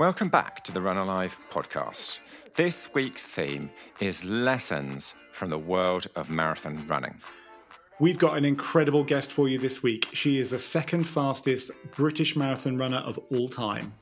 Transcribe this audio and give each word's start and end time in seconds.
Welcome 0.00 0.30
back 0.30 0.64
to 0.64 0.72
the 0.72 0.80
Run 0.80 0.96
Alive 0.96 1.36
podcast. 1.50 2.20
This 2.54 2.88
week's 2.94 3.22
theme 3.22 3.68
is 4.00 4.24
lessons 4.24 5.12
from 5.34 5.50
the 5.50 5.58
world 5.58 6.06
of 6.16 6.30
marathon 6.30 6.86
running. 6.86 7.20
We've 7.98 8.16
got 8.16 8.38
an 8.38 8.46
incredible 8.46 9.04
guest 9.04 9.30
for 9.30 9.46
you 9.46 9.58
this 9.58 9.82
week. 9.82 10.08
She 10.14 10.38
is 10.38 10.52
the 10.52 10.58
second 10.58 11.04
fastest 11.04 11.70
British 11.90 12.34
marathon 12.34 12.78
runner 12.78 12.96
of 12.96 13.18
all 13.30 13.46
time. 13.46 13.92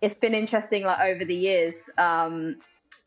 It's 0.00 0.14
been 0.14 0.32
interesting, 0.32 0.84
like 0.84 1.00
over 1.00 1.22
the 1.22 1.36
years. 1.36 1.90
Um, 1.98 2.56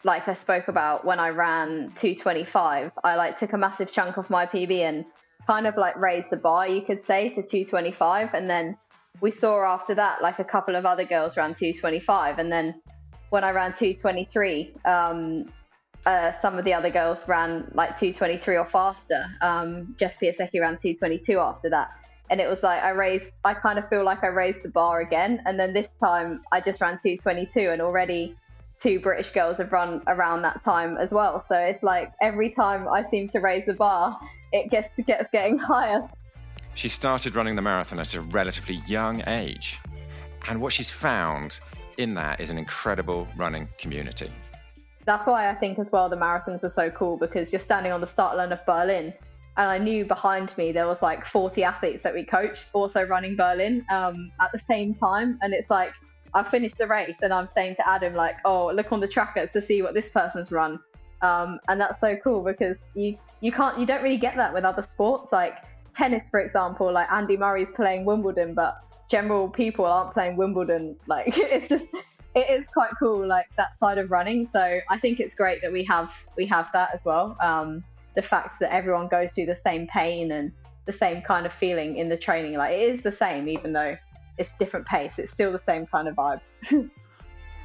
like 0.03 0.27
I 0.27 0.33
spoke 0.33 0.67
about 0.67 1.03
when 1.03 1.19
I 1.19 1.29
ran 1.29 1.93
225, 1.95 2.91
I 3.03 3.15
like 3.15 3.37
took 3.37 3.53
a 3.53 3.57
massive 3.57 3.91
chunk 3.91 4.17
of 4.17 4.29
my 4.29 4.45
PB 4.45 4.81
and 4.81 5.03
kind 5.47 5.65
of 5.65 5.77
like 5.77 5.95
raised 5.95 6.29
the 6.29 6.37
bar, 6.37 6.67
you 6.67 6.83
could 6.83 7.01
say, 7.01 7.29
to 7.29 7.41
225, 7.41 8.35
and 8.35 8.47
then 8.47 8.77
we 9.21 9.31
saw 9.31 9.63
after 9.63 9.95
that 9.95 10.21
like 10.21 10.39
a 10.39 10.43
couple 10.43 10.75
of 10.75 10.85
other 10.85 11.05
girls 11.05 11.37
ran 11.37 11.53
225 11.53 12.39
and 12.39 12.51
then 12.51 12.81
when 13.29 13.43
i 13.43 13.51
ran 13.51 13.73
223 13.73 14.73
um, 14.85 15.45
uh, 16.05 16.31
some 16.31 16.59
of 16.59 16.65
the 16.65 16.73
other 16.73 16.89
girls 16.89 17.27
ran 17.27 17.69
like 17.73 17.95
223 17.95 18.57
or 18.57 18.65
faster 18.65 19.25
um, 19.41 19.95
jess 19.97 20.17
piasecki 20.17 20.61
ran 20.61 20.75
222 20.75 21.39
after 21.39 21.69
that. 21.69 21.89
And 22.29 22.39
it 22.39 22.47
was 22.47 22.63
like 22.63 22.81
i 22.83 22.89
raised 22.89 23.31
i 23.43 23.53
kind 23.53 23.79
of 23.79 23.87
feel 23.87 24.03
like 24.03 24.23
i 24.23 24.27
raised 24.27 24.63
the 24.63 24.69
bar 24.69 24.99
again. 24.99 25.41
And 25.45 25.59
then 25.59 25.73
this 25.73 25.95
time 25.95 26.41
i 26.51 26.61
just 26.61 26.81
ran 26.81 26.97
222 27.01 27.71
and 27.71 27.81
already 27.81 28.35
two 28.79 28.99
british 28.99 29.29
girls 29.29 29.57
have 29.57 29.71
run 29.71 30.03
around 30.07 30.41
that 30.43 30.61
time 30.61 30.97
as 30.97 31.11
well. 31.11 31.39
So 31.39 31.57
it's 31.57 31.81
like 31.81 32.13
every 32.21 32.49
time 32.49 32.87
i 32.87 33.09
seem 33.09 33.27
to 33.27 33.39
raise 33.39 33.65
the 33.65 33.73
bar 33.73 34.19
it 34.51 34.69
gets 34.69 34.95
gets 34.99 35.29
getting 35.29 35.57
higher 35.71 36.01
she 36.75 36.89
started 36.89 37.35
running 37.35 37.55
the 37.55 37.61
marathon 37.61 37.99
at 37.99 38.13
a 38.13 38.21
relatively 38.21 38.81
young 38.85 39.27
age. 39.27 39.79
And 40.47 40.61
what 40.61 40.73
she's 40.73 40.89
found 40.89 41.59
in 41.97 42.13
that 42.15 42.39
is 42.39 42.49
an 42.49 42.57
incredible 42.57 43.27
running 43.37 43.67
community. 43.79 44.31
That's 45.05 45.25
why 45.25 45.49
I 45.49 45.55
think 45.55 45.79
as 45.79 45.91
well 45.91 46.09
the 46.09 46.17
marathons 46.17 46.63
are 46.63 46.69
so 46.69 46.89
cool 46.89 47.17
because 47.17 47.51
you're 47.53 47.59
standing 47.59 47.91
on 47.91 48.01
the 48.01 48.07
start 48.07 48.37
line 48.37 48.51
of 48.51 48.63
Berlin. 48.65 49.13
And 49.57 49.71
I 49.71 49.77
knew 49.77 50.03
behind 50.03 50.55
me 50.57 50.73
there 50.73 50.85
was 50.85 51.01
like 51.01 51.23
40 51.23 51.63
athletes 51.63 52.03
that 52.03 52.13
we 52.13 52.25
coached 52.25 52.71
also 52.73 53.03
running 53.07 53.37
Berlin 53.37 53.85
um, 53.89 54.31
at 54.41 54.51
the 54.51 54.59
same 54.59 54.93
time. 54.93 55.39
And 55.41 55.53
it's 55.53 55.69
like, 55.69 55.93
I 56.33 56.43
finished 56.43 56.77
the 56.77 56.87
race 56.87 57.21
and 57.21 57.33
I'm 57.33 57.47
saying 57.47 57.75
to 57.75 57.87
Adam, 57.87 58.13
like, 58.13 58.35
oh, 58.43 58.69
look 58.73 58.91
on 58.91 58.99
the 58.99 59.07
tracker 59.07 59.47
to 59.47 59.61
see 59.61 59.81
what 59.81 59.93
this 59.93 60.09
person's 60.09 60.51
run. 60.51 60.79
Um, 61.21 61.59
and 61.69 61.79
that's 61.79 62.01
so 62.01 62.17
cool 62.17 62.43
because 62.43 62.89
you, 62.93 63.17
you 63.39 63.53
can't, 63.53 63.79
you 63.79 63.85
don't 63.85 64.03
really 64.03 64.17
get 64.17 64.35
that 64.35 64.53
with 64.53 64.65
other 64.65 64.81
sports. 64.81 65.31
Like, 65.31 65.63
tennis, 65.95 66.29
for 66.29 66.39
example, 66.39 66.91
like 66.91 67.11
Andy 67.11 67.37
Murray's 67.37 67.71
playing 67.71 68.05
Wimbledon, 68.05 68.53
but 68.53 68.77
general 69.09 69.49
people 69.49 69.85
aren't 69.85 70.11
playing 70.11 70.37
Wimbledon. 70.37 70.97
Like 71.07 71.25
it's 71.27 71.69
just 71.69 71.87
it 72.35 72.49
is 72.49 72.67
quite 72.67 72.91
cool, 72.99 73.25
like 73.25 73.47
that 73.57 73.73
side 73.73 73.97
of 73.97 74.11
running. 74.11 74.45
So 74.45 74.79
I 74.89 74.97
think 74.97 75.19
it's 75.19 75.33
great 75.33 75.61
that 75.61 75.71
we 75.71 75.83
have 75.85 76.13
we 76.35 76.45
have 76.47 76.71
that 76.73 76.89
as 76.93 77.05
well. 77.05 77.37
Um, 77.41 77.83
the 78.15 78.21
fact 78.21 78.59
that 78.59 78.73
everyone 78.73 79.07
goes 79.07 79.33
through 79.33 79.47
the 79.47 79.55
same 79.55 79.87
pain 79.87 80.31
and 80.31 80.51
the 80.85 80.91
same 80.91 81.21
kind 81.21 81.45
of 81.45 81.53
feeling 81.53 81.97
in 81.97 82.09
the 82.09 82.17
training, 82.17 82.57
like 82.57 82.73
it 82.73 82.81
is 82.81 83.01
the 83.01 83.11
same, 83.11 83.47
even 83.47 83.73
though 83.73 83.97
it's 84.37 84.55
different 84.57 84.85
pace. 84.85 85.17
It's 85.17 85.31
still 85.31 85.51
the 85.51 85.57
same 85.57 85.85
kind 85.85 86.07
of 86.07 86.15
vibe. 86.15 86.41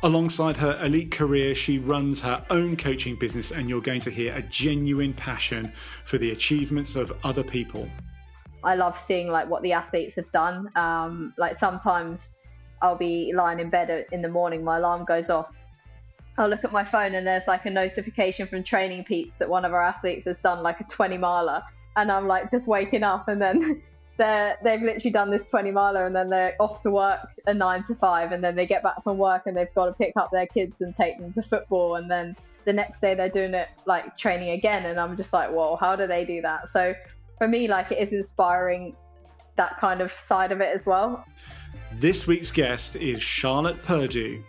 Alongside 0.02 0.56
her 0.56 0.78
elite 0.82 1.10
career, 1.10 1.54
she 1.54 1.78
runs 1.78 2.22
her 2.22 2.42
own 2.48 2.74
coaching 2.76 3.16
business, 3.16 3.50
and 3.50 3.68
you're 3.68 3.82
going 3.82 4.00
to 4.00 4.10
hear 4.10 4.34
a 4.34 4.40
genuine 4.42 5.12
passion 5.12 5.72
for 6.04 6.16
the 6.16 6.30
achievements 6.30 6.96
of 6.96 7.12
other 7.22 7.42
people. 7.42 7.86
I 8.62 8.74
love 8.74 8.98
seeing 8.98 9.28
like 9.28 9.48
what 9.48 9.62
the 9.62 9.72
athletes 9.72 10.16
have 10.16 10.30
done. 10.30 10.70
Um, 10.76 11.34
like 11.36 11.54
sometimes 11.54 12.36
I'll 12.82 12.96
be 12.96 13.32
lying 13.34 13.58
in 13.58 13.70
bed 13.70 14.06
in 14.12 14.22
the 14.22 14.28
morning, 14.28 14.64
my 14.64 14.78
alarm 14.78 15.04
goes 15.04 15.30
off. 15.30 15.52
I'll 16.38 16.48
look 16.48 16.64
at 16.64 16.72
my 16.72 16.84
phone 16.84 17.14
and 17.14 17.26
there's 17.26 17.46
like 17.46 17.66
a 17.66 17.70
notification 17.70 18.46
from 18.46 18.62
Training 18.62 19.04
Peaks 19.04 19.38
that 19.38 19.48
one 19.48 19.64
of 19.64 19.72
our 19.72 19.82
athletes 19.82 20.24
has 20.24 20.38
done 20.38 20.62
like 20.62 20.80
a 20.80 20.84
20 20.84 21.18
miler, 21.18 21.62
and 21.96 22.10
I'm 22.10 22.26
like 22.26 22.50
just 22.50 22.66
waking 22.66 23.02
up, 23.02 23.28
and 23.28 23.40
then 23.40 23.82
they're 24.16 24.56
they've 24.62 24.80
literally 24.80 25.10
done 25.10 25.30
this 25.30 25.44
20 25.44 25.70
miler, 25.70 26.06
and 26.06 26.14
then 26.14 26.30
they're 26.30 26.54
off 26.58 26.80
to 26.82 26.90
work 26.90 27.20
a 27.46 27.52
nine 27.52 27.82
to 27.84 27.94
five, 27.94 28.32
and 28.32 28.42
then 28.42 28.56
they 28.56 28.66
get 28.66 28.82
back 28.82 29.02
from 29.02 29.18
work 29.18 29.42
and 29.46 29.56
they've 29.56 29.74
got 29.74 29.86
to 29.86 29.92
pick 29.92 30.12
up 30.16 30.30
their 30.30 30.46
kids 30.46 30.80
and 30.80 30.94
take 30.94 31.18
them 31.18 31.32
to 31.32 31.42
football, 31.42 31.96
and 31.96 32.10
then 32.10 32.36
the 32.64 32.72
next 32.72 33.00
day 33.00 33.14
they're 33.14 33.30
doing 33.30 33.54
it 33.54 33.68
like 33.84 34.16
training 34.16 34.50
again, 34.50 34.86
and 34.86 34.98
I'm 34.98 35.16
just 35.16 35.32
like, 35.32 35.50
whoa, 35.50 35.76
how 35.76 35.96
do 35.96 36.06
they 36.06 36.24
do 36.24 36.40
that? 36.42 36.68
So 36.68 36.94
for 37.40 37.48
me, 37.48 37.66
like 37.68 37.90
it 37.90 37.98
is 37.98 38.12
inspiring 38.12 38.94
that 39.56 39.78
kind 39.78 40.02
of 40.02 40.10
side 40.10 40.52
of 40.52 40.60
it 40.60 40.74
as 40.74 40.84
well. 40.84 41.24
This 41.94 42.26
week's 42.26 42.52
guest 42.52 42.96
is 42.96 43.22
Charlotte 43.22 43.82
Purdue. 43.82 44.42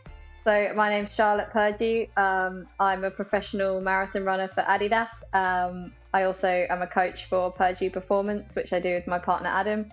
So 0.44 0.74
my 0.76 0.90
name's 0.90 1.14
Charlotte 1.16 1.50
Purdue. 1.52 2.08
Um, 2.18 2.68
I'm 2.82 3.06
a 3.06 3.12
professional 3.12 3.80
marathon 3.80 4.26
runner 4.26 4.50
for 4.50 4.64
Adidas. 4.64 5.08
Um, 5.34 5.94
I 6.14 6.24
also 6.24 6.68
am 6.70 6.82
a 6.82 6.88
coach 6.88 7.30
for 7.30 7.50
Purdue 7.50 7.90
Performance, 7.90 8.58
which 8.58 8.74
I 8.74 8.82
do 8.82 8.96
with 8.96 9.08
my 9.08 9.20
partner 9.20 9.48
Adam, 9.48 9.90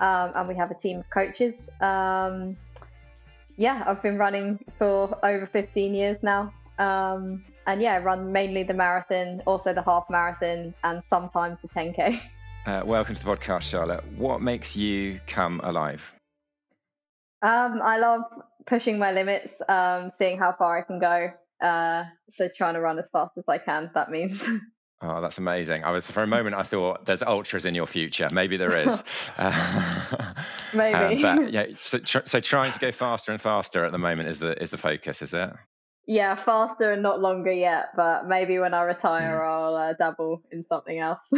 um, 0.00 0.32
and 0.34 0.46
we 0.46 0.54
have 0.56 0.70
a 0.70 0.74
team 0.74 0.98
of 0.98 1.08
coaches. 1.08 1.70
Um, 1.80 2.54
yeah, 3.56 3.82
I've 3.86 4.02
been 4.02 4.18
running 4.18 4.58
for 4.78 5.18
over 5.24 5.46
15 5.46 5.94
years 5.94 6.22
now, 6.22 6.52
um, 6.78 7.44
and 7.66 7.80
yeah, 7.80 7.94
I 7.94 7.98
run 8.00 8.30
mainly 8.30 8.62
the 8.62 8.74
marathon, 8.74 9.40
also 9.46 9.72
the 9.72 9.82
half 9.82 10.04
marathon, 10.10 10.74
and 10.84 11.02
sometimes 11.02 11.60
the 11.60 11.68
10k. 11.68 12.20
Uh, 12.64 12.80
welcome 12.84 13.12
to 13.12 13.24
the 13.24 13.28
podcast, 13.28 13.62
Charlotte. 13.62 14.04
What 14.16 14.40
makes 14.40 14.76
you 14.76 15.18
come 15.26 15.60
alive? 15.64 16.14
Um, 17.42 17.80
I 17.82 17.98
love 17.98 18.22
pushing 18.66 19.00
my 19.00 19.10
limits, 19.10 19.52
um, 19.68 20.08
seeing 20.08 20.38
how 20.38 20.52
far 20.52 20.78
I 20.78 20.82
can 20.82 21.00
go. 21.00 21.32
Uh, 21.60 22.04
so 22.28 22.48
trying 22.54 22.74
to 22.74 22.80
run 22.80 23.00
as 23.00 23.08
fast 23.10 23.36
as 23.36 23.48
I 23.48 23.58
can. 23.58 23.90
That 23.94 24.10
means. 24.10 24.44
Oh, 25.04 25.20
that's 25.20 25.36
amazing! 25.38 25.82
I 25.82 25.90
was 25.90 26.06
for 26.06 26.22
a 26.22 26.28
moment 26.28 26.54
I 26.54 26.62
thought 26.62 27.06
there's 27.06 27.24
ultras 27.24 27.66
in 27.66 27.74
your 27.74 27.88
future. 27.88 28.28
Maybe 28.30 28.56
there 28.56 28.76
is. 28.76 29.02
uh, 29.36 30.34
Maybe. 30.72 31.24
Uh, 31.24 31.38
but 31.38 31.52
yeah, 31.52 31.66
so, 31.80 31.98
tr- 31.98 32.24
so 32.24 32.38
trying 32.38 32.70
to 32.70 32.78
go 32.78 32.92
faster 32.92 33.32
and 33.32 33.40
faster 33.40 33.84
at 33.84 33.90
the 33.90 33.98
moment 33.98 34.28
is 34.28 34.38
the 34.38 34.62
is 34.62 34.70
the 34.70 34.78
focus, 34.78 35.20
is 35.20 35.34
it? 35.34 35.50
Yeah, 36.06 36.36
faster 36.36 36.92
and 36.92 37.02
not 37.02 37.20
longer 37.20 37.50
yet. 37.50 37.86
But 37.96 38.28
maybe 38.28 38.60
when 38.60 38.74
I 38.74 38.82
retire, 38.82 39.40
mm. 39.40 39.50
I'll 39.50 39.74
uh, 39.74 39.92
dabble 39.94 40.44
in 40.52 40.62
something 40.62 41.00
else. 41.00 41.28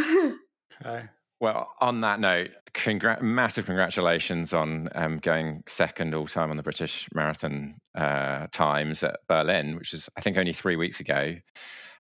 Okay. 0.81 1.07
Well, 1.41 1.69
on 1.81 2.01
that 2.01 2.19
note, 2.19 2.51
congr- 2.73 3.21
massive 3.21 3.65
congratulations 3.65 4.53
on 4.53 4.89
um, 4.95 5.17
going 5.17 5.63
second 5.67 6.15
all 6.15 6.27
time 6.27 6.49
on 6.49 6.57
the 6.57 6.63
British 6.63 7.09
Marathon 7.13 7.75
uh, 7.93 8.47
times 8.51 9.03
at 9.03 9.19
Berlin, 9.27 9.75
which 9.75 9.93
is, 9.93 10.09
I 10.17 10.21
think, 10.21 10.37
only 10.37 10.53
three 10.53 10.77
weeks 10.77 11.01
ago. 11.01 11.35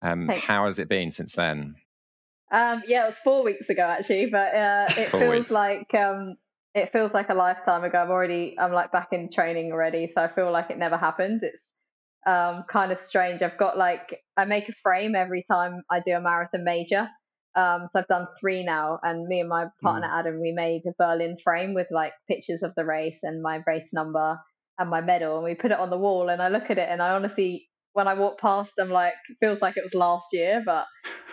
Um, 0.01 0.29
how 0.29 0.65
has 0.65 0.79
it 0.79 0.89
been 0.89 1.11
since 1.11 1.33
then? 1.33 1.75
Um, 2.51 2.81
yeah, 2.87 3.03
it 3.03 3.07
was 3.07 3.15
four 3.23 3.43
weeks 3.43 3.69
ago 3.69 3.83
actually, 3.83 4.27
but 4.27 4.55
uh, 4.55 4.85
it 4.89 5.09
feels 5.09 5.29
weeks. 5.29 5.51
like 5.51 5.93
um, 5.93 6.35
it 6.73 6.89
feels 6.89 7.13
like 7.13 7.29
a 7.29 7.33
lifetime 7.33 7.83
ago. 7.83 7.99
I'm 7.99 8.09
already, 8.09 8.55
I'm 8.59 8.71
like 8.71 8.91
back 8.91 9.09
in 9.11 9.29
training 9.29 9.71
already, 9.71 10.07
so 10.07 10.23
I 10.23 10.27
feel 10.27 10.51
like 10.51 10.71
it 10.71 10.77
never 10.77 10.97
happened. 10.97 11.41
It's 11.43 11.69
um, 12.25 12.63
kind 12.69 12.91
of 12.91 12.97
strange. 12.99 13.41
I've 13.41 13.57
got 13.57 13.77
like 13.77 14.21
I 14.35 14.45
make 14.45 14.69
a 14.69 14.73
frame 14.73 15.15
every 15.15 15.43
time 15.49 15.83
I 15.91 15.99
do 15.99 16.15
a 16.15 16.21
marathon 16.21 16.63
major. 16.63 17.07
Um, 17.55 17.87
so 17.87 17.99
I've 17.99 18.07
done 18.07 18.27
three 18.39 18.63
now, 18.63 18.99
and 19.03 19.27
me 19.27 19.39
and 19.39 19.49
my 19.49 19.67
partner 19.81 20.07
mm. 20.07 20.19
Adam, 20.19 20.39
we 20.39 20.51
made 20.51 20.83
a 20.85 20.93
Berlin 20.97 21.35
frame 21.37 21.73
with 21.73 21.87
like 21.91 22.13
pictures 22.27 22.63
of 22.63 22.73
the 22.75 22.85
race 22.85 23.21
and 23.23 23.41
my 23.41 23.61
race 23.65 23.91
number 23.93 24.39
and 24.77 24.89
my 24.89 25.01
medal, 25.01 25.35
and 25.35 25.43
we 25.43 25.55
put 25.55 25.71
it 25.71 25.79
on 25.79 25.89
the 25.89 25.97
wall. 25.97 26.29
And 26.29 26.41
I 26.41 26.49
look 26.49 26.69
at 26.69 26.77
it, 26.77 26.87
and 26.89 27.01
I 27.01 27.13
honestly, 27.15 27.67
when 27.93 28.07
I 28.07 28.13
walk 28.13 28.39
past, 28.39 28.71
I'm 28.79 28.89
like, 28.89 29.13
feels 29.39 29.61
like 29.61 29.77
it 29.77 29.83
was 29.83 29.95
last 29.95 30.25
year, 30.31 30.61
but 30.65 30.85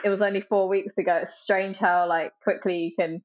it 0.05 0.09
was 0.09 0.23
only 0.23 0.41
four 0.41 0.69
weeks 0.69 0.97
ago. 0.99 1.17
It's 1.17 1.41
strange 1.41 1.77
how 1.77 2.09
like 2.09 2.33
quickly 2.43 2.79
you 2.79 2.93
can 2.99 3.23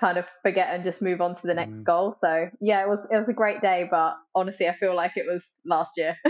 kind 0.00 0.16
of 0.16 0.26
forget 0.42 0.72
and 0.72 0.82
just 0.82 1.02
move 1.02 1.20
on 1.20 1.34
to 1.34 1.46
the 1.46 1.54
next 1.54 1.80
mm. 1.80 1.84
goal. 1.84 2.12
So 2.12 2.48
yeah, 2.60 2.82
it 2.82 2.88
was 2.88 3.06
it 3.10 3.18
was 3.18 3.28
a 3.28 3.34
great 3.34 3.60
day, 3.60 3.88
but 3.90 4.16
honestly, 4.34 4.68
I 4.68 4.76
feel 4.76 4.94
like 4.94 5.16
it 5.16 5.26
was 5.26 5.60
last 5.66 5.90
year. 5.96 6.16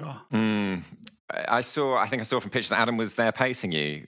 oh. 0.00 0.22
mm. 0.32 0.82
I 1.28 1.60
saw. 1.60 1.96
I 1.96 2.06
think 2.06 2.20
I 2.20 2.22
saw 2.22 2.38
from 2.38 2.50
pictures. 2.50 2.72
Adam 2.72 2.96
was 2.96 3.14
there 3.14 3.32
pacing 3.32 3.72
you 3.72 4.06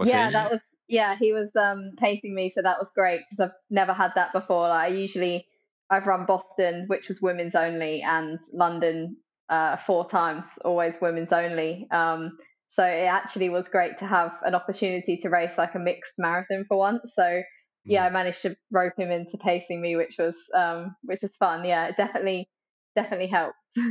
was 0.00 0.08
yeah, 0.08 0.26
he? 0.26 0.32
that 0.32 0.50
was 0.50 0.60
yeah, 0.88 1.16
he 1.16 1.32
was 1.32 1.54
um 1.54 1.92
pacing 1.96 2.34
me, 2.34 2.50
so 2.50 2.62
that 2.62 2.78
was 2.78 2.90
great 2.94 3.20
because 3.28 3.40
I've 3.40 3.56
never 3.70 3.92
had 3.92 4.12
that 4.16 4.32
before. 4.32 4.68
Like 4.68 4.90
I 4.90 4.94
usually 4.94 5.46
I've 5.90 6.06
run 6.06 6.26
Boston, 6.26 6.84
which 6.88 7.08
was 7.08 7.20
women's 7.20 7.54
only, 7.54 8.02
and 8.02 8.40
London 8.52 9.16
uh, 9.48 9.76
four 9.76 10.08
times, 10.08 10.58
always 10.64 11.00
women's 11.00 11.32
only. 11.32 11.86
Um, 11.90 12.38
so 12.68 12.84
it 12.84 13.06
actually 13.06 13.50
was 13.50 13.68
great 13.68 13.96
to 13.98 14.06
have 14.06 14.38
an 14.42 14.54
opportunity 14.54 15.16
to 15.18 15.28
race 15.28 15.52
like 15.58 15.74
a 15.74 15.78
mixed 15.78 16.12
marathon 16.16 16.64
for 16.68 16.78
once. 16.78 17.12
So 17.14 17.42
yeah, 17.84 18.06
I 18.06 18.08
mm. 18.08 18.12
managed 18.12 18.42
to 18.42 18.56
rope 18.70 18.94
him 18.96 19.10
into 19.10 19.38
pacing 19.38 19.80
me, 19.80 19.96
which 19.96 20.16
was 20.18 20.38
um, 20.54 20.96
which 21.02 21.20
was 21.22 21.36
fun. 21.36 21.64
Yeah, 21.64 21.86
it 21.86 21.96
definitely 21.96 22.48
definitely 22.96 23.28
helped. 23.28 23.56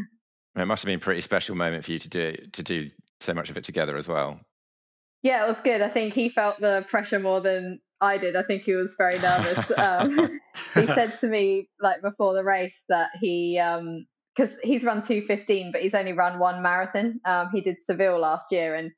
It 0.55 0.65
must 0.65 0.81
have 0.81 0.87
been 0.87 0.97
a 0.97 0.99
pretty 0.99 1.21
special 1.21 1.55
moment 1.55 1.85
for 1.85 1.91
you 1.91 1.99
to 1.99 2.09
do 2.09 2.35
to 2.53 2.63
do 2.63 2.89
so 3.21 3.33
much 3.33 3.49
of 3.49 3.55
it 3.55 3.63
together 3.63 3.95
as 3.95 4.07
well. 4.07 4.41
Yeah, 5.21 5.43
it 5.43 5.47
was 5.47 5.57
good. 5.63 5.81
I 5.81 5.89
think 5.89 6.13
he 6.13 6.29
felt 6.29 6.59
the 6.59 6.85
pressure 6.87 7.19
more 7.19 7.41
than 7.41 7.79
I 8.01 8.17
did. 8.17 8.35
I 8.35 8.43
think 8.43 8.63
he 8.63 8.73
was 8.73 8.95
very 8.97 9.19
nervous. 9.19 9.71
Um, 9.77 10.39
he 10.75 10.85
said 10.87 11.17
to 11.21 11.27
me 11.27 11.67
like 11.81 12.01
before 12.01 12.33
the 12.33 12.43
race 12.43 12.81
that 12.89 13.09
he 13.19 13.61
because 14.35 14.57
he's 14.63 14.83
run 14.83 15.01
215, 15.01 15.71
but 15.71 15.81
he's 15.81 15.95
only 15.95 16.13
run 16.13 16.39
one 16.39 16.61
marathon. 16.61 17.19
Um, 17.25 17.49
he 17.53 17.61
did 17.61 17.81
Seville 17.81 18.19
last 18.19 18.45
year, 18.51 18.75
and 18.75 18.91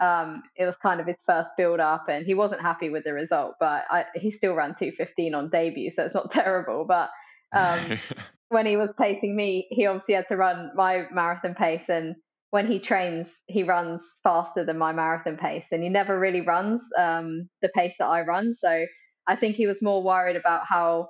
um, 0.00 0.42
it 0.56 0.64
was 0.64 0.76
kind 0.76 1.00
of 1.00 1.06
his 1.06 1.20
first 1.22 1.52
build 1.56 1.80
up, 1.80 2.06
and 2.08 2.24
he 2.24 2.34
wasn't 2.34 2.62
happy 2.62 2.88
with 2.88 3.04
the 3.04 3.12
result, 3.12 3.54
but 3.60 3.84
I, 3.90 4.06
he 4.14 4.30
still 4.30 4.54
ran 4.54 4.74
215 4.74 5.34
on 5.34 5.50
debut, 5.50 5.90
so 5.90 6.04
it's 6.04 6.14
not 6.14 6.30
terrible. 6.30 6.86
But 6.86 7.10
um, 7.54 7.98
when 8.48 8.66
he 8.66 8.76
was 8.76 8.94
pacing 8.94 9.36
me, 9.36 9.66
he 9.70 9.86
obviously 9.86 10.14
had 10.14 10.28
to 10.28 10.36
run 10.36 10.70
my 10.74 11.06
marathon 11.12 11.54
pace, 11.54 11.88
and 11.88 12.16
when 12.50 12.70
he 12.70 12.78
trains, 12.78 13.42
he 13.46 13.62
runs 13.62 14.18
faster 14.22 14.64
than 14.64 14.78
my 14.78 14.92
marathon 14.92 15.36
pace, 15.36 15.72
and 15.72 15.82
he 15.82 15.88
never 15.88 16.18
really 16.18 16.40
runs 16.40 16.80
um, 16.98 17.48
the 17.60 17.68
pace 17.68 17.94
that 17.98 18.06
I 18.06 18.22
run. 18.22 18.54
So 18.54 18.86
I 19.26 19.36
think 19.36 19.56
he 19.56 19.66
was 19.66 19.82
more 19.82 20.02
worried 20.02 20.36
about 20.36 20.62
how 20.66 21.08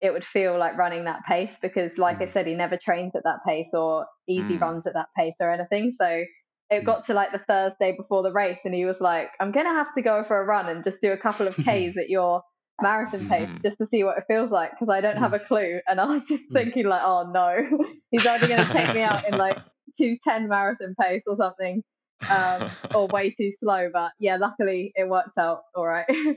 it 0.00 0.12
would 0.12 0.24
feel 0.24 0.58
like 0.58 0.78
running 0.78 1.04
that 1.04 1.24
pace 1.26 1.54
because, 1.60 1.98
like 1.98 2.18
mm. 2.18 2.22
I 2.22 2.24
said, 2.24 2.46
he 2.46 2.54
never 2.54 2.78
trains 2.78 3.14
at 3.14 3.24
that 3.24 3.40
pace 3.46 3.74
or 3.74 4.06
easy 4.26 4.56
mm. 4.56 4.62
runs 4.62 4.86
at 4.86 4.94
that 4.94 5.08
pace 5.16 5.36
or 5.40 5.50
anything. 5.50 5.94
So 6.00 6.24
it 6.70 6.82
mm. 6.82 6.84
got 6.84 7.04
to 7.06 7.14
like 7.14 7.32
the 7.32 7.38
Thursday 7.38 7.94
before 7.94 8.22
the 8.22 8.32
race, 8.32 8.60
and 8.64 8.74
he 8.74 8.86
was 8.86 9.00
like, 9.00 9.28
"I'm 9.38 9.52
gonna 9.52 9.74
have 9.74 9.92
to 9.94 10.02
go 10.02 10.24
for 10.24 10.40
a 10.40 10.44
run 10.44 10.68
and 10.70 10.82
just 10.82 11.02
do 11.02 11.12
a 11.12 11.18
couple 11.18 11.46
of 11.46 11.56
Ks 11.58 11.98
at 11.98 12.08
your 12.08 12.42
marathon 12.80 13.28
pace 13.28 13.50
mm-hmm. 13.50 13.58
just 13.62 13.76
to 13.76 13.84
see 13.84 14.02
what 14.02 14.16
it 14.16 14.24
feels 14.26 14.50
like 14.50 14.70
because 14.70 14.88
I 14.88 15.02
don't 15.02 15.18
have 15.18 15.34
a 15.34 15.38
mm. 15.38 15.46
clue." 15.46 15.80
And 15.86 16.00
I 16.00 16.06
was 16.06 16.26
just 16.26 16.50
thinking 16.50 16.86
like, 16.86 17.02
"Oh 17.04 17.30
no, 17.30 17.86
he's 18.10 18.26
either 18.26 18.48
gonna 18.48 18.72
take 18.72 18.94
me 18.94 19.02
out 19.02 19.28
in 19.28 19.36
like 19.36 19.58
210 19.96 20.48
marathon 20.48 20.94
pace 21.00 21.24
or 21.26 21.36
something, 21.36 21.82
um, 22.28 22.70
or 22.94 23.08
way 23.08 23.30
too 23.30 23.50
slow." 23.50 23.88
But 23.92 24.12
yeah, 24.18 24.36
luckily 24.36 24.92
it 24.94 25.08
worked 25.08 25.38
out 25.38 25.62
all 25.74 25.86
right. 25.86 26.06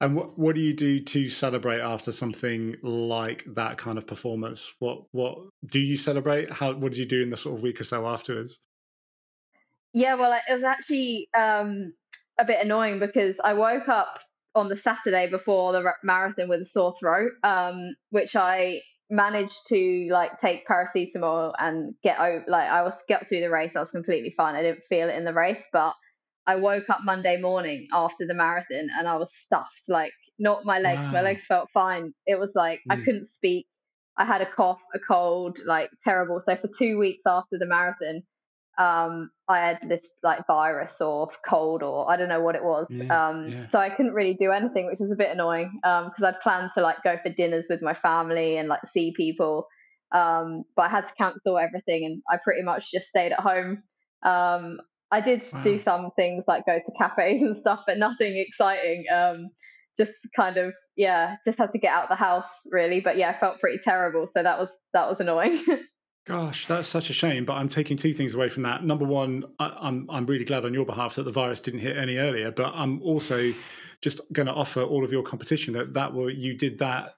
And 0.00 0.16
what 0.16 0.38
what 0.38 0.54
do 0.54 0.60
you 0.60 0.74
do 0.74 0.98
to 1.00 1.28
celebrate 1.28 1.80
after 1.80 2.12
something 2.12 2.76
like 2.82 3.44
that 3.54 3.78
kind 3.78 3.96
of 3.96 4.06
performance? 4.06 4.74
What 4.78 5.04
what 5.12 5.38
do 5.64 5.78
you 5.78 5.96
celebrate? 5.96 6.52
How 6.52 6.74
what 6.74 6.92
did 6.92 6.98
you 6.98 7.06
do 7.06 7.22
in 7.22 7.30
the 7.30 7.38
sort 7.38 7.56
of 7.56 7.62
week 7.62 7.80
or 7.80 7.84
so 7.84 8.06
afterwards? 8.06 8.60
Yeah, 9.94 10.16
well, 10.16 10.32
it 10.32 10.52
was 10.52 10.64
actually 10.64 11.28
um, 11.34 11.94
a 12.38 12.44
bit 12.44 12.60
annoying 12.60 12.98
because 12.98 13.40
I 13.42 13.54
woke 13.54 13.88
up 13.88 14.18
on 14.56 14.68
the 14.68 14.76
Saturday 14.76 15.28
before 15.28 15.72
the 15.72 15.92
marathon 16.02 16.48
with 16.48 16.60
a 16.60 16.64
sore 16.64 16.94
throat, 16.98 17.30
um, 17.42 17.94
which 18.10 18.36
I 18.36 18.82
managed 19.14 19.66
to 19.68 20.08
like 20.10 20.36
take 20.38 20.66
paracetamol 20.66 21.52
and 21.58 21.94
get 22.02 22.18
out. 22.18 22.48
Like 22.48 22.68
I 22.68 22.82
was 22.82 22.94
get 23.08 23.28
through 23.28 23.40
the 23.40 23.50
race, 23.50 23.76
I 23.76 23.80
was 23.80 23.90
completely 23.90 24.30
fine. 24.30 24.54
I 24.54 24.62
didn't 24.62 24.82
feel 24.82 25.08
it 25.08 25.14
in 25.14 25.24
the 25.24 25.32
race, 25.32 25.62
but 25.72 25.94
I 26.46 26.56
woke 26.56 26.90
up 26.90 27.00
Monday 27.04 27.40
morning 27.40 27.88
after 27.92 28.26
the 28.26 28.34
marathon 28.34 28.88
and 28.98 29.08
I 29.08 29.16
was 29.16 29.34
stuffed. 29.34 29.70
Like 29.88 30.12
not 30.38 30.64
my 30.64 30.78
legs, 30.78 31.00
wow. 31.00 31.12
my 31.12 31.22
legs 31.22 31.46
felt 31.46 31.70
fine. 31.70 32.12
It 32.26 32.38
was 32.38 32.52
like 32.54 32.80
mm. 32.80 32.92
I 32.92 32.96
hmm. 32.96 33.04
couldn't 33.04 33.24
speak. 33.24 33.66
I 34.16 34.24
had 34.24 34.42
a 34.42 34.46
cough, 34.46 34.82
a 34.94 34.98
cold, 34.98 35.58
like 35.64 35.90
terrible. 36.04 36.40
So 36.40 36.56
for 36.56 36.68
two 36.76 36.98
weeks 36.98 37.22
after 37.26 37.58
the 37.58 37.66
marathon, 37.66 38.22
um, 38.78 39.30
I 39.48 39.58
had 39.60 39.78
this 39.88 40.08
like 40.22 40.46
virus 40.46 41.00
or 41.00 41.28
cold 41.46 41.82
or 41.82 42.10
I 42.10 42.16
don't 42.16 42.28
know 42.28 42.40
what 42.40 42.56
it 42.56 42.64
was. 42.64 42.90
Yeah, 42.90 43.28
um, 43.28 43.48
yeah. 43.48 43.64
So 43.64 43.78
I 43.78 43.90
couldn't 43.90 44.14
really 44.14 44.34
do 44.34 44.50
anything, 44.50 44.86
which 44.86 45.00
was 45.00 45.12
a 45.12 45.16
bit 45.16 45.30
annoying 45.30 45.78
because 45.82 46.22
um, 46.22 46.26
I'd 46.26 46.40
planned 46.40 46.70
to 46.74 46.80
like 46.80 47.02
go 47.04 47.16
for 47.22 47.30
dinners 47.30 47.66
with 47.68 47.82
my 47.82 47.94
family 47.94 48.56
and 48.56 48.68
like 48.68 48.84
see 48.84 49.12
people. 49.16 49.66
Um, 50.12 50.64
but 50.76 50.82
I 50.82 50.88
had 50.88 51.02
to 51.02 51.14
cancel 51.20 51.58
everything 51.58 52.04
and 52.04 52.22
I 52.30 52.38
pretty 52.42 52.62
much 52.62 52.90
just 52.90 53.06
stayed 53.06 53.32
at 53.32 53.40
home. 53.40 53.82
Um, 54.22 54.78
I 55.10 55.20
did 55.20 55.46
wow. 55.52 55.62
do 55.62 55.78
some 55.78 56.10
things 56.16 56.44
like 56.48 56.66
go 56.66 56.78
to 56.84 56.92
cafes 56.98 57.42
and 57.42 57.56
stuff, 57.56 57.80
but 57.86 57.98
nothing 57.98 58.36
exciting. 58.36 59.04
Um, 59.14 59.50
just 59.96 60.12
kind 60.34 60.56
of 60.56 60.74
yeah, 60.96 61.36
just 61.44 61.58
had 61.58 61.70
to 61.70 61.78
get 61.78 61.92
out 61.92 62.04
of 62.04 62.08
the 62.08 62.16
house 62.16 62.62
really. 62.70 63.00
But 63.00 63.16
yeah, 63.16 63.30
I 63.30 63.38
felt 63.38 63.60
pretty 63.60 63.78
terrible, 63.78 64.26
so 64.26 64.42
that 64.42 64.58
was 64.58 64.80
that 64.92 65.08
was 65.08 65.20
annoying. 65.20 65.60
Gosh, 66.26 66.66
that's 66.66 66.88
such 66.88 67.10
a 67.10 67.12
shame. 67.12 67.44
But 67.44 67.54
I'm 67.54 67.68
taking 67.68 67.96
two 67.96 68.14
things 68.14 68.34
away 68.34 68.48
from 68.48 68.62
that. 68.62 68.82
Number 68.82 69.04
one, 69.04 69.44
I, 69.58 69.76
I'm 69.80 70.08
I'm 70.10 70.24
really 70.24 70.44
glad 70.44 70.64
on 70.64 70.72
your 70.72 70.86
behalf 70.86 71.16
that 71.16 71.24
the 71.24 71.30
virus 71.30 71.60
didn't 71.60 71.80
hit 71.80 71.98
any 71.98 72.16
earlier. 72.16 72.50
But 72.50 72.72
I'm 72.74 73.02
also 73.02 73.52
just 74.00 74.20
going 74.32 74.46
to 74.46 74.54
offer 74.54 74.82
all 74.82 75.04
of 75.04 75.12
your 75.12 75.22
competition 75.22 75.74
that 75.74 75.92
that 75.94 76.14
were 76.14 76.30
you 76.30 76.54
did 76.56 76.78
that 76.78 77.16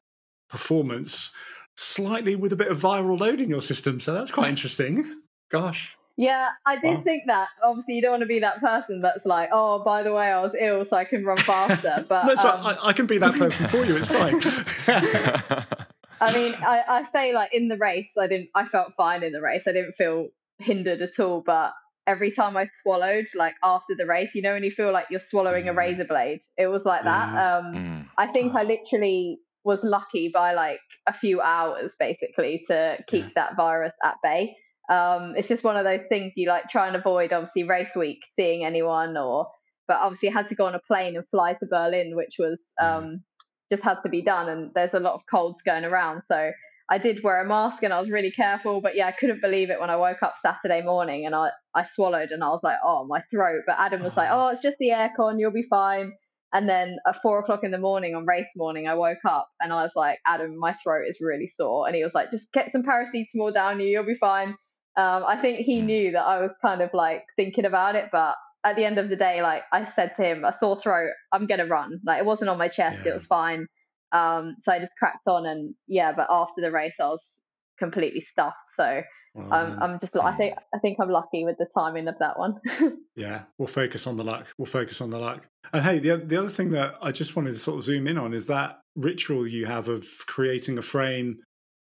performance 0.49 1.31
slightly 1.77 2.35
with 2.35 2.53
a 2.53 2.57
bit 2.57 2.69
of 2.69 2.79
viral 2.81 3.19
load 3.19 3.41
in 3.41 3.49
your 3.49 3.63
system. 3.63 4.01
So 4.01 4.13
that's 4.13 4.33
quite 4.33 4.49
interesting. 4.49 5.05
Gosh. 5.51 5.97
Yeah, 6.17 6.49
I 6.65 6.77
did 6.77 6.97
wow. 6.97 7.03
think 7.03 7.23
that. 7.27 7.49
Obviously, 7.63 7.95
you 7.95 8.03
don't 8.03 8.13
want 8.13 8.23
to 8.23 8.27
be 8.27 8.39
that 8.41 8.59
person 8.59 9.03
that's 9.03 9.27
like, 9.27 9.51
"Oh, 9.53 9.85
by 9.85 10.03
the 10.03 10.13
way, 10.13 10.33
I 10.33 10.41
was 10.43 10.57
ill, 10.59 10.85
so 10.85 10.97
I 10.97 11.05
can 11.05 11.25
run 11.25 11.37
faster." 11.37 12.05
But 12.09 12.27
no, 12.27 12.33
um... 12.33 12.67
I, 12.67 12.77
I, 12.85 12.93
can 12.93 13.07
be 13.07 13.19
that 13.19 13.35
person 13.35 13.67
for 13.67 13.85
you. 13.85 13.99
It's 13.99 14.09
fine. 14.09 15.67
I 16.21 16.33
mean, 16.35 16.55
I, 16.55 16.83
I 16.89 17.03
say 17.03 17.33
like 17.33 17.53
in 17.53 17.69
the 17.69 17.77
race, 17.77 18.13
I 18.19 18.27
didn't. 18.27 18.51
I 18.55 18.67
felt 18.67 18.95
fine 18.97 19.23
in 19.23 19.33
the 19.33 19.41
race. 19.41 19.67
I 19.67 19.73
didn't 19.73 19.93
feel 19.93 20.29
hindered 20.59 21.03
at 21.03 21.19
all. 21.21 21.43
But 21.45 21.73
every 22.07 22.31
time 22.31 22.57
I 22.57 22.67
swallowed, 22.83 23.27
like 23.35 23.55
after 23.63 23.95
the 23.97 24.07
race, 24.07 24.31
you 24.35 24.43
know, 24.43 24.55
when 24.55 24.65
you 24.65 24.71
feel 24.71 24.93
like 24.93 25.07
you're 25.11 25.21
swallowing 25.21 25.69
a 25.69 25.75
mm. 25.75 25.77
razor 25.77 26.05
blade, 26.05 26.41
it 26.57 26.69
was 26.69 26.85
like 26.85 27.05
that. 27.05 27.29
Um, 27.35 27.75
mm. 27.75 28.07
I 28.17 28.27
think 28.27 28.55
I 28.55 28.63
literally 28.63 29.39
was 29.65 29.83
lucky 29.83 30.31
by 30.33 30.55
like 30.55 30.81
a 31.07 31.13
few 31.13 31.41
hours, 31.41 31.97
basically, 31.99 32.63
to 32.69 32.99
keep 33.07 33.25
yeah. 33.25 33.31
that 33.35 33.57
virus 33.57 33.95
at 34.05 34.17
bay 34.23 34.57
um, 34.89 35.35
it's 35.37 35.49
just 35.49 35.65
one 35.65 35.77
of 35.77 35.85
those 35.85 36.07
things 36.09 36.33
you 36.37 36.49
like 36.49 36.69
try 36.69 36.87
and 36.87 36.97
avoid. 36.97 37.33
Obviously, 37.33 37.65
race 37.65 37.95
week, 37.97 38.21
seeing 38.31 38.65
anyone, 38.65 39.17
or 39.17 39.49
but 39.89 39.99
obviously, 40.01 40.29
I 40.29 40.33
had 40.33 40.49
to 40.49 40.55
go 40.55 40.67
on 40.67 40.75
a 40.75 40.81
plane 40.87 41.17
and 41.17 41.27
fly 41.27 41.55
to 41.55 41.67
Berlin, 41.67 42.15
which 42.15 42.37
was 42.39 42.73
um, 42.81 43.23
just 43.71 43.85
had 43.85 44.01
to 44.03 44.09
be 44.09 44.23
done. 44.23 44.49
And 44.49 44.71
there's 44.75 44.95
a 44.95 45.01
lot 45.01 45.15
of 45.15 45.23
colds 45.31 45.63
going 45.63 45.85
around, 45.85 46.23
so 46.23 46.53
I 46.89 46.99
did 46.99 47.23
wear 47.25 47.43
a 47.43 47.47
mask 47.47 47.83
and 47.83 47.93
I 47.93 48.01
was 48.01 48.11
really 48.11 48.31
careful. 48.31 48.81
But 48.81 48.95
yeah, 48.95 49.07
I 49.07 49.13
couldn't 49.13 49.43
believe 49.43 49.71
it 49.71 49.81
when 49.81 49.91
I 49.91 49.97
woke 49.97 50.23
up 50.23 50.37
Saturday 50.37 50.83
morning 50.83 51.27
and 51.27 51.35
I 51.35 51.51
I 51.75 51.83
swallowed 51.83 52.31
and 52.31 52.45
I 52.45 52.49
was 52.49 52.63
like, 52.63 52.79
oh 52.85 53.05
my 53.05 53.23
throat. 53.31 53.63
But 53.67 53.77
Adam 53.79 54.03
was 54.03 54.17
like, 54.17 54.29
oh, 54.31 54.49
it's 54.49 54.63
just 54.63 54.79
the 54.79 54.91
aircon, 54.91 55.41
you'll 55.41 55.53
be 55.53 55.63
fine. 55.63 56.13
And 56.53 56.69
then 56.69 56.99
at 57.07 57.21
four 57.21 57.41
o'clock 57.41 57.65
in 57.65 57.73
the 57.73 57.79
morning 57.79 58.15
on 58.15 58.25
race 58.25 58.47
morning, 58.57 58.87
I 58.87 58.95
woke 58.95 59.25
up 59.27 59.49
and 59.61 59.73
I 59.73 59.83
was 59.83 59.97
like, 59.97 60.21
Adam, 60.27 60.57
my 60.57 60.73
throat 60.75 61.07
is 61.09 61.21
really 61.21 61.49
sore. 61.49 61.87
And 61.87 61.97
he 61.97 62.05
was 62.05 62.15
like, 62.15 62.31
just 62.31 62.53
get 62.53 62.71
some 62.71 62.85
paracetamol 62.85 63.53
down 63.53 63.81
you, 63.81 63.89
you'll 63.89 64.05
be 64.05 64.15
fine. 64.15 64.51
Um, 64.97 65.25
I 65.27 65.37
think 65.37 65.59
he 65.59 65.83
knew 65.83 66.13
that 66.13 66.25
I 66.25 66.41
was 66.41 66.57
kind 66.63 66.81
of 66.81 66.91
like 66.95 67.25
thinking 67.37 67.67
about 67.67 67.97
it, 67.97 68.09
but 68.13 68.37
at 68.67 68.75
the 68.75 68.85
end 68.85 68.99
of 68.99 69.09
the 69.09 69.17
day, 69.17 69.43
like 69.43 69.63
I 69.73 69.85
said 69.85 70.13
to 70.15 70.25
him, 70.25 70.45
a 70.45 70.53
sore 70.53 70.77
throat, 70.77 71.11
I'm 71.33 71.47
gonna 71.47 71.67
run. 71.67 72.01
Like 72.05 72.19
it 72.19 72.27
wasn't 72.27 72.51
on 72.51 72.59
my 72.59 72.69
chest, 72.69 73.01
yeah. 73.05 73.11
it 73.11 73.15
was 73.15 73.27
fine. 73.27 73.67
Um, 74.13 74.57
so 74.59 74.73
I 74.73 74.81
just 74.81 74.97
cracked 74.99 75.29
on, 75.29 75.47
and 75.47 75.75
yeah. 75.87 76.13
But 76.13 76.27
after 76.31 76.61
the 76.61 76.73
race, 76.73 76.99
I 77.01 77.07
was 77.07 77.43
completely 77.79 78.21
stuffed. 78.21 78.67
So 78.67 79.03
um, 79.51 79.79
I'm 79.81 79.99
just, 79.99 80.17
I 80.17 80.35
think, 80.37 80.55
I 80.75 80.79
think 80.79 80.99
I'm 80.99 81.11
lucky 81.11 81.45
with 81.45 81.59
the 81.59 81.69
timing 81.73 82.09
of 82.09 82.19
that 82.21 82.39
one. 82.39 82.59
yeah, 83.17 83.43
we'll 83.59 83.69
focus 83.69 84.07
on 84.07 84.17
the 84.17 84.25
luck. 84.25 84.47
We'll 84.57 84.67
focus 84.67 85.01
on 85.01 85.11
the 85.11 85.19
luck. 85.19 85.47
And 85.73 85.85
hey, 85.85 85.99
the 85.99 86.17
the 86.17 86.37
other 86.37 86.49
thing 86.49 86.71
that 86.71 86.95
I 87.01 87.13
just 87.13 87.37
wanted 87.37 87.53
to 87.53 87.59
sort 87.59 87.79
of 87.79 87.85
zoom 87.85 88.07
in 88.07 88.19
on 88.19 88.35
is 88.35 88.47
that 88.47 88.81
ritual 88.97 89.47
you 89.47 89.67
have 89.67 89.89
of 89.89 90.07
creating 90.27 90.79
a 90.79 90.83
frame 90.83 91.39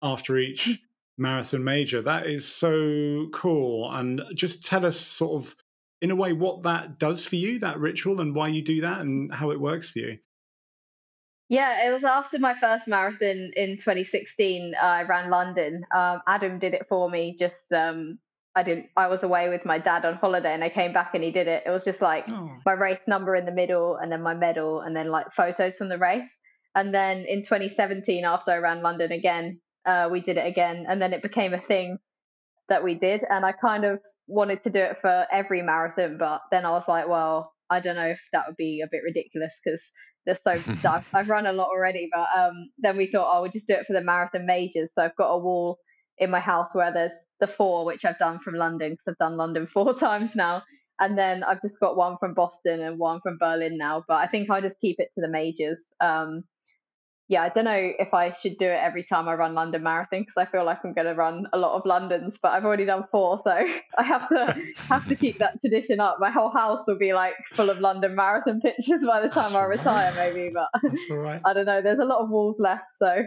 after 0.03 0.39
each 0.39 0.81
marathon 1.19 1.65
major. 1.65 2.01
That 2.01 2.27
is 2.27 2.47
so 2.47 3.27
cool. 3.33 3.93
And 3.93 4.23
just 4.35 4.65
tell 4.65 4.87
us, 4.87 4.99
sort 4.99 5.43
of, 5.43 5.57
in 6.03 6.11
a 6.11 6.17
way, 6.17 6.33
what 6.33 6.65
that 6.65 6.99
does 6.99 7.25
for 7.25 7.37
you, 7.37 7.61
that 7.61 7.79
ritual, 7.79 8.21
and 8.21 8.35
why 8.35 8.49
you 8.49 8.61
do 8.61 8.81
that 8.81 9.01
and 9.01 9.33
how 9.33 9.53
it 9.53 9.61
works 9.61 9.89
for 9.89 10.01
you. 10.01 10.19
Yeah, 11.49 11.87
it 11.87 11.93
was 11.93 12.03
after 12.03 12.41
my 12.41 12.59
first 12.59 12.89
marathon 12.89 13.53
in 13.55 13.77
2016. 13.77 14.75
Uh, 14.75 14.85
I 14.85 15.03
ran 15.05 15.31
London. 15.31 15.85
Um, 15.95 16.21
Adam 16.27 16.59
did 16.59 16.75
it 16.75 16.87
for 16.89 17.09
me. 17.09 17.37
Just 17.39 17.73
um, 17.73 18.19
I 18.57 18.65
didn't. 18.65 18.87
I 18.97 19.07
was 19.07 19.23
away 19.23 19.49
with 19.49 19.65
my 19.65 19.79
dad 19.79 20.05
on 20.05 20.15
holiday, 20.15 20.53
and 20.53 20.65
I 20.65 20.71
came 20.71 20.93
back 20.93 21.15
and 21.15 21.23
he 21.23 21.31
did 21.31 21.47
it. 21.47 21.63
It 21.65 21.71
was 21.71 21.85
just 21.85 22.03
like 22.03 22.29
oh. 22.29 22.51
my 22.67 22.73
race 22.73 23.07
number 23.07 23.37
in 23.37 23.47
the 23.47 23.53
middle, 23.53 23.97
and 23.97 24.11
then 24.11 24.23
my 24.23 24.35
medal, 24.35 24.81
and 24.81 24.97
then 24.97 25.09
like 25.09 25.31
photos 25.31 25.79
from 25.79 25.89
the 25.89 25.99
race. 25.99 26.37
And 26.75 26.93
then 26.93 27.27
in 27.29 27.43
2017, 27.43 28.25
after 28.25 28.51
I 28.51 28.57
ran 28.57 28.83
London 28.83 29.13
again, 29.13 29.61
uh, 29.87 30.09
we 30.11 30.21
did 30.21 30.37
it 30.37 30.47
again, 30.47 30.87
and 30.89 31.01
then 31.01 31.13
it 31.13 31.23
became 31.23 31.55
a 31.55 31.61
thing 31.61 31.99
that 32.69 32.85
we 32.85 32.95
did. 32.95 33.25
And 33.29 33.45
I 33.45 33.53
kind 33.53 33.85
of 33.85 34.01
wanted 34.27 34.63
to 34.63 34.71
do 34.71 34.79
it 34.79 34.99
for 34.99 35.27
every 35.31 35.63
marathon, 35.63 36.19
but 36.19 36.43
then 36.51 36.65
I 36.65 36.71
was 36.71 36.89
like, 36.89 37.09
well, 37.09 37.53
I 37.71 37.81
don't 37.81 37.97
know 37.97 38.07
if 38.07 38.21
that 38.33 38.47
would 38.47 38.57
be 38.57 38.83
a 38.83 38.89
bit 38.91 39.03
ridiculous 39.05 39.61
because 39.63 39.91
there's 40.27 40.43
so 40.43 40.53
I've, 40.85 41.07
I've, 41.13 41.29
run 41.29 41.47
a 41.47 41.53
lot 41.53 41.69
already. 41.69 42.09
But 42.13 42.29
um, 42.37 42.71
then 42.79 42.97
we 42.97 43.07
thought, 43.07 43.31
oh, 43.31 43.43
we'll 43.43 43.51
just 43.51 43.67
do 43.67 43.75
it 43.75 43.87
for 43.87 43.93
the 43.93 44.05
marathon 44.05 44.47
majors. 44.47 44.95
So 44.95 45.05
I've 45.05 45.17
got 45.17 45.31
a 45.31 45.39
wall 45.39 45.79
in 46.19 46.31
my 46.31 46.41
house 46.41 46.69
where 46.73 46.93
there's 46.93 47.13
the 47.41 47.47
four 47.47 47.85
which 47.85 48.05
I've 48.05 48.19
done 48.19 48.39
from 48.39 48.55
London 48.55 48.93
because 48.93 49.09
I've 49.09 49.19
done 49.19 49.37
London 49.37 49.67
four 49.73 49.95
times 49.95 50.37
now. 50.37 50.63
And 51.01 51.19
then 51.19 51.43
I've 51.43 51.61
just 51.61 51.81
got 51.81 51.97
one 51.97 52.17
from 52.21 52.35
Boston 52.35 52.81
and 52.81 52.99
one 52.99 53.21
from 53.21 53.39
Berlin 53.39 53.77
now. 53.77 54.05
But 54.07 54.19
I 54.19 54.27
think 54.27 54.51
I'll 54.51 54.61
just 54.61 54.81
keep 54.81 54.97
it 54.99 55.09
to 55.15 55.21
the 55.21 55.29
majors. 55.29 55.93
Um, 56.01 56.45
yeah, 57.33 57.45
I 57.45 57.49
don't 57.49 57.65
know 57.65 57.93
if 57.99 58.13
I 58.13 58.37
should 58.43 58.59
do 58.59 58.67
it 58.67 58.79
every 58.79 59.03
time 59.03 59.27
I 59.27 59.33
run 59.33 59.55
London 59.55 59.83
Marathon 59.83 60.21
because 60.21 60.37
I 60.37 60.45
feel 60.45 60.67
like 60.67 60.81
I'm 60.85 60.93
going 60.93 61.07
to 61.07 61.15
run 61.15 61.47
a 61.55 61.59
lot 61.59 61.75
of 61.75 61.87
Londons, 61.87 62.37
but 62.37 62.53
I've 62.53 62.67
already 62.67 62.85
done 62.85 63.03
four, 63.03 63.39
so 63.39 63.53
I 63.99 64.03
have 64.03 64.29
to 64.29 64.63
have 64.77 65.09
to 65.09 65.15
keep 65.15 65.39
that 65.39 65.59
tradition 65.59 65.99
up. 65.99 66.19
My 66.21 66.31
whole 66.31 66.51
house 66.51 66.81
will 66.87 66.99
be 66.99 67.15
like 67.15 67.33
full 67.55 67.71
of 67.71 67.81
London 67.81 68.15
Marathon 68.15 68.61
pictures 68.63 69.01
by 69.07 69.23
the 69.23 69.31
time 69.31 69.55
That's 69.55 69.55
I 69.55 69.65
retire, 69.65 70.13
maybe. 70.15 70.53
But 70.53 70.69
right. 71.11 71.41
I 71.47 71.55
don't 71.55 71.65
know. 71.65 71.81
There's 71.81 72.01
a 72.01 72.05
lot 72.05 72.19
of 72.19 72.29
walls 72.29 72.61
left, 72.61 72.93
so. 72.93 73.23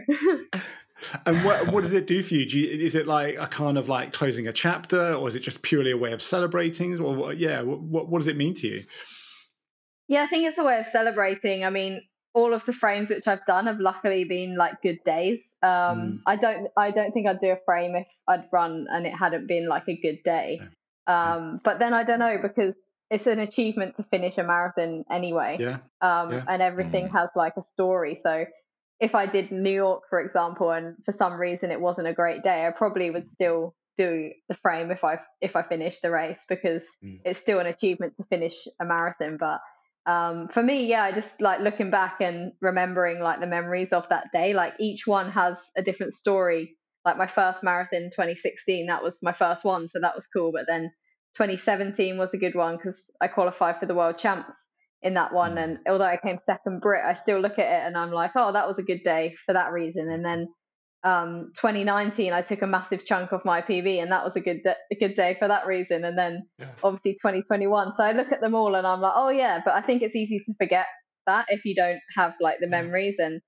And 1.26 1.44
what 1.44 1.72
what 1.72 1.82
does 1.82 1.92
it 1.92 2.06
do 2.06 2.22
for 2.22 2.34
you? 2.34 2.46
do 2.46 2.58
you? 2.60 2.86
Is 2.86 2.94
it 2.94 3.08
like 3.08 3.36
a 3.40 3.48
kind 3.48 3.76
of 3.76 3.88
like 3.88 4.12
closing 4.12 4.46
a 4.46 4.52
chapter, 4.52 5.14
or 5.14 5.26
is 5.26 5.34
it 5.34 5.40
just 5.40 5.62
purely 5.62 5.90
a 5.90 5.96
way 5.96 6.12
of 6.12 6.22
celebrating? 6.22 7.00
Or 7.00 7.32
yeah, 7.32 7.60
what 7.62 8.08
what 8.08 8.18
does 8.20 8.28
it 8.28 8.36
mean 8.36 8.54
to 8.54 8.68
you? 8.68 8.84
Yeah, 10.06 10.22
I 10.22 10.28
think 10.28 10.46
it's 10.46 10.58
a 10.58 10.62
way 10.62 10.78
of 10.78 10.86
celebrating. 10.86 11.64
I 11.64 11.70
mean, 11.70 12.02
all 12.36 12.52
of 12.52 12.62
the 12.66 12.72
frames 12.72 13.08
which 13.08 13.26
I've 13.26 13.44
done 13.46 13.66
have 13.66 13.80
luckily 13.80 14.24
been 14.24 14.56
like 14.56 14.82
good 14.82 15.02
days. 15.04 15.56
Um, 15.62 15.70
mm. 15.70 16.18
I 16.26 16.36
don't 16.36 16.68
I 16.76 16.90
don't 16.90 17.12
think 17.12 17.26
I'd 17.26 17.38
do 17.38 17.50
a 17.50 17.56
frame 17.56 17.96
if 17.96 18.08
I'd 18.28 18.44
run 18.52 18.86
and 18.90 19.06
it 19.06 19.14
hadn't 19.14 19.46
been 19.48 19.66
like 19.66 19.88
a 19.88 19.96
good 19.96 20.22
day. 20.22 20.60
Um, 21.06 21.60
but 21.64 21.78
then 21.78 21.94
I 21.94 22.02
don't 22.04 22.18
know 22.18 22.36
because 22.40 22.90
it's 23.10 23.26
an 23.26 23.38
achievement 23.38 23.94
to 23.94 24.02
finish 24.02 24.36
a 24.36 24.44
marathon 24.44 25.04
anyway. 25.10 25.56
Yeah. 25.58 25.78
Um, 26.02 26.32
yeah. 26.32 26.44
and 26.46 26.60
everything 26.60 27.08
mm. 27.08 27.12
has 27.12 27.32
like 27.34 27.54
a 27.56 27.62
story. 27.62 28.14
So 28.16 28.44
if 29.00 29.14
I 29.14 29.24
did 29.24 29.50
New 29.50 29.70
York, 29.70 30.02
for 30.10 30.20
example, 30.20 30.70
and 30.70 30.96
for 31.02 31.12
some 31.12 31.40
reason 31.40 31.70
it 31.70 31.80
wasn't 31.80 32.08
a 32.08 32.12
great 32.12 32.42
day, 32.42 32.66
I 32.66 32.70
probably 32.70 33.10
would 33.10 33.26
still 33.26 33.74
do 33.96 34.30
the 34.50 34.54
frame 34.54 34.90
if 34.90 35.04
I 35.04 35.20
if 35.40 35.56
I 35.56 35.62
finished 35.62 36.02
the 36.02 36.10
race 36.10 36.44
because 36.46 36.96
mm. 37.02 37.18
it's 37.24 37.38
still 37.38 37.60
an 37.60 37.66
achievement 37.66 38.16
to 38.16 38.24
finish 38.24 38.68
a 38.78 38.84
marathon. 38.84 39.38
But 39.38 39.60
um, 40.06 40.48
for 40.48 40.62
me, 40.62 40.86
yeah, 40.86 41.02
I 41.02 41.12
just 41.12 41.40
like 41.40 41.60
looking 41.60 41.90
back 41.90 42.20
and 42.20 42.52
remembering 42.60 43.20
like 43.20 43.40
the 43.40 43.46
memories 43.46 43.92
of 43.92 44.08
that 44.08 44.28
day. 44.32 44.54
Like 44.54 44.74
each 44.78 45.06
one 45.06 45.32
has 45.32 45.70
a 45.76 45.82
different 45.82 46.12
story. 46.12 46.76
Like 47.04 47.16
my 47.16 47.26
first 47.26 47.62
marathon, 47.62 48.10
2016, 48.12 48.86
that 48.86 49.02
was 49.02 49.22
my 49.22 49.32
first 49.32 49.64
one, 49.64 49.88
so 49.88 50.00
that 50.00 50.14
was 50.14 50.26
cool. 50.26 50.52
But 50.52 50.66
then 50.68 50.92
2017 51.36 52.18
was 52.18 52.34
a 52.34 52.38
good 52.38 52.54
one 52.54 52.76
because 52.76 53.12
I 53.20 53.28
qualified 53.28 53.78
for 53.78 53.86
the 53.86 53.94
world 53.94 54.16
champs 54.16 54.68
in 55.02 55.14
that 55.14 55.32
one. 55.32 55.56
Mm. 55.56 55.64
And 55.64 55.78
although 55.88 56.04
I 56.04 56.16
came 56.16 56.38
second 56.38 56.80
Brit, 56.80 57.04
I 57.04 57.14
still 57.14 57.40
look 57.40 57.58
at 57.58 57.66
it 57.66 57.86
and 57.86 57.96
I'm 57.96 58.10
like, 58.10 58.32
oh, 58.36 58.52
that 58.52 58.66
was 58.66 58.78
a 58.78 58.84
good 58.84 59.02
day 59.02 59.34
for 59.44 59.52
that 59.52 59.72
reason. 59.72 60.10
And 60.10 60.24
then 60.24 60.48
um, 61.04 61.52
2019, 61.54 62.32
I 62.32 62.42
took 62.42 62.62
a 62.62 62.66
massive 62.66 63.04
chunk 63.04 63.32
of 63.32 63.44
my 63.44 63.60
PB, 63.60 64.02
and 64.02 64.10
that 64.12 64.24
was 64.24 64.36
a 64.36 64.40
good 64.40 64.62
de- 64.62 64.76
a 64.90 64.94
good 64.96 65.14
day 65.14 65.36
for 65.38 65.48
that 65.48 65.66
reason. 65.66 66.04
And 66.04 66.18
then 66.18 66.48
yeah. 66.58 66.70
obviously 66.82 67.12
2021. 67.12 67.92
So 67.92 68.04
I 68.04 68.12
look 68.12 68.32
at 68.32 68.40
them 68.40 68.54
all 68.54 68.74
and 68.74 68.86
I'm 68.86 69.00
like, 69.00 69.12
oh 69.14 69.28
yeah, 69.28 69.60
but 69.64 69.74
I 69.74 69.80
think 69.80 70.02
it's 70.02 70.16
easy 70.16 70.40
to 70.40 70.54
forget 70.58 70.86
that 71.26 71.46
if 71.48 71.64
you 71.64 71.74
don't 71.74 72.00
have 72.16 72.34
like 72.40 72.58
the 72.60 72.66
memories. 72.66 73.16
And 73.18 73.40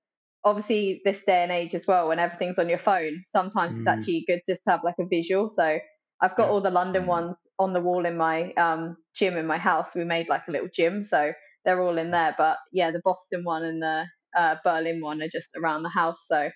obviously 0.43 1.01
this 1.03 1.21
day 1.21 1.43
and 1.43 1.51
age 1.51 1.73
as 1.75 1.87
well, 1.87 2.07
when 2.07 2.19
everything's 2.19 2.59
on 2.59 2.69
your 2.69 2.77
phone, 2.77 3.23
sometimes 3.25 3.75
mm. 3.75 3.79
it's 3.79 3.87
actually 3.87 4.23
good 4.27 4.41
just 4.47 4.63
to 4.65 4.71
have 4.71 4.83
like 4.83 4.95
a 4.99 5.05
visual. 5.05 5.49
So 5.49 5.79
I've 6.21 6.35
got 6.35 6.47
yeah. 6.47 6.51
all 6.51 6.61
the 6.61 6.71
London 6.71 7.03
mm. 7.03 7.07
ones 7.07 7.47
on 7.57 7.73
the 7.73 7.81
wall 7.81 8.05
in 8.05 8.17
my 8.17 8.53
um, 8.53 8.97
gym 9.15 9.37
in 9.37 9.47
my 9.47 9.57
house. 9.57 9.95
We 9.95 10.03
made 10.03 10.29
like 10.29 10.47
a 10.47 10.51
little 10.51 10.69
gym, 10.73 11.03
so 11.03 11.33
they're 11.65 11.81
all 11.81 11.97
in 11.97 12.11
there. 12.11 12.35
But 12.37 12.57
yeah, 12.71 12.91
the 12.91 13.01
Boston 13.03 13.43
one 13.43 13.63
and 13.63 13.81
the 13.81 14.05
uh, 14.37 14.55
Berlin 14.63 14.99
one 15.01 15.21
are 15.21 15.27
just 15.27 15.49
around 15.57 15.83
the 15.83 15.89
house. 15.89 16.23
So 16.27 16.49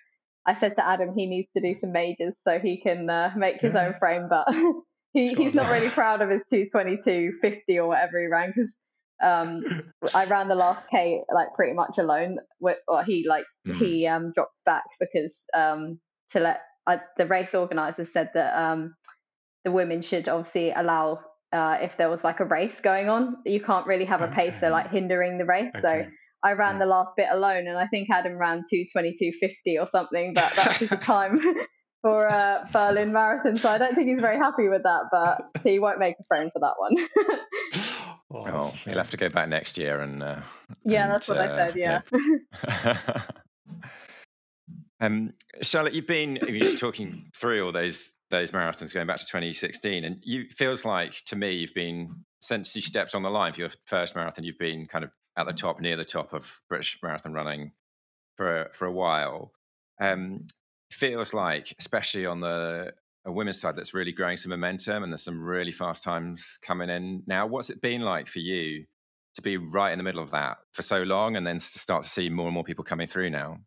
I 0.45 0.53
said 0.53 0.75
to 0.75 0.87
Adam 0.87 1.13
he 1.15 1.27
needs 1.27 1.49
to 1.49 1.61
do 1.61 1.73
some 1.73 1.91
majors 1.91 2.41
so 2.41 2.59
he 2.59 2.77
can 2.81 3.09
uh, 3.09 3.31
make 3.35 3.61
his 3.61 3.75
own 3.75 3.93
frame, 3.93 4.27
but 4.29 4.47
he, 5.13 5.33
he's 5.33 5.53
not 5.53 5.71
really 5.71 5.89
proud 5.89 6.21
of 6.21 6.29
his 6.29 6.43
222 6.49 7.37
50 7.41 7.79
or 7.79 7.87
whatever 7.87 8.19
he 8.19 8.27
ran 8.27 8.47
because 8.47 8.77
um, 9.23 9.61
I 10.13 10.25
ran 10.25 10.47
the 10.47 10.55
last 10.55 10.87
K 10.87 11.21
like 11.33 11.53
pretty 11.55 11.73
much 11.73 11.97
alone. 11.97 12.37
Or 12.87 13.03
he 13.03 13.25
like 13.27 13.45
mm. 13.67 13.75
he 13.75 14.07
um, 14.07 14.31
dropped 14.33 14.63
back 14.65 14.83
because 14.99 15.43
um, 15.53 15.99
to 16.29 16.39
let 16.39 16.61
uh, 16.87 16.97
the 17.17 17.25
race 17.25 17.55
organizers 17.55 18.11
said 18.11 18.31
that 18.33 18.55
um, 18.55 18.95
the 19.63 19.71
women 19.71 20.01
should 20.01 20.27
obviously 20.27 20.71
allow 20.71 21.21
uh, 21.53 21.77
if 21.81 21.97
there 21.97 22.09
was 22.09 22.23
like 22.23 22.39
a 22.39 22.45
race 22.45 22.81
going 22.81 23.07
on. 23.07 23.37
You 23.45 23.61
can't 23.61 23.87
really 23.87 24.05
have 24.05 24.21
a 24.21 24.25
okay. 24.25 24.51
pacer 24.51 24.69
like 24.69 24.91
hindering 24.91 25.37
the 25.37 25.45
race. 25.45 25.71
Okay. 25.75 25.81
So 25.81 26.05
I 26.43 26.53
ran 26.53 26.73
yeah. 26.73 26.79
the 26.79 26.85
last 26.85 27.11
bit 27.15 27.27
alone, 27.31 27.67
and 27.67 27.77
I 27.77 27.87
think 27.87 28.09
Adam 28.09 28.37
ran 28.37 28.63
two 28.69 28.83
twenty 28.91 29.13
two 29.17 29.31
fifty 29.31 29.77
or 29.77 29.85
something. 29.85 30.33
But 30.33 30.53
that's 30.55 30.77
his 30.77 30.89
time 31.01 31.41
for 32.01 32.27
uh, 32.27 32.65
Berlin 32.71 33.13
Marathon. 33.13 33.57
So 33.57 33.69
I 33.69 33.77
don't 33.77 33.95
think 33.95 34.09
he's 34.09 34.19
very 34.19 34.37
happy 34.37 34.67
with 34.67 34.83
that. 34.83 35.03
But 35.11 35.41
so 35.61 35.69
he 35.69 35.79
won't 35.79 35.99
make 35.99 36.15
a 36.19 36.23
frame 36.23 36.49
for 36.51 36.59
that 36.59 36.73
one. 36.77 36.95
oh, 38.31 38.45
oh 38.47 38.73
he'll 38.85 38.97
have 38.97 39.09
to 39.11 39.17
go 39.17 39.29
back 39.29 39.49
next 39.49 39.77
year 39.77 40.01
and. 40.01 40.21
Uh, 40.21 40.41
yeah, 40.85 41.03
and, 41.03 41.11
that's 41.11 41.27
what 41.27 41.37
uh, 41.37 41.43
I 41.43 41.47
said. 41.47 41.75
Yeah. 41.75 42.01
yeah. 42.65 43.21
um, 44.99 45.33
Charlotte, 45.61 45.93
you've 45.93 46.07
been 46.07 46.39
you're 46.47 46.75
talking 46.75 47.29
through 47.35 47.65
all 47.65 47.71
those 47.71 48.13
those 48.31 48.51
marathons 48.51 48.93
going 48.93 49.07
back 49.07 49.19
to 49.19 49.25
2016, 49.25 50.03
and 50.03 50.17
you 50.23 50.45
feels 50.49 50.83
like 50.83 51.13
to 51.27 51.35
me 51.35 51.51
you've 51.51 51.73
been 51.73 52.23
since 52.41 52.75
you 52.75 52.81
stepped 52.81 53.15
on 53.15 53.23
the 53.23 53.29
line 53.29 53.53
for 53.53 53.61
your 53.61 53.69
first 53.85 54.15
marathon, 54.15 54.43
you've 54.43 54.57
been 54.57 54.85
kind 54.85 55.05
of 55.05 55.11
at 55.37 55.45
the 55.45 55.53
top, 55.53 55.79
near 55.79 55.95
the 55.95 56.05
top 56.05 56.33
of 56.33 56.61
British 56.69 56.99
marathon 57.01 57.33
running 57.33 57.71
for 58.37 58.69
for 58.73 58.85
a 58.85 58.91
while. 58.91 59.51
Um, 59.99 60.47
feels 60.91 61.33
like, 61.33 61.73
especially 61.79 62.25
on 62.25 62.39
the 62.39 62.93
women's 63.25 63.59
side, 63.59 63.75
that's 63.75 63.93
really 63.93 64.11
growing 64.11 64.37
some 64.37 64.51
momentum, 64.51 65.03
and 65.03 65.11
there's 65.11 65.23
some 65.23 65.43
really 65.43 65.71
fast 65.71 66.03
times 66.03 66.59
coming 66.61 66.89
in 66.89 67.23
now. 67.25 67.47
What's 67.47 67.69
it 67.69 67.81
been 67.81 68.01
like 68.01 68.27
for 68.27 68.39
you 68.39 68.85
to 69.35 69.41
be 69.41 69.57
right 69.57 69.91
in 69.91 69.97
the 69.97 70.03
middle 70.03 70.21
of 70.21 70.31
that 70.31 70.57
for 70.71 70.81
so 70.81 71.03
long, 71.03 71.35
and 71.35 71.45
then 71.45 71.57
to 71.57 71.79
start 71.79 72.03
to 72.03 72.09
see 72.09 72.29
more 72.29 72.47
and 72.47 72.53
more 72.53 72.63
people 72.63 72.83
coming 72.83 73.07
through 73.07 73.29
now? 73.29 73.57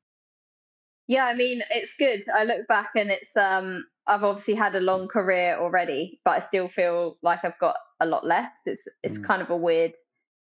Yeah, 1.09 1.27
I 1.27 1.35
mean, 1.35 1.63
it's 1.71 1.95
good. 1.99 2.25
I 2.35 2.45
look 2.45 2.67
back 2.67 2.91
and 2.97 3.11
it's 3.11 3.37
um 3.37 3.87
I've 4.07 4.23
obviously 4.23 4.55
had 4.55 4.77
a 4.77 4.81
long 4.81 5.09
career 5.09 5.57
already, 5.59 6.21
but 6.25 6.33
I 6.33 6.39
still 6.41 6.69
feel 6.69 7.19
like 7.23 7.45
I've 7.45 7.59
got 7.59 7.77
a 8.01 8.07
lot 8.07 8.27
left. 8.27 8.67
It's 8.67 8.87
it's 9.03 9.19
mm. 9.19 9.25
kind 9.25 9.43
of 9.43 9.51
a 9.51 9.57
weird 9.57 9.95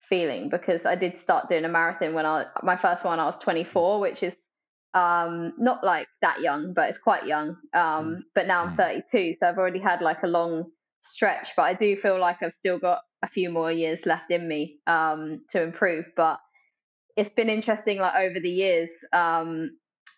feeling 0.09 0.49
because 0.49 0.87
I 0.87 0.95
did 0.95 1.19
start 1.19 1.49
doing 1.49 1.65
a 1.65 1.69
marathon 1.69 2.15
when 2.15 2.27
I 2.27 2.47
my 2.63 2.77
first 2.77 3.05
one 3.05 3.21
I 3.21 3.25
was 3.25 3.39
24, 3.39 4.01
which 4.01 4.23
is 4.23 4.47
um 4.95 5.53
not 5.59 5.85
like 5.85 6.09
that 6.23 6.41
young, 6.41 6.73
but 6.75 6.89
it's 6.89 6.99
quite 6.99 7.27
young. 7.27 7.57
Um 7.75 8.05
mm. 8.05 8.21
but 8.35 8.47
now 8.47 8.65
I'm 8.65 8.77
mm. 8.77 9.05
32, 9.05 9.35
so 9.35 9.49
I've 9.49 9.59
already 9.59 9.81
had 9.81 10.01
like 10.01 10.23
a 10.23 10.29
long 10.29 10.71
stretch, 11.01 11.49
but 11.57 11.63
I 11.63 11.75
do 11.75 11.97
feel 11.97 12.21
like 12.21 12.43
I've 12.43 12.55
still 12.55 12.79
got 12.79 13.01
a 13.23 13.27
few 13.27 13.51
more 13.51 13.73
years 13.73 14.07
left 14.07 14.31
in 14.31 14.47
me 14.47 14.79
um 14.87 15.43
to 15.51 15.63
improve, 15.63 16.07
but 16.17 16.39
it's 17.17 17.31
been 17.31 17.49
interesting 17.49 17.99
like 17.99 18.15
over 18.15 18.41
the 18.41 18.51
years 18.51 18.93
um 19.13 19.71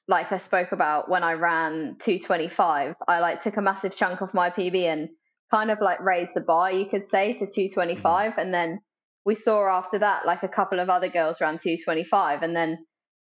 like 0.09 0.33
I 0.33 0.39
spoke 0.39 0.73
about 0.73 1.11
when 1.11 1.23
I 1.23 1.35
ran 1.35 1.97
225, 2.01 2.95
I 3.07 3.21
like 3.21 3.41
took 3.41 3.59
a 3.59 3.63
massive 3.63 3.95
chunk 3.95 4.23
of 4.23 4.33
my 4.33 4.49
PB 4.49 4.85
and 4.85 5.11
kind 5.51 5.71
of 5.71 5.81
like 5.83 6.01
raised 6.01 6.33
the 6.35 6.41
bar, 6.41 6.73
you 6.73 6.87
could 6.87 7.07
say, 7.07 7.35
to 7.35 7.47
225. 7.47 8.31
Mm-hmm. 8.31 8.41
And 8.41 8.55
then 8.55 8.81
we 9.29 9.35
saw 9.35 9.69
after 9.69 9.99
that 9.99 10.25
like 10.25 10.43
a 10.43 10.49
couple 10.49 10.81
of 10.81 10.89
other 10.89 11.11
girls 11.11 11.39
ran 11.39 11.59
225. 11.59 12.43
And 12.43 12.57
then 12.57 12.79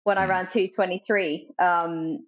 when 0.05 0.17
mm-hmm. 0.17 0.31
I 0.31 0.33
ran 0.33 0.47
223, 0.47 1.49
um, 1.59 2.19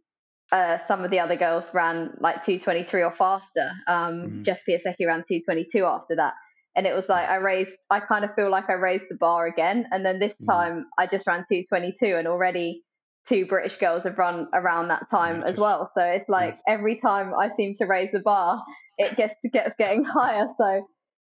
uh, 0.50 0.76
some 0.78 1.04
of 1.04 1.12
the 1.12 1.20
other 1.20 1.36
girls 1.36 1.70
ran 1.72 2.16
like 2.18 2.44
223 2.44 3.02
or 3.04 3.12
faster. 3.12 3.70
Um, 3.86 4.14
mm-hmm. 4.14 4.42
Jess 4.42 4.64
Piasecki 4.68 5.06
ran 5.06 5.22
222 5.22 5.84
after 5.84 6.16
that. 6.16 6.34
And 6.74 6.84
it 6.84 6.96
was 6.96 7.08
like 7.08 7.28
I 7.28 7.36
raised, 7.36 7.76
I 7.88 8.00
kind 8.00 8.24
of 8.24 8.34
feel 8.34 8.50
like 8.50 8.68
I 8.68 8.72
raised 8.72 9.06
the 9.08 9.14
bar 9.14 9.46
again. 9.46 9.86
And 9.92 10.04
then 10.04 10.18
this 10.18 10.40
mm-hmm. 10.40 10.50
time 10.50 10.86
I 10.98 11.06
just 11.06 11.28
ran 11.28 11.44
222 11.48 12.16
and 12.16 12.26
already 12.26 12.82
two 13.28 13.46
British 13.46 13.76
girls 13.76 14.02
have 14.02 14.18
run 14.18 14.48
around 14.52 14.88
that 14.88 15.04
time 15.08 15.44
as 15.44 15.60
well. 15.60 15.86
So 15.86 16.02
it's 16.02 16.28
like 16.28 16.58
every 16.66 16.96
time 16.96 17.34
I 17.38 17.50
seem 17.56 17.74
to 17.74 17.84
raise 17.84 18.10
the 18.10 18.18
bar, 18.18 18.64
it 18.98 19.16
gets 19.16 19.36
gets 19.52 19.76
getting 19.76 20.02
higher. 20.18 20.46
So 20.58 20.88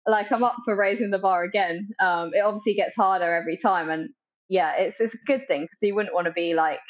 like 0.09 0.31
I'm 0.31 0.43
up 0.43 0.57
for 0.65 0.75
raising 0.75 1.11
the 1.11 1.19
bar 1.19 1.43
again. 1.43 1.89
Um, 1.99 2.31
it 2.33 2.39
obviously 2.39 2.73
gets 2.73 2.95
harder 2.95 3.35
every 3.35 3.57
time, 3.57 3.89
and 3.89 4.09
yeah, 4.49 4.75
it's 4.77 4.99
it's 4.99 5.13
a 5.13 5.25
good 5.25 5.47
thing 5.47 5.61
because 5.63 5.79
you 5.81 5.95
wouldn't 5.95 6.13
want 6.13 6.25
to 6.25 6.33
be 6.33 6.53
like, 6.53 6.81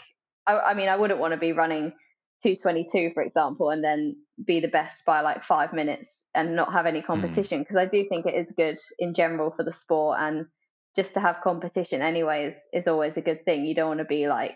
I, 0.47 0.59
I 0.59 0.73
mean, 0.73 0.87
I 0.87 0.95
wouldn't 0.95 1.19
want 1.19 1.33
to 1.33 1.39
be 1.39 1.53
running 1.53 1.91
222 2.43 3.11
for 3.13 3.21
example, 3.21 3.69
and 3.69 3.83
then 3.83 4.15
be 4.45 4.59
the 4.59 4.67
best 4.67 5.05
by 5.05 5.21
like 5.21 5.43
five 5.43 5.73
minutes 5.73 6.25
and 6.33 6.55
not 6.55 6.71
have 6.71 6.85
any 6.85 7.01
hmm. 7.01 7.07
competition 7.07 7.59
because 7.59 7.75
mm. 7.75 7.81
I 7.81 7.85
do 7.85 8.07
think 8.07 8.25
it 8.25 8.35
is 8.35 8.51
good 8.51 8.79
in 8.97 9.13
general 9.13 9.51
for 9.51 9.63
the 9.63 9.71
sport 9.71 10.17
and 10.21 10.45
just 10.95 11.15
to 11.15 11.19
have 11.19 11.41
competition 11.41 12.01
anyway 12.01 12.45
is, 12.45 12.61
is 12.73 12.87
always 12.87 13.17
a 13.17 13.21
good 13.21 13.45
thing. 13.45 13.65
You 13.65 13.75
don't 13.75 13.89
want 13.89 13.99
to 13.99 14.05
be 14.05 14.27
like 14.27 14.55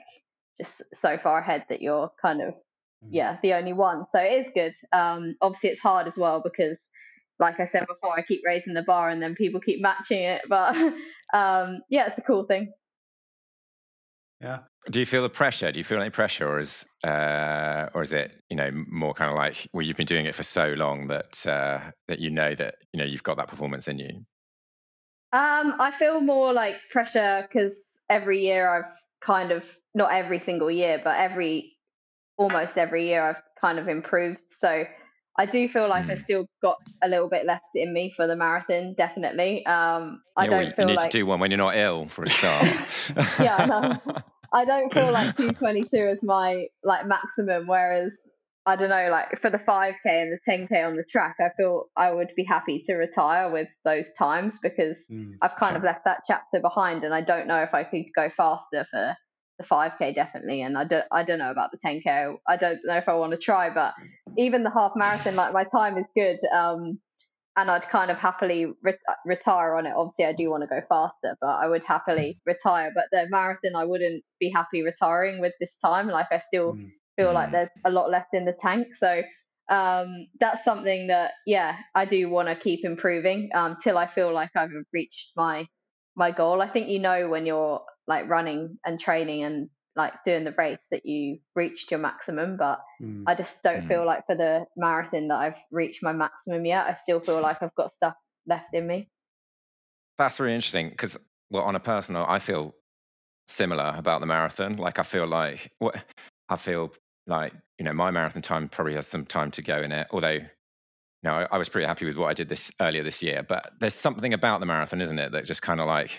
just 0.57 0.83
so 0.93 1.17
far 1.17 1.39
ahead 1.39 1.65
that 1.69 1.81
you're 1.81 2.11
kind 2.21 2.41
of 2.41 2.53
mm. 2.53 3.09
yeah 3.11 3.37
the 3.43 3.53
only 3.53 3.73
one 3.73 4.05
so 4.05 4.19
it 4.19 4.45
is 4.45 4.51
good 4.53 4.73
um 4.93 5.35
obviously 5.41 5.69
it's 5.69 5.79
hard 5.79 6.07
as 6.07 6.17
well 6.17 6.41
because 6.43 6.87
like 7.39 7.59
i 7.59 7.65
said 7.65 7.85
before 7.87 8.13
i 8.17 8.21
keep 8.21 8.41
raising 8.45 8.73
the 8.73 8.81
bar 8.83 9.09
and 9.09 9.21
then 9.21 9.35
people 9.35 9.59
keep 9.59 9.81
matching 9.81 10.23
it 10.23 10.41
but 10.49 10.75
um 11.33 11.79
yeah 11.89 12.05
it's 12.07 12.17
a 12.17 12.21
cool 12.21 12.43
thing. 12.43 12.71
Yeah. 14.41 14.59
Do 14.91 14.99
you 14.99 15.05
feel 15.05 15.21
the 15.21 15.29
pressure? 15.29 15.71
Do 15.71 15.79
you 15.79 15.85
feel 15.85 16.01
any 16.01 16.09
pressure 16.09 16.45
or 16.45 16.59
is 16.59 16.85
uh 17.05 17.87
or 17.93 18.01
is 18.01 18.11
it 18.11 18.33
you 18.49 18.57
know 18.57 18.69
more 18.89 19.13
kind 19.13 19.31
of 19.31 19.37
like 19.37 19.69
well 19.71 19.85
you've 19.85 19.95
been 19.95 20.05
doing 20.05 20.25
it 20.25 20.35
for 20.35 20.43
so 20.43 20.73
long 20.73 21.07
that 21.07 21.47
uh 21.47 21.79
that 22.09 22.19
you 22.19 22.29
know 22.29 22.53
that 22.55 22.75
you 22.91 22.99
know 22.99 23.05
you've 23.05 23.23
got 23.23 23.37
that 23.37 23.47
performance 23.47 23.87
in 23.87 23.99
you? 23.99 24.09
Um 25.31 25.75
i 25.79 25.93
feel 25.97 26.19
more 26.19 26.51
like 26.51 26.75
pressure 26.91 27.47
because 27.47 28.01
every 28.09 28.39
year 28.39 28.67
i've 28.67 28.91
kind 29.23 29.51
of 29.51 29.77
not 29.95 30.11
every 30.11 30.39
single 30.39 30.69
year, 30.69 31.01
but 31.03 31.17
every 31.17 31.77
almost 32.37 32.77
every 32.77 33.05
year 33.07 33.23
I've 33.23 33.41
kind 33.59 33.79
of 33.79 33.87
improved. 33.87 34.43
So 34.47 34.85
I 35.37 35.45
do 35.47 35.67
feel 35.67 35.89
like 35.89 36.05
mm. 36.05 36.11
I 36.11 36.15
still 36.15 36.45
got 36.61 36.77
a 37.01 37.07
little 37.07 37.27
bit 37.27 37.45
left 37.45 37.69
in 37.75 37.91
me 37.93 38.11
for 38.11 38.27
the 38.27 38.35
marathon, 38.35 38.93
definitely. 38.95 39.65
Um, 39.65 40.21
I 40.37 40.47
don't 40.47 40.65
well, 40.65 40.71
feel 40.71 40.85
you 40.85 40.91
need 40.91 40.97
like 40.97 41.09
to 41.09 41.17
do 41.17 41.25
one 41.25 41.39
when 41.39 41.49
you're 41.49 41.57
not 41.57 41.75
ill 41.75 42.07
for 42.07 42.23
a 42.23 42.29
start. 42.29 42.67
yeah, 43.39 43.65
no. 43.65 44.21
I 44.53 44.65
don't 44.65 44.93
feel 44.93 45.11
like 45.11 45.35
222 45.37 45.97
is 45.97 46.23
my 46.23 46.67
like 46.83 47.07
maximum. 47.07 47.65
Whereas 47.67 48.29
I 48.65 48.75
don't 48.75 48.89
know, 48.89 49.09
like 49.11 49.39
for 49.39 49.49
the 49.49 49.57
5k 49.57 49.95
and 50.05 50.31
the 50.31 50.39
10k 50.47 50.87
on 50.87 50.95
the 50.95 51.03
track, 51.03 51.35
I 51.39 51.49
feel 51.57 51.85
I 51.97 52.11
would 52.11 52.31
be 52.35 52.43
happy 52.43 52.79
to 52.85 52.95
retire 52.95 53.51
with 53.51 53.75
those 53.83 54.13
times 54.13 54.59
because 54.61 55.07
mm, 55.11 55.33
I've 55.41 55.55
kind 55.55 55.75
of 55.75 55.83
left 55.83 56.05
that 56.05 56.21
chapter 56.27 56.61
behind, 56.61 57.03
and 57.03 57.13
I 57.13 57.21
don't 57.21 57.47
know 57.47 57.61
if 57.61 57.73
I 57.73 57.83
could 57.83 58.05
go 58.15 58.29
faster 58.29 58.85
for 58.85 59.17
the 59.59 59.65
5k 59.65 60.15
definitely, 60.15 60.61
and 60.61 60.77
I 60.77 60.83
don't 60.83 61.05
I 61.11 61.23
don't 61.23 61.39
know 61.39 61.51
about 61.51 61.71
the 61.71 61.77
10k. 61.77 62.35
I 62.47 62.57
don't 62.57 62.79
know 62.83 62.97
if 62.97 63.07
I 63.07 63.13
want 63.13 63.31
to 63.31 63.37
try, 63.37 63.69
but 63.69 63.93
even 64.37 64.63
the 64.63 64.71
half 64.71 64.93
marathon, 64.95 65.35
like 65.35 65.53
my 65.53 65.63
time 65.63 65.97
is 65.97 66.07
good. 66.15 66.39
Um, 66.53 66.99
and 67.55 67.69
I'd 67.69 67.87
kind 67.87 68.09
of 68.09 68.17
happily 68.17 68.65
re- 68.81 68.97
retire 69.25 69.75
on 69.75 69.85
it. 69.85 69.93
Obviously, 69.95 70.25
I 70.25 70.33
do 70.33 70.49
want 70.49 70.63
to 70.63 70.67
go 70.67 70.81
faster, 70.81 71.37
but 71.39 71.49
I 71.49 71.67
would 71.67 71.83
happily 71.83 72.39
retire. 72.45 72.91
But 72.93 73.05
the 73.11 73.27
marathon, 73.29 73.75
I 73.75 73.85
wouldn't 73.85 74.23
be 74.39 74.49
happy 74.49 74.81
retiring 74.81 75.39
with 75.39 75.53
this 75.59 75.77
time. 75.77 76.07
Like, 76.07 76.27
I 76.31 76.39
still 76.39 76.73
mm. 76.73 76.89
feel 77.15 77.29
mm. 77.29 77.33
like 77.33 77.51
there's 77.51 77.69
a 77.85 77.91
lot 77.91 78.09
left 78.09 78.33
in 78.33 78.45
the 78.45 78.53
tank. 78.53 78.95
So, 78.95 79.21
um, 79.69 80.27
that's 80.39 80.63
something 80.63 81.07
that, 81.07 81.33
yeah, 81.45 81.77
I 81.93 82.05
do 82.05 82.27
want 82.27 82.47
to 82.47 82.55
keep 82.55 82.83
improving 82.83 83.51
um, 83.53 83.77
I 83.85 84.07
feel 84.07 84.33
like 84.33 84.49
I've 84.55 84.71
reached 84.91 85.31
my 85.35 85.67
my 86.15 86.31
goal. 86.31 86.61
I 86.61 86.67
think 86.67 86.89
you 86.89 86.99
know 86.99 87.29
when 87.29 87.45
you're 87.45 87.81
like 88.07 88.29
running 88.29 88.77
and 88.85 88.99
training 88.99 89.43
and 89.43 89.69
like 89.95 90.13
doing 90.23 90.43
the 90.43 90.55
race 90.57 90.87
that 90.89 91.05
you 91.05 91.37
reached 91.55 91.91
your 91.91 91.99
maximum 91.99 92.57
but 92.57 92.79
mm. 93.01 93.23
i 93.27 93.35
just 93.35 93.61
don't 93.63 93.83
mm. 93.83 93.87
feel 93.87 94.05
like 94.05 94.25
for 94.25 94.35
the 94.35 94.65
marathon 94.75 95.27
that 95.27 95.37
i've 95.37 95.57
reached 95.71 96.03
my 96.03 96.11
maximum 96.11 96.65
yet 96.65 96.87
i 96.87 96.93
still 96.93 97.19
feel 97.19 97.41
like 97.41 97.61
i've 97.61 97.75
got 97.75 97.91
stuff 97.91 98.15
left 98.47 98.73
in 98.73 98.87
me 98.87 99.07
that's 100.17 100.39
really 100.39 100.55
interesting 100.55 100.89
because 100.89 101.17
well 101.51 101.63
on 101.63 101.75
a 101.75 101.79
personal 101.79 102.25
i 102.27 102.39
feel 102.39 102.73
similar 103.47 103.93
about 103.97 104.19
the 104.19 104.25
marathon 104.25 104.77
like 104.77 104.99
i 104.99 105.03
feel 105.03 105.27
like 105.27 105.71
what 105.79 105.95
i 106.49 106.55
feel 106.55 106.91
like 107.27 107.53
you 107.77 107.85
know 107.85 107.93
my 107.93 108.09
marathon 108.09 108.41
time 108.41 108.67
probably 108.67 108.95
has 108.95 109.07
some 109.07 109.25
time 109.25 109.51
to 109.51 109.61
go 109.61 109.77
in 109.77 109.91
it 109.91 110.07
although 110.11 110.39
you 111.23 111.29
know, 111.29 111.35
I, 111.35 111.47
I 111.53 111.57
was 111.57 111.69
pretty 111.69 111.87
happy 111.87 112.05
with 112.05 112.17
what 112.17 112.27
I 112.27 112.33
did 112.33 112.49
this 112.49 112.69
earlier 112.81 113.01
this 113.01 113.23
year, 113.23 113.43
but 113.43 113.71
there's 113.79 113.95
something 113.95 114.33
about 114.33 114.59
the 114.59 114.65
marathon, 114.65 115.01
isn't 115.01 115.19
it, 115.19 115.31
that 115.31 115.45
just 115.45 115.61
kind 115.61 115.79
of 115.79 115.87
like 115.87 116.11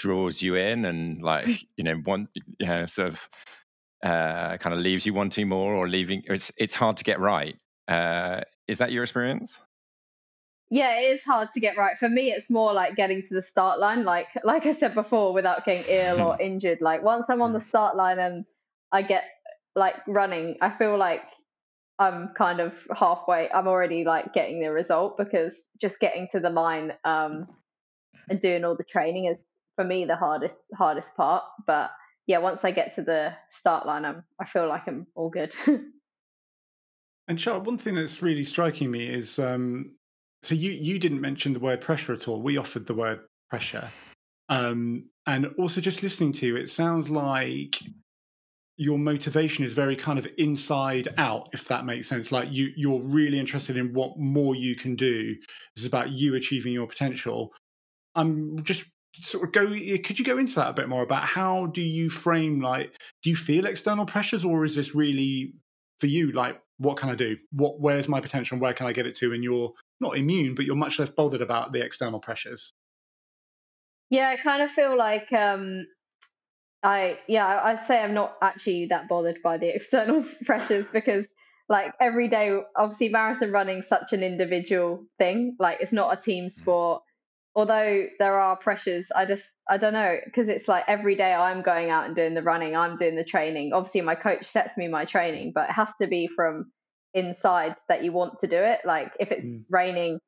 draws 0.00 0.40
you 0.40 0.54
in 0.56 0.84
and 0.84 1.22
like 1.22 1.46
you 1.76 1.84
know 1.84 1.96
one 2.04 2.28
you 2.58 2.66
know 2.66 2.86
sort 2.86 3.08
of 3.08 3.28
uh, 4.02 4.56
kind 4.56 4.74
of 4.74 4.80
leaves 4.80 5.04
you 5.04 5.12
wanting 5.12 5.48
more 5.48 5.74
or 5.74 5.86
leaving 5.86 6.22
it's 6.26 6.50
it's 6.56 6.74
hard 6.74 6.96
to 6.96 7.04
get 7.04 7.20
right. 7.20 7.56
Uh, 7.86 8.40
is 8.66 8.78
that 8.78 8.92
your 8.92 9.02
experience? 9.02 9.60
Yeah 10.70 10.98
it 11.00 11.16
is 11.16 11.24
hard 11.24 11.48
to 11.54 11.60
get 11.60 11.76
right. 11.76 11.98
For 11.98 12.08
me 12.08 12.30
it's 12.30 12.48
more 12.48 12.72
like 12.72 12.96
getting 12.96 13.22
to 13.22 13.34
the 13.34 13.42
start 13.42 13.78
line 13.78 14.04
like 14.04 14.28
like 14.44 14.64
i 14.66 14.70
said 14.70 14.94
before 14.94 15.32
without 15.32 15.64
getting 15.64 15.84
ill 15.88 16.20
or 16.22 16.40
injured 16.40 16.80
like 16.80 17.02
once 17.02 17.26
i'm 17.28 17.42
on 17.42 17.52
the 17.52 17.60
start 17.60 17.96
line 17.96 18.18
and 18.18 18.44
i 18.92 19.02
get 19.02 19.24
like 19.76 19.96
running 20.06 20.56
i 20.60 20.70
feel 20.70 20.96
like 20.96 21.24
i'm 21.98 22.28
kind 22.36 22.60
of 22.60 22.86
halfway 22.96 23.50
i'm 23.52 23.66
already 23.66 24.04
like 24.04 24.32
getting 24.32 24.60
the 24.60 24.70
result 24.70 25.18
because 25.18 25.70
just 25.80 26.00
getting 26.00 26.26
to 26.28 26.40
the 26.40 26.50
line 26.50 26.92
um 27.04 27.46
and 28.30 28.40
doing 28.40 28.64
all 28.64 28.76
the 28.76 28.84
training 28.84 29.26
is 29.26 29.54
for 29.80 29.86
me 29.86 30.04
the 30.04 30.16
hardest 30.16 30.70
hardest 30.76 31.16
part. 31.16 31.42
But 31.66 31.90
yeah, 32.26 32.38
once 32.38 32.64
I 32.64 32.70
get 32.70 32.92
to 32.96 33.02
the 33.02 33.32
start 33.48 33.86
line, 33.86 34.04
I'm 34.04 34.22
I 34.38 34.44
feel 34.44 34.68
like 34.68 34.86
I'm 34.86 35.06
all 35.14 35.30
good. 35.30 35.54
and 37.28 37.40
Charlotte, 37.40 37.64
one 37.64 37.78
thing 37.78 37.94
that's 37.94 38.20
really 38.20 38.44
striking 38.44 38.90
me 38.90 39.06
is 39.06 39.38
um, 39.38 39.92
so 40.42 40.54
you 40.54 40.72
you 40.72 40.98
didn't 40.98 41.22
mention 41.22 41.54
the 41.54 41.60
word 41.60 41.80
pressure 41.80 42.12
at 42.12 42.28
all. 42.28 42.42
We 42.42 42.58
offered 42.58 42.84
the 42.84 42.94
word 42.94 43.20
pressure, 43.48 43.90
um, 44.50 45.08
and 45.26 45.46
also 45.58 45.80
just 45.80 46.02
listening 46.02 46.32
to 46.34 46.46
you, 46.46 46.56
it 46.56 46.68
sounds 46.68 47.08
like 47.08 47.76
your 48.76 48.98
motivation 48.98 49.64
is 49.64 49.74
very 49.74 49.96
kind 49.96 50.18
of 50.18 50.26
inside 50.38 51.08
out 51.18 51.48
if 51.52 51.68
that 51.68 51.84
makes 51.84 52.08
sense 52.08 52.32
like 52.32 52.48
you 52.50 52.70
you're 52.76 53.02
really 53.02 53.38
interested 53.38 53.76
in 53.76 53.92
what 53.92 54.18
more 54.18 54.54
you 54.54 54.74
can 54.74 54.96
do 54.96 55.34
this 55.74 55.82
is 55.82 55.84
about 55.84 56.12
you 56.12 56.34
achieving 56.34 56.72
your 56.72 56.86
potential 56.86 57.52
i'm 58.14 58.62
just 58.62 58.84
sort 59.16 59.44
of 59.44 59.52
go 59.52 59.66
could 59.66 60.18
you 60.18 60.24
go 60.24 60.38
into 60.38 60.54
that 60.54 60.68
a 60.68 60.72
bit 60.72 60.88
more 60.88 61.02
about 61.02 61.24
how 61.24 61.66
do 61.66 61.80
you 61.80 62.08
frame 62.08 62.60
like 62.60 62.96
do 63.22 63.30
you 63.30 63.36
feel 63.36 63.66
external 63.66 64.06
pressures 64.06 64.44
or 64.44 64.64
is 64.64 64.76
this 64.76 64.94
really 64.94 65.52
for 65.98 66.06
you? 66.06 66.32
Like 66.32 66.60
what 66.78 66.96
can 66.96 67.10
i 67.10 67.14
do? 67.14 67.36
What 67.52 67.80
where's 67.80 68.08
my 68.08 68.20
potential 68.20 68.54
and 68.54 68.62
where 68.62 68.72
can 68.72 68.86
i 68.86 68.92
get 68.92 69.06
it 69.06 69.14
to? 69.16 69.32
And 69.32 69.42
you're 69.42 69.72
not 70.00 70.16
immune 70.16 70.54
but 70.54 70.64
you're 70.64 70.76
much 70.76 70.98
less 70.98 71.10
bothered 71.10 71.42
about 71.42 71.72
the 71.72 71.84
external 71.84 72.20
pressures. 72.20 72.72
Yeah 74.10 74.28
i 74.28 74.36
kind 74.36 74.62
of 74.62 74.70
feel 74.70 74.96
like 74.96 75.32
um 75.32 75.86
i 76.82 77.18
yeah 77.28 77.60
i'd 77.64 77.82
say 77.82 78.02
i'm 78.02 78.14
not 78.14 78.36
actually 78.40 78.86
that 78.86 79.06
bothered 79.08 79.42
by 79.42 79.58
the 79.58 79.68
external 79.74 80.24
pressures 80.44 80.88
because 80.88 81.32
like 81.70 81.94
every 82.00 82.26
day 82.26 82.60
obviously 82.76 83.08
marathon 83.08 83.52
running 83.52 83.80
such 83.80 84.12
an 84.12 84.22
individual 84.24 85.06
thing. 85.18 85.56
Like 85.58 85.80
it's 85.80 85.92
not 85.92 86.12
a 86.12 86.20
team 86.20 86.48
sport 86.48 87.02
although 87.54 88.06
there 88.18 88.38
are 88.38 88.56
pressures 88.56 89.10
i 89.16 89.24
just 89.24 89.58
i 89.68 89.76
don't 89.76 89.92
know 89.92 90.16
because 90.24 90.48
it's 90.48 90.68
like 90.68 90.84
every 90.86 91.16
day 91.16 91.34
i'm 91.34 91.62
going 91.62 91.90
out 91.90 92.06
and 92.06 92.14
doing 92.14 92.34
the 92.34 92.42
running 92.42 92.76
i'm 92.76 92.96
doing 92.96 93.16
the 93.16 93.24
training. 93.24 93.72
Obviously 93.72 94.00
my 94.02 94.14
coach 94.14 94.44
sets 94.44 94.76
me 94.76 94.88
my 94.88 95.04
training 95.04 95.52
but 95.54 95.68
it 95.68 95.72
has 95.72 95.94
to 95.96 96.06
be 96.06 96.26
from 96.26 96.70
inside 97.14 97.74
that 97.88 98.04
you 98.04 98.12
want 98.12 98.38
to 98.38 98.46
do 98.46 98.56
it. 98.56 98.80
Like 98.84 99.14
if 99.18 99.32
it's 99.32 99.62
mm. 99.62 99.64
raining 99.70 100.18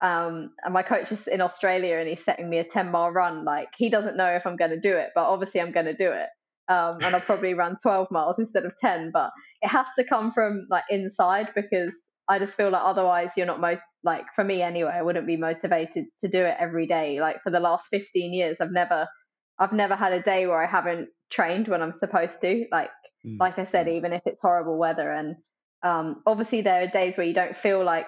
um, 0.00 0.52
and 0.64 0.74
my 0.74 0.82
coach 0.82 1.12
is 1.12 1.28
in 1.28 1.40
australia 1.40 1.96
and 1.96 2.08
he's 2.08 2.24
setting 2.24 2.50
me 2.50 2.58
a 2.58 2.64
10 2.64 2.90
mile 2.90 3.10
run 3.10 3.44
like 3.44 3.68
he 3.76 3.88
doesn't 3.88 4.16
know 4.16 4.26
if 4.26 4.46
i'm 4.46 4.56
going 4.56 4.72
to 4.72 4.80
do 4.80 4.96
it 4.96 5.10
but 5.14 5.28
obviously 5.28 5.60
i'm 5.60 5.70
going 5.70 5.86
to 5.86 5.94
do 5.94 6.10
it. 6.10 6.28
Um, 6.68 6.98
and 7.02 7.14
i'll 7.14 7.20
probably 7.20 7.54
run 7.54 7.76
12 7.80 8.10
miles 8.10 8.38
instead 8.38 8.64
of 8.64 8.76
10 8.76 9.10
but 9.12 9.30
it 9.62 9.68
has 9.68 9.86
to 9.96 10.04
come 10.04 10.32
from 10.32 10.66
like 10.70 10.84
inside 10.90 11.50
because 11.54 12.10
i 12.28 12.38
just 12.38 12.56
feel 12.56 12.70
like 12.70 12.82
otherwise 12.84 13.34
you're 13.36 13.46
not 13.46 13.60
most 13.60 13.82
like 14.04 14.26
for 14.34 14.44
me 14.44 14.62
anyway 14.62 14.92
i 14.94 15.02
wouldn't 15.02 15.26
be 15.26 15.36
motivated 15.36 16.06
to 16.20 16.28
do 16.28 16.44
it 16.44 16.56
every 16.58 16.86
day. 16.86 17.20
Like 17.20 17.40
for 17.42 17.50
the 17.50 17.60
last 17.60 17.88
15 17.90 18.32
years 18.32 18.60
i've 18.60 18.72
never 18.72 19.08
i've 19.58 19.72
never 19.72 19.94
had 19.94 20.12
a 20.12 20.22
day 20.22 20.46
where 20.46 20.62
i 20.62 20.66
haven't 20.66 21.08
trained 21.30 21.68
when 21.68 21.82
i'm 21.82 21.92
supposed 21.92 22.40
to. 22.42 22.66
Like 22.70 22.90
mm. 23.26 23.38
like 23.38 23.58
i 23.58 23.64
said 23.64 23.88
even 23.88 24.12
if 24.12 24.22
it's 24.26 24.40
horrible 24.40 24.78
weather 24.78 25.10
and 25.10 25.36
um, 25.84 26.22
obviously 26.26 26.60
there 26.60 26.84
are 26.84 26.86
days 26.86 27.16
where 27.16 27.26
you 27.26 27.34
don't 27.34 27.56
feel 27.56 27.84
like 27.84 28.06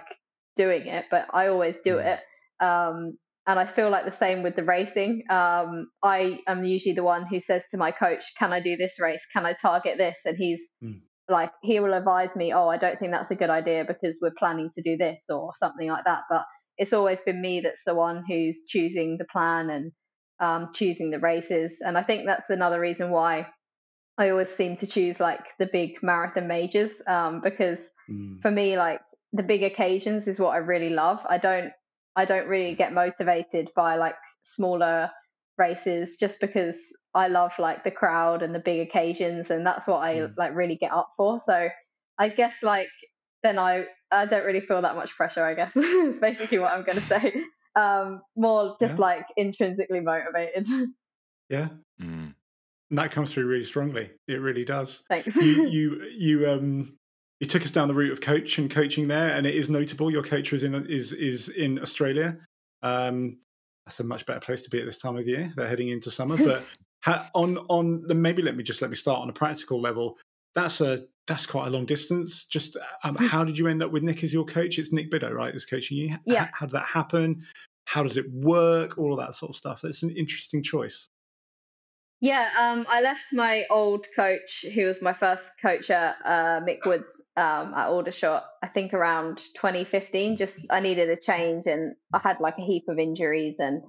doing 0.54 0.87
it 0.87 1.07
but 1.11 1.26
i 1.33 1.48
always 1.48 1.78
do 1.78 1.96
mm. 1.96 2.04
it. 2.04 2.20
Um, 2.64 3.18
and 3.46 3.59
i 3.59 3.66
feel 3.66 3.90
like 3.90 4.04
the 4.04 4.12
same 4.12 4.42
with 4.42 4.57
the 4.57 4.64
racing. 4.64 5.24
Um, 5.28 5.90
i 6.02 6.38
am 6.46 6.64
usually 6.64 6.94
the 6.94 7.02
one 7.02 7.26
who 7.26 7.40
says 7.40 7.68
to 7.70 7.76
my 7.76 7.90
coach 7.90 8.24
can 8.38 8.52
i 8.52 8.61
do 8.61 8.76
this 8.76 9.00
race? 9.00 9.26
Can 9.33 9.46
i 9.46 9.54
target 9.54 9.98
this? 9.98 10.22
And 10.24 10.37
he's 10.37 10.72
mm 10.83 11.00
like 11.28 11.52
he 11.62 11.80
will 11.80 11.94
advise 11.94 12.37
me, 12.37 12.52
oh, 12.52 12.68
I 12.68 12.76
don't 12.76 12.98
think 12.98 13.12
that's 13.12 13.30
a 13.30 13.37
good 13.37 13.50
idea 13.50 13.84
because 13.84 14.18
we're 14.20 14.32
planning 14.38 14.70
to 14.74 14.82
do 14.82 14.96
this 14.96 15.26
or 15.30 15.52
something 15.54 15.88
like 15.88 16.04
that. 16.04 16.24
But 16.28 16.44
it's 16.76 16.92
always 16.92 17.20
been 17.22 17.40
me 17.40 17.60
that's 17.60 17.84
the 17.84 17.94
one 17.94 18.24
who's 18.28 18.64
choosing 18.66 19.16
the 19.16 19.24
plan 19.24 19.70
and 19.70 19.92
um, 20.40 20.70
choosing 20.74 21.10
the 21.10 21.20
races. 21.20 21.80
And 21.84 21.96
I 21.96 22.02
think 22.02 22.26
that's 22.26 22.50
another 22.50 22.80
reason 22.80 23.10
why 23.10 23.48
I 24.18 24.30
always 24.30 24.54
seem 24.54 24.76
to 24.76 24.87
choose 24.87 25.18
like 25.20 25.44
the 25.58 25.66
big 25.66 26.02
marathon 26.02 26.48
majors 26.48 27.02
um, 27.06 27.40
because 27.40 27.90
mm. 28.10 28.40
for 28.42 28.50
me, 28.50 28.76
like 28.76 29.00
the 29.32 29.42
big 29.42 29.62
occasions 29.62 30.28
is 30.28 30.38
what 30.38 30.50
I 30.50 30.58
really 30.58 30.90
love. 30.90 31.24
I 31.28 31.38
don't 31.38 31.72
I 32.16 32.24
don't 32.26 32.46
really 32.46 32.74
get 32.74 32.92
motivated 32.92 33.70
by 33.74 33.96
like 33.96 34.14
smaller 34.42 35.10
races 35.59 36.17
just 36.17 36.40
because 36.40 36.97
I 37.14 37.29
love 37.29 37.59
like 37.59 37.85
the 37.85 37.90
crowd 37.90 38.43
and 38.43 38.55
the 38.55 38.61
big 38.61 38.81
occasions 38.81 39.51
and 39.51 39.67
that's 39.67 39.87
what 39.87 40.03
I 40.03 40.17
mm. 40.17 40.35
like 40.37 40.55
really 40.55 40.77
get 40.77 40.93
up 40.93 41.09
for. 41.17 41.38
So 41.38 41.69
I 42.19 42.29
guess 42.29 42.55
like 42.62 42.88
then 43.43 43.59
I 43.59 43.85
I 44.11 44.27
don't 44.27 44.45
really 44.45 44.61
feel 44.61 44.83
that 44.83 44.97
much 44.97 45.14
pressure, 45.14 45.45
I 45.45 45.55
guess. 45.55 45.77
is 45.77 46.19
basically 46.19 46.59
what 46.59 46.73
I'm 46.73 46.85
gonna 46.85 47.01
say. 47.01 47.43
Um 47.77 48.21
more 48.37 48.77
just 48.81 48.99
yeah. 48.99 49.05
like 49.05 49.27
intrinsically 49.37 50.01
motivated. 50.01 50.67
Yeah. 51.51 51.69
Mm. 52.01 52.35
And 52.90 52.99
that 52.99 53.12
comes 53.12 53.33
through 53.33 53.47
really 53.47 53.64
strongly. 53.64 54.11
It 54.29 54.40
really 54.40 54.64
does. 54.64 55.03
Thanks. 55.09 55.37
you 55.37 55.69
you 55.69 56.03
you 56.17 56.51
um 56.51 56.97
you 57.40 57.47
took 57.47 57.62
us 57.62 57.71
down 57.71 57.88
the 57.88 57.95
route 57.95 58.12
of 58.12 58.21
coach 58.21 58.59
and 58.59 58.71
coaching 58.71 59.09
there, 59.09 59.35
and 59.35 59.47
it 59.47 59.55
is 59.55 59.69
notable. 59.69 60.11
Your 60.11 60.23
coach 60.23 60.53
is 60.53 60.62
in 60.62 60.75
is 60.87 61.12
is 61.12 61.49
in 61.49 61.81
Australia. 61.81 62.38
Um, 62.83 63.38
that's 63.87 64.01
a 64.01 64.05
much 64.05 64.27
better 64.27 64.40
place 64.40 64.62
to 64.62 64.70
be 64.70 64.81
at 64.81 64.87
this 64.87 64.99
time 64.99 65.16
of 65.16 65.27
year. 65.27 65.53
They're 65.57 65.68
heading 65.68 65.88
into 65.88 66.11
summer, 66.11 66.37
but 66.37 66.64
on 67.35 67.59
on 67.68 68.05
maybe 68.09 68.42
let 68.42 68.57
me 68.57 68.62
just 68.62 68.81
let 68.81 68.90
me 68.90 68.97
start 68.97 69.20
on 69.20 69.29
a 69.29 69.33
practical 69.33 69.81
level. 69.81 70.18
That's 70.55 70.81
a 70.81 71.05
that's 71.27 71.47
quite 71.47 71.66
a 71.66 71.70
long 71.70 71.87
distance. 71.87 72.44
Just 72.44 72.77
um, 73.03 73.16
hmm. 73.16 73.27
how 73.27 73.44
did 73.44 73.59
you 73.59 73.66
end 73.66 73.83
up 73.83 73.92
with 73.92 74.03
Nick 74.03 74.25
as 74.25 74.33
your 74.33 74.44
coach? 74.44 74.79
It's 74.79 74.92
Nick 74.92 75.11
Bideau, 75.11 75.33
right? 75.33 75.55
Is 75.55 75.66
coaching 75.66 75.99
you. 75.99 76.16
Yeah. 76.27 76.44
How, 76.44 76.51
how 76.53 76.66
did 76.66 76.73
that 76.73 76.87
happen? 76.87 77.42
How 77.87 78.03
does 78.03 78.16
it 78.16 78.31
work? 78.33 78.99
All 78.99 79.12
of 79.12 79.18
that 79.18 79.35
sort 79.35 79.51
of 79.51 79.57
stuff. 79.57 79.81
That's 79.83 80.03
an 80.03 80.11
interesting 80.11 80.62
choice. 80.62 81.09
Yeah, 82.24 82.48
um, 82.58 82.87
I 82.88 83.02
left 83.02 83.34
my 83.34 83.66
old 83.68 84.06
coach, 84.16 84.64
who 84.74 84.87
was 84.87 85.02
my 85.02 85.12
first 85.12 85.52
coach 85.60 85.90
at 85.90 86.16
uh, 86.24 86.60
Mick 86.60 86.87
Woods 86.87 87.22
um, 87.37 87.74
at 87.74 87.88
Aldershot, 87.88 88.44
I 88.62 88.68
think 88.68 88.94
around 88.94 89.37
2015. 89.54 90.38
Just 90.38 90.64
I 90.70 90.80
needed 90.80 91.10
a 91.10 91.16
change, 91.18 91.66
and 91.66 91.96
I 92.14 92.18
had 92.18 92.40
like 92.40 92.56
a 92.56 92.62
heap 92.62 92.84
of 92.88 92.98
injuries, 92.98 93.60
and 93.60 93.82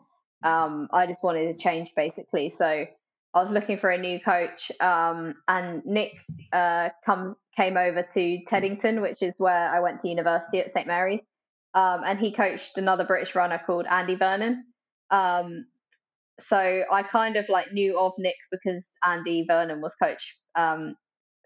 um, 0.43 0.89
I 0.91 1.05
just 1.07 1.23
wanted 1.23 1.47
a 1.47 1.57
change 1.57 1.91
basically. 1.95 2.49
So 2.49 2.65
I 2.65 3.39
was 3.39 3.51
looking 3.51 3.77
for 3.77 3.89
a 3.89 3.97
new 3.97 4.19
coach, 4.19 4.69
um, 4.81 5.35
and 5.47 5.85
Nick 5.85 6.19
uh, 6.51 6.89
comes 7.05 7.33
came 7.55 7.77
over 7.77 8.03
to 8.03 8.43
Teddington, 8.49 9.01
which 9.01 9.23
is 9.23 9.39
where 9.39 9.69
I 9.73 9.79
went 9.79 10.01
to 10.01 10.09
university 10.09 10.59
at 10.59 10.73
St 10.73 10.87
Mary's, 10.87 11.25
um, 11.73 12.01
and 12.03 12.19
he 12.19 12.33
coached 12.33 12.77
another 12.77 13.05
British 13.05 13.33
runner 13.33 13.61
called 13.65 13.85
Andy 13.89 14.15
Vernon. 14.15 14.65
Um, 15.09 15.67
so 16.39 16.83
I 16.91 17.03
kind 17.03 17.37
of 17.37 17.49
like 17.49 17.71
knew 17.71 17.99
of 17.99 18.13
Nick 18.17 18.35
because 18.51 18.97
Andy 19.05 19.45
Vernon 19.47 19.81
was 19.81 19.95
coach. 19.95 20.37
Um, 20.55 20.95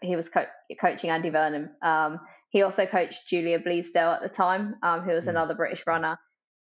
he 0.02 0.16
was 0.16 0.30
co- 0.30 0.46
coaching 0.80 1.10
Andy 1.10 1.30
Vernon. 1.30 1.70
Um, 1.82 2.20
he 2.50 2.64
also 2.64 2.86
coached 2.86 3.28
Julia 3.28 3.60
Bleasdale 3.60 4.16
at 4.16 4.22
the 4.22 4.30
time, 4.30 4.76
um, 4.82 5.02
who 5.02 5.14
was 5.14 5.28
mm. 5.28 5.30
another 5.30 5.54
British 5.54 5.86
runner. 5.86 6.18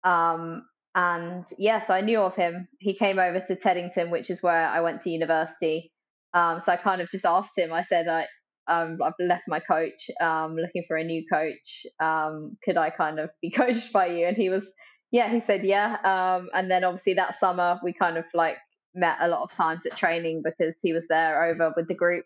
Um, 0.04 0.66
and 0.94 1.44
yes, 1.58 1.90
I 1.90 2.02
knew 2.02 2.20
of 2.20 2.36
him. 2.36 2.68
He 2.78 2.94
came 2.94 3.18
over 3.18 3.40
to 3.40 3.56
Teddington, 3.56 4.10
which 4.10 4.30
is 4.30 4.42
where 4.42 4.68
I 4.68 4.80
went 4.80 5.00
to 5.02 5.10
university. 5.10 5.90
Um, 6.32 6.60
so 6.60 6.72
I 6.72 6.76
kind 6.76 7.00
of 7.00 7.10
just 7.10 7.26
asked 7.26 7.58
him. 7.58 7.72
I 7.72 7.82
said, 7.82 8.06
I, 8.06 8.26
um, 8.68 8.98
I've 9.02 9.14
left 9.18 9.44
my 9.48 9.58
coach, 9.58 10.08
um, 10.20 10.54
looking 10.54 10.84
for 10.86 10.96
a 10.96 11.02
new 11.02 11.24
coach. 11.30 11.86
Um, 11.98 12.56
could 12.62 12.76
I 12.76 12.90
kind 12.90 13.18
of 13.18 13.30
be 13.42 13.50
coached 13.56 13.92
by 13.92 14.06
you? 14.06 14.26
And 14.26 14.36
he 14.36 14.50
was, 14.50 14.72
yeah, 15.14 15.30
he 15.30 15.38
said, 15.38 15.64
yeah. 15.64 15.96
Um, 16.02 16.50
and 16.52 16.68
then 16.68 16.82
obviously 16.82 17.14
that 17.14 17.36
summer 17.36 17.78
we 17.84 17.92
kind 17.92 18.18
of 18.18 18.24
like 18.34 18.56
met 18.96 19.18
a 19.20 19.28
lot 19.28 19.42
of 19.42 19.52
times 19.52 19.86
at 19.86 19.96
training 19.96 20.42
because 20.42 20.80
he 20.80 20.92
was 20.92 21.06
there 21.06 21.44
over 21.44 21.72
with 21.76 21.86
the 21.86 21.94
group. 21.94 22.24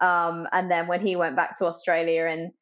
Um, 0.00 0.48
and 0.50 0.70
then 0.70 0.86
when 0.86 1.06
he 1.06 1.14
went 1.14 1.36
back 1.36 1.58
to 1.58 1.66
Australia 1.66 2.24
in 2.24 2.52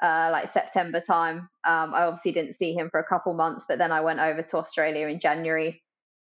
uh, 0.00 0.30
like 0.32 0.50
September 0.50 1.00
time, 1.00 1.50
um, 1.66 1.92
I 1.92 2.04
obviously 2.04 2.32
didn't 2.32 2.54
see 2.54 2.72
him 2.72 2.88
for 2.88 3.00
a 3.00 3.04
couple 3.04 3.34
months, 3.34 3.66
but 3.68 3.76
then 3.76 3.92
I 3.92 4.00
went 4.00 4.20
over 4.20 4.40
to 4.40 4.56
Australia 4.56 5.06
in 5.08 5.18
January. 5.18 5.82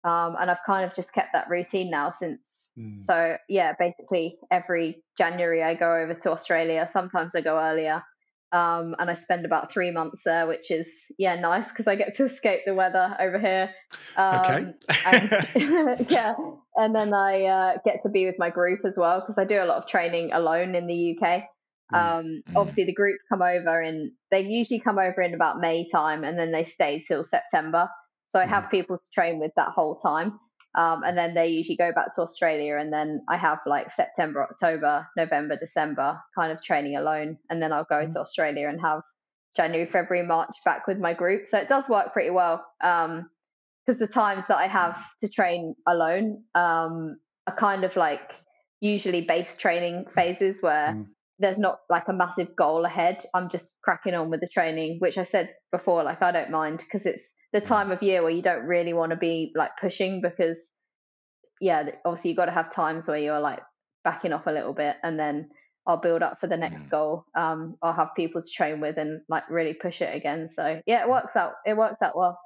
Um, 0.03 0.35
and 0.37 0.51
I've 0.51 0.63
kind 0.65 0.83
of 0.83 0.93
just 0.93 1.13
kept 1.13 1.31
that 1.31 1.49
routine 1.49 1.89
now 1.89 2.09
since. 2.09 2.71
Mm. 2.77 3.01
So, 3.01 3.37
yeah, 3.47 3.75
basically 3.79 4.37
every 4.51 5.03
January 5.17 5.63
I 5.63 5.75
go 5.75 5.95
over 5.95 6.15
to 6.15 6.31
Australia. 6.33 6.85
Sometimes 6.85 7.33
I 7.33 7.39
go 7.39 7.57
earlier. 7.57 8.03
Um, 8.51 8.95
and 8.97 9.09
I 9.09 9.13
spend 9.13 9.45
about 9.45 9.71
three 9.71 9.91
months 9.91 10.23
there, 10.23 10.47
which 10.47 10.71
is 10.71 11.05
yeah 11.19 11.35
nice 11.35 11.71
because 11.71 11.87
I 11.87 11.95
get 11.95 12.15
to 12.15 12.23
escape 12.25 12.61
the 12.65 12.73
weather 12.73 13.15
over 13.19 13.39
here. 13.39 13.69
Um, 14.17 14.35
okay. 14.35 14.73
and, 15.05 16.09
yeah, 16.09 16.33
and 16.75 16.95
then 16.95 17.13
I 17.13 17.45
uh, 17.45 17.77
get 17.85 18.01
to 18.01 18.09
be 18.09 18.25
with 18.25 18.35
my 18.39 18.49
group 18.49 18.81
as 18.85 18.97
well 18.97 19.19
because 19.19 19.37
I 19.37 19.45
do 19.45 19.61
a 19.61 19.65
lot 19.65 19.77
of 19.77 19.87
training 19.87 20.31
alone 20.33 20.75
in 20.75 20.87
the 20.87 21.17
UK. 21.17 21.43
Mm, 21.93 21.97
um, 21.97 22.25
mm. 22.25 22.55
Obviously, 22.55 22.85
the 22.85 22.93
group 22.93 23.19
come 23.29 23.41
over 23.41 23.79
and 23.79 24.11
they 24.31 24.41
usually 24.47 24.79
come 24.79 24.97
over 24.97 25.21
in 25.21 25.33
about 25.33 25.59
May 25.59 25.85
time, 25.87 26.23
and 26.23 26.37
then 26.37 26.51
they 26.51 26.63
stay 26.63 27.03
till 27.07 27.23
September. 27.23 27.87
So 28.25 28.39
I 28.39 28.45
mm. 28.45 28.49
have 28.49 28.71
people 28.71 28.97
to 28.97 29.09
train 29.13 29.39
with 29.39 29.51
that 29.57 29.69
whole 29.69 29.95
time. 29.95 30.39
Um, 30.75 31.03
and 31.03 31.17
then 31.17 31.33
they 31.33 31.47
usually 31.47 31.77
go 31.77 31.91
back 31.91 32.13
to 32.15 32.21
Australia, 32.21 32.77
and 32.77 32.93
then 32.93 33.21
I 33.27 33.37
have 33.37 33.59
like 33.65 33.89
September, 33.89 34.43
October, 34.43 35.07
November, 35.17 35.55
December 35.55 36.19
kind 36.37 36.51
of 36.51 36.61
training 36.61 36.95
alone, 36.95 37.37
and 37.49 37.61
then 37.61 37.73
I'll 37.73 37.87
go 37.89 38.05
mm. 38.05 38.13
to 38.13 38.19
Australia 38.19 38.67
and 38.67 38.79
have 38.81 39.01
January, 39.55 39.85
February, 39.85 40.25
March 40.25 40.53
back 40.63 40.87
with 40.87 40.99
my 40.99 41.13
group. 41.13 41.45
So 41.45 41.57
it 41.57 41.69
does 41.69 41.89
work 41.89 42.13
pretty 42.13 42.29
well 42.29 42.63
because 42.79 43.09
um, 43.09 43.29
the 43.87 44.07
times 44.07 44.47
that 44.47 44.57
I 44.57 44.67
have 44.67 45.03
to 45.21 45.27
train 45.27 45.75
alone 45.87 46.43
um, 46.53 47.19
are 47.47 47.55
kind 47.55 47.83
of 47.83 47.95
like 47.95 48.31
usually 48.79 49.25
base 49.25 49.57
training 49.57 50.05
phases 50.13 50.61
where 50.61 50.93
mm. 50.93 51.07
there's 51.39 51.59
not 51.59 51.79
like 51.89 52.07
a 52.07 52.13
massive 52.13 52.55
goal 52.55 52.85
ahead. 52.85 53.25
I'm 53.33 53.49
just 53.49 53.73
cracking 53.83 54.13
on 54.13 54.29
with 54.29 54.41
the 54.41 54.47
training, 54.47 54.97
which 54.99 55.17
I 55.17 55.23
said 55.23 55.53
before, 55.71 56.03
like 56.03 56.21
I 56.21 56.31
don't 56.31 56.51
mind 56.51 56.77
because 56.77 57.07
it's 57.07 57.33
the 57.53 57.61
time 57.61 57.91
of 57.91 58.03
year 58.03 58.21
where 58.21 58.31
you 58.31 58.41
don't 58.41 58.65
really 58.65 58.93
want 58.93 59.11
to 59.11 59.15
be 59.15 59.51
like 59.55 59.71
pushing 59.79 60.21
because 60.21 60.73
yeah 61.61 61.89
obviously 62.05 62.29
you've 62.29 62.37
got 62.37 62.45
to 62.45 62.51
have 62.51 62.71
times 62.71 63.07
where 63.07 63.17
you're 63.17 63.39
like 63.39 63.61
backing 64.03 64.33
off 64.33 64.47
a 64.47 64.51
little 64.51 64.73
bit 64.73 64.97
and 65.03 65.19
then 65.19 65.49
I'll 65.89 65.97
build 65.97 66.21
up 66.21 66.39
for 66.39 66.45
the 66.45 66.57
next 66.57 66.85
mm. 66.85 66.91
goal. 66.91 67.25
Um, 67.35 67.75
I'll 67.81 67.93
have 67.93 68.13
people 68.15 68.41
to 68.41 68.47
train 68.47 68.79
with 68.79 68.97
and 68.97 69.21
like 69.27 69.49
really 69.49 69.73
push 69.73 70.01
it 70.01 70.15
again. 70.15 70.47
So 70.47 70.81
yeah, 70.85 71.03
it 71.03 71.09
works 71.09 71.35
out. 71.35 71.53
It 71.65 71.75
works 71.75 72.03
out 72.03 72.15
well. 72.15 72.39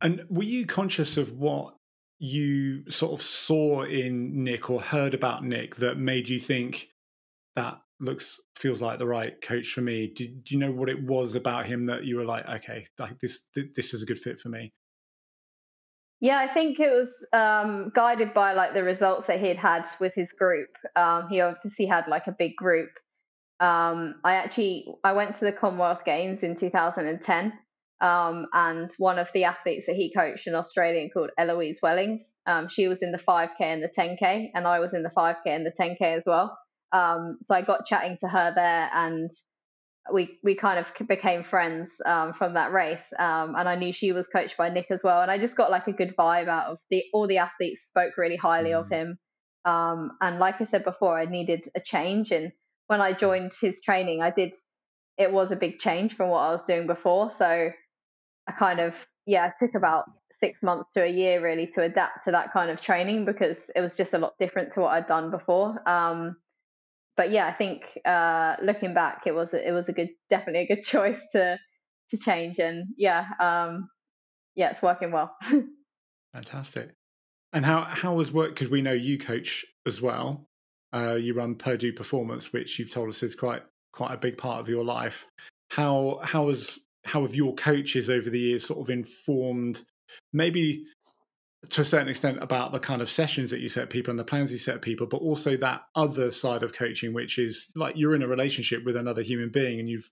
And 0.00 0.24
were 0.28 0.42
you 0.42 0.66
conscious 0.66 1.16
of 1.16 1.32
what 1.32 1.76
you 2.18 2.90
sort 2.90 3.12
of 3.12 3.24
saw 3.24 3.82
in 3.82 4.42
Nick 4.42 4.70
or 4.70 4.80
heard 4.80 5.14
about 5.14 5.44
Nick 5.44 5.76
that 5.76 5.98
made 5.98 6.28
you 6.28 6.40
think 6.40 6.88
that 7.54 7.78
looks 8.00 8.40
feels 8.56 8.82
like 8.82 8.98
the 8.98 9.06
right 9.06 9.40
coach 9.40 9.68
for 9.72 9.80
me. 9.80 10.12
Do, 10.14 10.26
do, 10.26 10.54
you 10.54 10.58
know 10.58 10.72
what 10.72 10.88
it 10.88 11.02
was 11.02 11.34
about 11.34 11.66
him 11.66 11.86
that 11.86 12.04
you 12.04 12.16
were 12.16 12.24
like, 12.24 12.48
okay, 12.48 12.86
like 12.98 13.18
this 13.18 13.42
this 13.54 13.94
is 13.94 14.02
a 14.02 14.06
good 14.06 14.18
fit 14.18 14.40
for 14.40 14.48
me? 14.48 14.72
Yeah, 16.20 16.38
I 16.38 16.52
think 16.52 16.80
it 16.80 16.90
was 16.90 17.26
um, 17.32 17.90
guided 17.94 18.32
by 18.32 18.54
like 18.54 18.72
the 18.72 18.82
results 18.82 19.26
that 19.26 19.40
he 19.40 19.48
had 19.48 19.58
had 19.58 19.86
with 20.00 20.14
his 20.14 20.32
group. 20.32 20.70
Um, 20.96 21.28
he 21.28 21.40
obviously 21.40 21.86
had 21.86 22.08
like 22.08 22.26
a 22.26 22.32
big 22.32 22.56
group. 22.56 22.90
Um, 23.60 24.16
I 24.24 24.36
actually 24.36 24.86
I 25.04 25.12
went 25.12 25.34
to 25.34 25.44
the 25.44 25.52
Commonwealth 25.52 26.04
Games 26.04 26.42
in 26.42 26.54
2010, 26.54 27.52
um, 28.00 28.46
and 28.52 28.90
one 28.98 29.18
of 29.18 29.30
the 29.32 29.44
athletes 29.44 29.86
that 29.86 29.96
he 29.96 30.12
coached, 30.12 30.46
an 30.46 30.54
Australian 30.54 31.10
called 31.10 31.30
Eloise 31.38 31.80
Wellings, 31.82 32.36
um, 32.46 32.68
she 32.68 32.88
was 32.88 33.02
in 33.02 33.12
the 33.12 33.18
5K 33.18 33.60
and 33.60 33.82
the 33.82 33.88
10K, 33.88 34.50
and 34.54 34.66
I 34.66 34.80
was 34.80 34.94
in 34.94 35.02
the 35.02 35.10
5K 35.10 35.46
and 35.46 35.64
the 35.64 35.72
10K 35.78 36.16
as 36.16 36.24
well. 36.26 36.58
Um, 36.92 37.38
so 37.40 37.54
I 37.54 37.62
got 37.62 37.86
chatting 37.86 38.16
to 38.20 38.28
her 38.28 38.52
there, 38.54 38.90
and 38.92 39.30
we 40.12 40.38
we 40.42 40.54
kind 40.54 40.78
of 40.78 40.92
became 41.06 41.42
friends 41.42 42.00
um, 42.04 42.34
from 42.34 42.54
that 42.54 42.72
race. 42.72 43.12
Um, 43.18 43.54
and 43.56 43.68
I 43.68 43.76
knew 43.76 43.92
she 43.92 44.12
was 44.12 44.28
coached 44.28 44.56
by 44.56 44.68
Nick 44.68 44.90
as 44.90 45.02
well, 45.02 45.22
and 45.22 45.30
I 45.30 45.38
just 45.38 45.56
got 45.56 45.70
like 45.70 45.86
a 45.86 45.92
good 45.92 46.14
vibe 46.16 46.48
out 46.48 46.66
of 46.66 46.78
the 46.90 47.04
all 47.12 47.26
the 47.26 47.38
athletes 47.38 47.82
spoke 47.82 48.16
really 48.16 48.36
highly 48.36 48.70
mm. 48.70 48.80
of 48.80 48.88
him. 48.88 49.18
Um, 49.64 50.12
and 50.20 50.38
like 50.38 50.60
I 50.60 50.64
said 50.64 50.84
before, 50.84 51.18
I 51.18 51.24
needed 51.24 51.64
a 51.74 51.80
change, 51.80 52.30
and 52.32 52.52
when 52.86 53.00
I 53.00 53.12
joined 53.12 53.52
his 53.60 53.80
training, 53.80 54.22
I 54.22 54.30
did. 54.30 54.54
It 55.16 55.32
was 55.32 55.52
a 55.52 55.56
big 55.56 55.78
change 55.78 56.14
from 56.14 56.28
what 56.28 56.40
I 56.40 56.50
was 56.50 56.64
doing 56.64 56.88
before, 56.88 57.30
so 57.30 57.70
I 58.48 58.52
kind 58.52 58.80
of 58.80 59.06
yeah, 59.26 59.48
it 59.48 59.54
took 59.58 59.74
about 59.74 60.04
six 60.30 60.62
months 60.62 60.92
to 60.94 61.02
a 61.02 61.08
year 61.08 61.42
really 61.42 61.66
to 61.68 61.82
adapt 61.82 62.24
to 62.24 62.32
that 62.32 62.52
kind 62.52 62.70
of 62.70 62.80
training 62.80 63.24
because 63.24 63.70
it 63.74 63.80
was 63.80 63.96
just 63.96 64.12
a 64.12 64.18
lot 64.18 64.34
different 64.38 64.72
to 64.72 64.80
what 64.80 64.92
I'd 64.92 65.06
done 65.06 65.30
before. 65.30 65.80
Um, 65.88 66.36
but 67.16 67.30
yeah, 67.30 67.46
I 67.46 67.52
think 67.52 67.98
uh, 68.04 68.56
looking 68.62 68.94
back, 68.94 69.26
it 69.26 69.34
was 69.34 69.54
it 69.54 69.72
was 69.72 69.88
a 69.88 69.92
good, 69.92 70.10
definitely 70.28 70.62
a 70.62 70.74
good 70.74 70.82
choice 70.86 71.26
to 71.32 71.58
to 72.10 72.18
change, 72.18 72.58
and 72.58 72.86
yeah, 72.96 73.26
um, 73.40 73.88
yeah, 74.54 74.70
it's 74.70 74.82
working 74.82 75.12
well. 75.12 75.36
Fantastic. 76.32 76.90
And 77.52 77.64
how 77.64 77.82
how 77.82 78.14
was 78.14 78.32
work? 78.32 78.50
Because 78.50 78.70
we 78.70 78.82
know 78.82 78.92
you 78.92 79.18
coach 79.18 79.64
as 79.86 80.00
well. 80.00 80.46
Uh, 80.92 81.16
you 81.20 81.34
run 81.34 81.54
Purdue 81.54 81.92
Performance, 81.92 82.52
which 82.52 82.78
you've 82.78 82.90
told 82.90 83.08
us 83.08 83.22
is 83.22 83.34
quite 83.34 83.62
quite 83.92 84.12
a 84.12 84.18
big 84.18 84.36
part 84.36 84.60
of 84.60 84.68
your 84.68 84.84
life. 84.84 85.26
How 85.70 86.20
how 86.22 86.48
has 86.48 86.78
how 87.04 87.22
have 87.22 87.34
your 87.34 87.54
coaches 87.54 88.10
over 88.10 88.30
the 88.30 88.38
years 88.38 88.66
sort 88.66 88.80
of 88.80 88.90
informed 88.90 89.82
maybe 90.32 90.84
to 91.70 91.80
a 91.80 91.84
certain 91.84 92.08
extent 92.08 92.38
about 92.42 92.72
the 92.72 92.78
kind 92.78 93.02
of 93.02 93.10
sessions 93.10 93.50
that 93.50 93.60
you 93.60 93.68
set 93.68 93.90
people 93.90 94.10
and 94.10 94.18
the 94.18 94.24
plans 94.24 94.50
you 94.50 94.58
set 94.58 94.82
people, 94.82 95.06
but 95.06 95.18
also 95.18 95.56
that 95.56 95.82
other 95.94 96.30
side 96.30 96.62
of 96.62 96.72
coaching, 96.72 97.12
which 97.12 97.38
is 97.38 97.70
like 97.74 97.96
you're 97.96 98.14
in 98.14 98.22
a 98.22 98.28
relationship 98.28 98.84
with 98.84 98.96
another 98.96 99.22
human 99.22 99.50
being, 99.50 99.80
and 99.80 99.88
you've, 99.88 100.10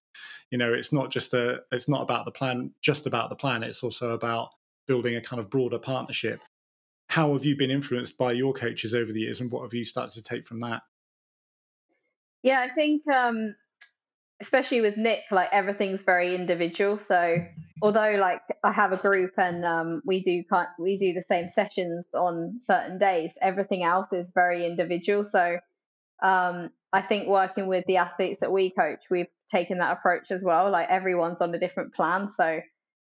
you 0.50 0.58
know, 0.58 0.72
it's 0.72 0.92
not 0.92 1.10
just 1.10 1.34
a, 1.34 1.60
it's 1.72 1.88
not 1.88 2.02
about 2.02 2.24
the 2.24 2.30
plan, 2.30 2.72
just 2.80 3.06
about 3.06 3.30
the 3.30 3.36
plan. 3.36 3.62
It's 3.62 3.82
also 3.82 4.10
about 4.10 4.50
building 4.86 5.16
a 5.16 5.20
kind 5.20 5.40
of 5.40 5.50
broader 5.50 5.78
partnership. 5.78 6.42
How 7.08 7.32
have 7.32 7.44
you 7.44 7.56
been 7.56 7.70
influenced 7.70 8.16
by 8.16 8.32
your 8.32 8.52
coaches 8.52 8.94
over 8.94 9.12
the 9.12 9.20
years, 9.20 9.40
and 9.40 9.50
what 9.50 9.62
have 9.62 9.74
you 9.74 9.84
started 9.84 10.14
to 10.14 10.22
take 10.22 10.46
from 10.46 10.60
that? 10.60 10.82
Yeah, 12.42 12.60
I 12.60 12.68
think 12.68 13.06
um, 13.08 13.54
especially 14.42 14.80
with 14.80 14.96
Nick, 14.96 15.20
like 15.30 15.48
everything's 15.52 16.02
very 16.02 16.34
individual. 16.34 16.98
So 16.98 17.46
although 17.80 18.16
like 18.20 18.40
I 18.64 18.72
have 18.72 18.90
a 18.90 18.96
group 18.96 19.34
and 19.38 19.64
um, 19.64 20.02
we 20.04 20.20
do 20.20 20.42
we 20.80 20.96
do 20.96 21.12
the 21.12 21.22
same 21.22 21.46
sessions 21.46 22.12
on 22.12 22.58
certain 22.58 22.98
days, 22.98 23.38
everything 23.40 23.84
else 23.84 24.12
is 24.12 24.32
very 24.34 24.66
individual. 24.66 25.22
So 25.22 25.58
um, 26.22 26.70
I 26.92 27.02
think 27.02 27.28
working 27.28 27.68
with 27.68 27.84
the 27.86 27.98
athletes 27.98 28.40
that 28.40 28.50
we 28.50 28.70
coach, 28.70 29.04
we've 29.10 29.30
taken 29.46 29.78
that 29.78 29.92
approach 29.92 30.32
as 30.32 30.42
well. 30.42 30.70
Like 30.70 30.88
everyone's 30.90 31.40
on 31.40 31.54
a 31.54 31.58
different 31.58 31.94
plan, 31.94 32.26
so 32.26 32.60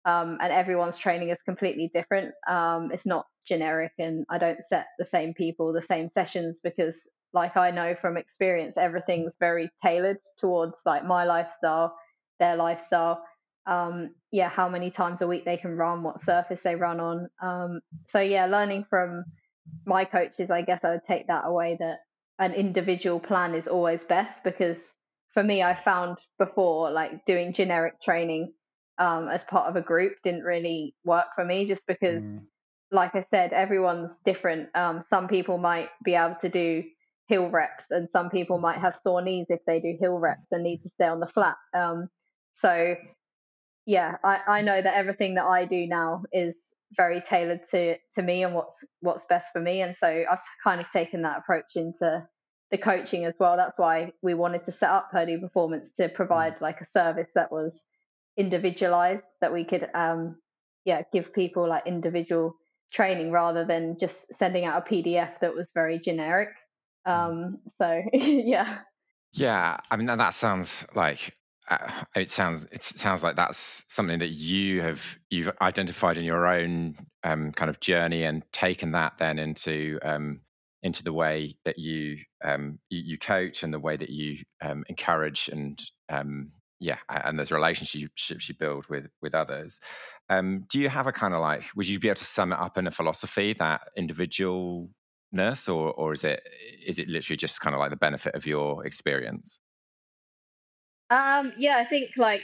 um, 0.05 0.37
and 0.41 0.51
everyone's 0.51 0.97
training 0.97 1.29
is 1.29 1.43
completely 1.43 1.91
different. 1.93 2.33
Um, 2.47 2.89
it's 2.91 3.05
not 3.05 3.27
generic, 3.45 3.91
and 3.99 4.25
I 4.29 4.39
don't 4.39 4.63
set 4.63 4.87
the 4.97 5.05
same 5.05 5.35
people 5.35 5.73
the 5.73 5.81
same 5.81 6.07
sessions 6.07 6.59
because 6.59 7.07
like 7.33 7.57
I 7.57 7.71
know 7.71 7.95
from 7.95 8.17
experience, 8.17 8.77
everything's 8.77 9.37
very 9.39 9.69
tailored 9.81 10.17
towards 10.37 10.83
like 10.85 11.03
my 11.03 11.25
lifestyle, 11.25 11.95
their 12.39 12.55
lifestyle. 12.55 13.23
Um, 13.65 14.15
yeah, 14.31 14.49
how 14.49 14.69
many 14.69 14.89
times 14.89 15.21
a 15.21 15.27
week 15.27 15.45
they 15.45 15.57
can 15.57 15.77
run, 15.77 16.01
what 16.01 16.19
surface 16.19 16.63
they 16.63 16.75
run 16.75 16.99
on. 16.99 17.29
Um, 17.41 17.81
so 18.03 18.19
yeah, 18.19 18.47
learning 18.47 18.85
from 18.85 19.25
my 19.85 20.05
coaches, 20.05 20.49
I 20.49 20.63
guess 20.63 20.83
I 20.83 20.91
would 20.91 21.03
take 21.03 21.27
that 21.27 21.43
away 21.45 21.77
that 21.79 21.99
an 22.39 22.53
individual 22.53 23.19
plan 23.19 23.53
is 23.53 23.67
always 23.67 24.03
best 24.03 24.43
because 24.43 24.97
for 25.33 25.43
me, 25.43 25.61
I 25.61 25.75
found 25.75 26.17
before 26.39 26.89
like 26.89 27.25
doing 27.25 27.53
generic 27.53 27.99
training 28.01 28.53
um, 28.97 29.27
as 29.27 29.43
part 29.43 29.67
of 29.67 29.75
a 29.75 29.81
group 29.81 30.15
didn't 30.23 30.43
really 30.43 30.95
work 31.05 31.27
for 31.35 31.45
me 31.45 31.65
just 31.65 31.85
because 31.85 32.23
mm. 32.23 32.45
like 32.91 33.13
I 33.15 33.19
said, 33.19 33.53
everyone's 33.53 34.19
different. 34.19 34.69
Um, 34.73 35.01
some 35.01 35.27
people 35.27 35.57
might 35.57 35.89
be 36.03 36.15
able 36.15 36.35
to 36.39 36.49
do 36.49 36.83
hill 37.29 37.49
reps, 37.49 37.91
and 37.91 38.09
some 38.09 38.29
people 38.29 38.57
might 38.57 38.79
have 38.79 38.95
sore 38.95 39.21
knees 39.21 39.51
if 39.51 39.63
they 39.65 39.79
do 39.79 39.95
hill 39.99 40.17
reps 40.17 40.51
and 40.51 40.63
need 40.63 40.81
to 40.81 40.89
stay 40.89 41.07
on 41.07 41.19
the 41.19 41.27
flat. 41.27 41.55
Um, 41.73 42.09
so, 42.51 42.95
yeah, 43.85 44.17
I, 44.23 44.39
I 44.47 44.61
know 44.63 44.81
that 44.81 44.97
everything 44.97 45.35
that 45.35 45.45
I 45.45 45.65
do 45.65 45.87
now 45.87 46.23
is 46.33 46.73
very 46.97 47.21
tailored 47.21 47.63
to 47.69 47.97
to 48.15 48.21
me 48.23 48.43
and 48.43 48.55
what's 48.55 48.83
what's 49.01 49.25
best 49.25 49.51
for 49.53 49.61
me, 49.61 49.81
and 49.81 49.95
so 49.95 50.07
I've 50.07 50.41
kind 50.63 50.81
of 50.81 50.89
taken 50.89 51.21
that 51.21 51.37
approach 51.37 51.75
into 51.75 52.27
the 52.71 52.77
coaching 52.77 53.25
as 53.25 53.37
well. 53.39 53.55
That's 53.57 53.77
why 53.77 54.11
we 54.21 54.33
wanted 54.33 54.63
to 54.63 54.71
set 54.71 54.89
up 54.89 55.11
Purdue 55.11 55.39
Performance 55.39 55.93
to 55.97 56.09
provide 56.09 56.61
like 56.61 56.81
a 56.81 56.85
service 56.85 57.33
that 57.33 57.51
was 57.51 57.85
individualized, 58.37 59.25
that 59.41 59.53
we 59.53 59.65
could, 59.65 59.87
um, 59.93 60.37
yeah, 60.85 61.01
give 61.11 61.33
people 61.33 61.67
like 61.67 61.87
individual 61.87 62.55
training 62.91 63.31
rather 63.31 63.65
than 63.65 63.97
just 63.99 64.33
sending 64.33 64.65
out 64.65 64.87
a 64.87 64.89
PDF 64.89 65.39
that 65.41 65.53
was 65.53 65.71
very 65.73 65.99
generic. 65.99 66.49
Um, 67.05 67.59
so 67.67 68.01
yeah. 68.13 68.79
Yeah, 69.33 69.77
I 69.91 69.95
mean 69.97 70.07
that 70.07 70.33
sounds 70.33 70.85
like 70.95 71.33
uh, 71.69 72.03
it 72.15 72.29
sounds 72.31 72.65
it 72.71 72.81
sounds 72.81 73.23
like 73.23 73.35
that's 73.35 73.85
something 73.87 74.19
that 74.19 74.29
you 74.29 74.81
have 74.81 75.03
you've 75.29 75.51
identified 75.61 76.17
in 76.17 76.23
your 76.23 76.47
own 76.47 76.95
um, 77.23 77.51
kind 77.51 77.69
of 77.69 77.79
journey 77.79 78.23
and 78.23 78.43
taken 78.51 78.91
that 78.93 79.13
then 79.19 79.37
into 79.37 79.99
um, 80.01 80.41
into 80.81 81.03
the 81.03 81.13
way 81.13 81.55
that 81.65 81.77
you 81.77 82.17
um, 82.43 82.79
you, 82.89 83.01
you, 83.05 83.17
coach 83.17 83.61
and 83.63 83.73
the 83.73 83.79
way 83.79 83.97
that 83.97 84.09
you 84.09 84.37
um, 84.63 84.83
encourage 84.87 85.49
and 85.49 85.79
um, 86.09 86.51
yeah, 86.79 86.97
and 87.09 87.37
there's 87.37 87.51
relationships 87.51 88.49
you 88.49 88.55
build 88.57 88.87
with 88.89 89.07
with 89.21 89.35
others. 89.35 89.79
Um, 90.29 90.65
do 90.69 90.79
you 90.79 90.87
have 90.89 91.07
a 91.07 91.11
kind 91.11 91.33
of 91.33 91.41
like? 91.41 91.63
Would 91.75 91.87
you 91.87 91.99
be 91.99 92.07
able 92.07 92.15
to 92.15 92.25
sum 92.25 92.53
it 92.53 92.59
up 92.59 92.77
in 92.77 92.87
a 92.87 92.91
philosophy 92.91 93.53
that 93.59 93.81
individualness, 95.33 95.67
or 95.67 95.93
or 95.93 96.13
is 96.13 96.23
it 96.23 96.41
is 96.85 96.99
it 96.99 97.07
literally 97.07 97.37
just 97.37 97.61
kind 97.61 97.73
of 97.73 97.79
like 97.79 97.89
the 97.89 97.97
benefit 97.97 98.35
of 98.35 98.45
your 98.45 98.85
experience? 98.85 99.59
Um, 101.09 101.53
yeah, 101.57 101.77
I 101.77 101.85
think 101.85 102.11
like 102.17 102.43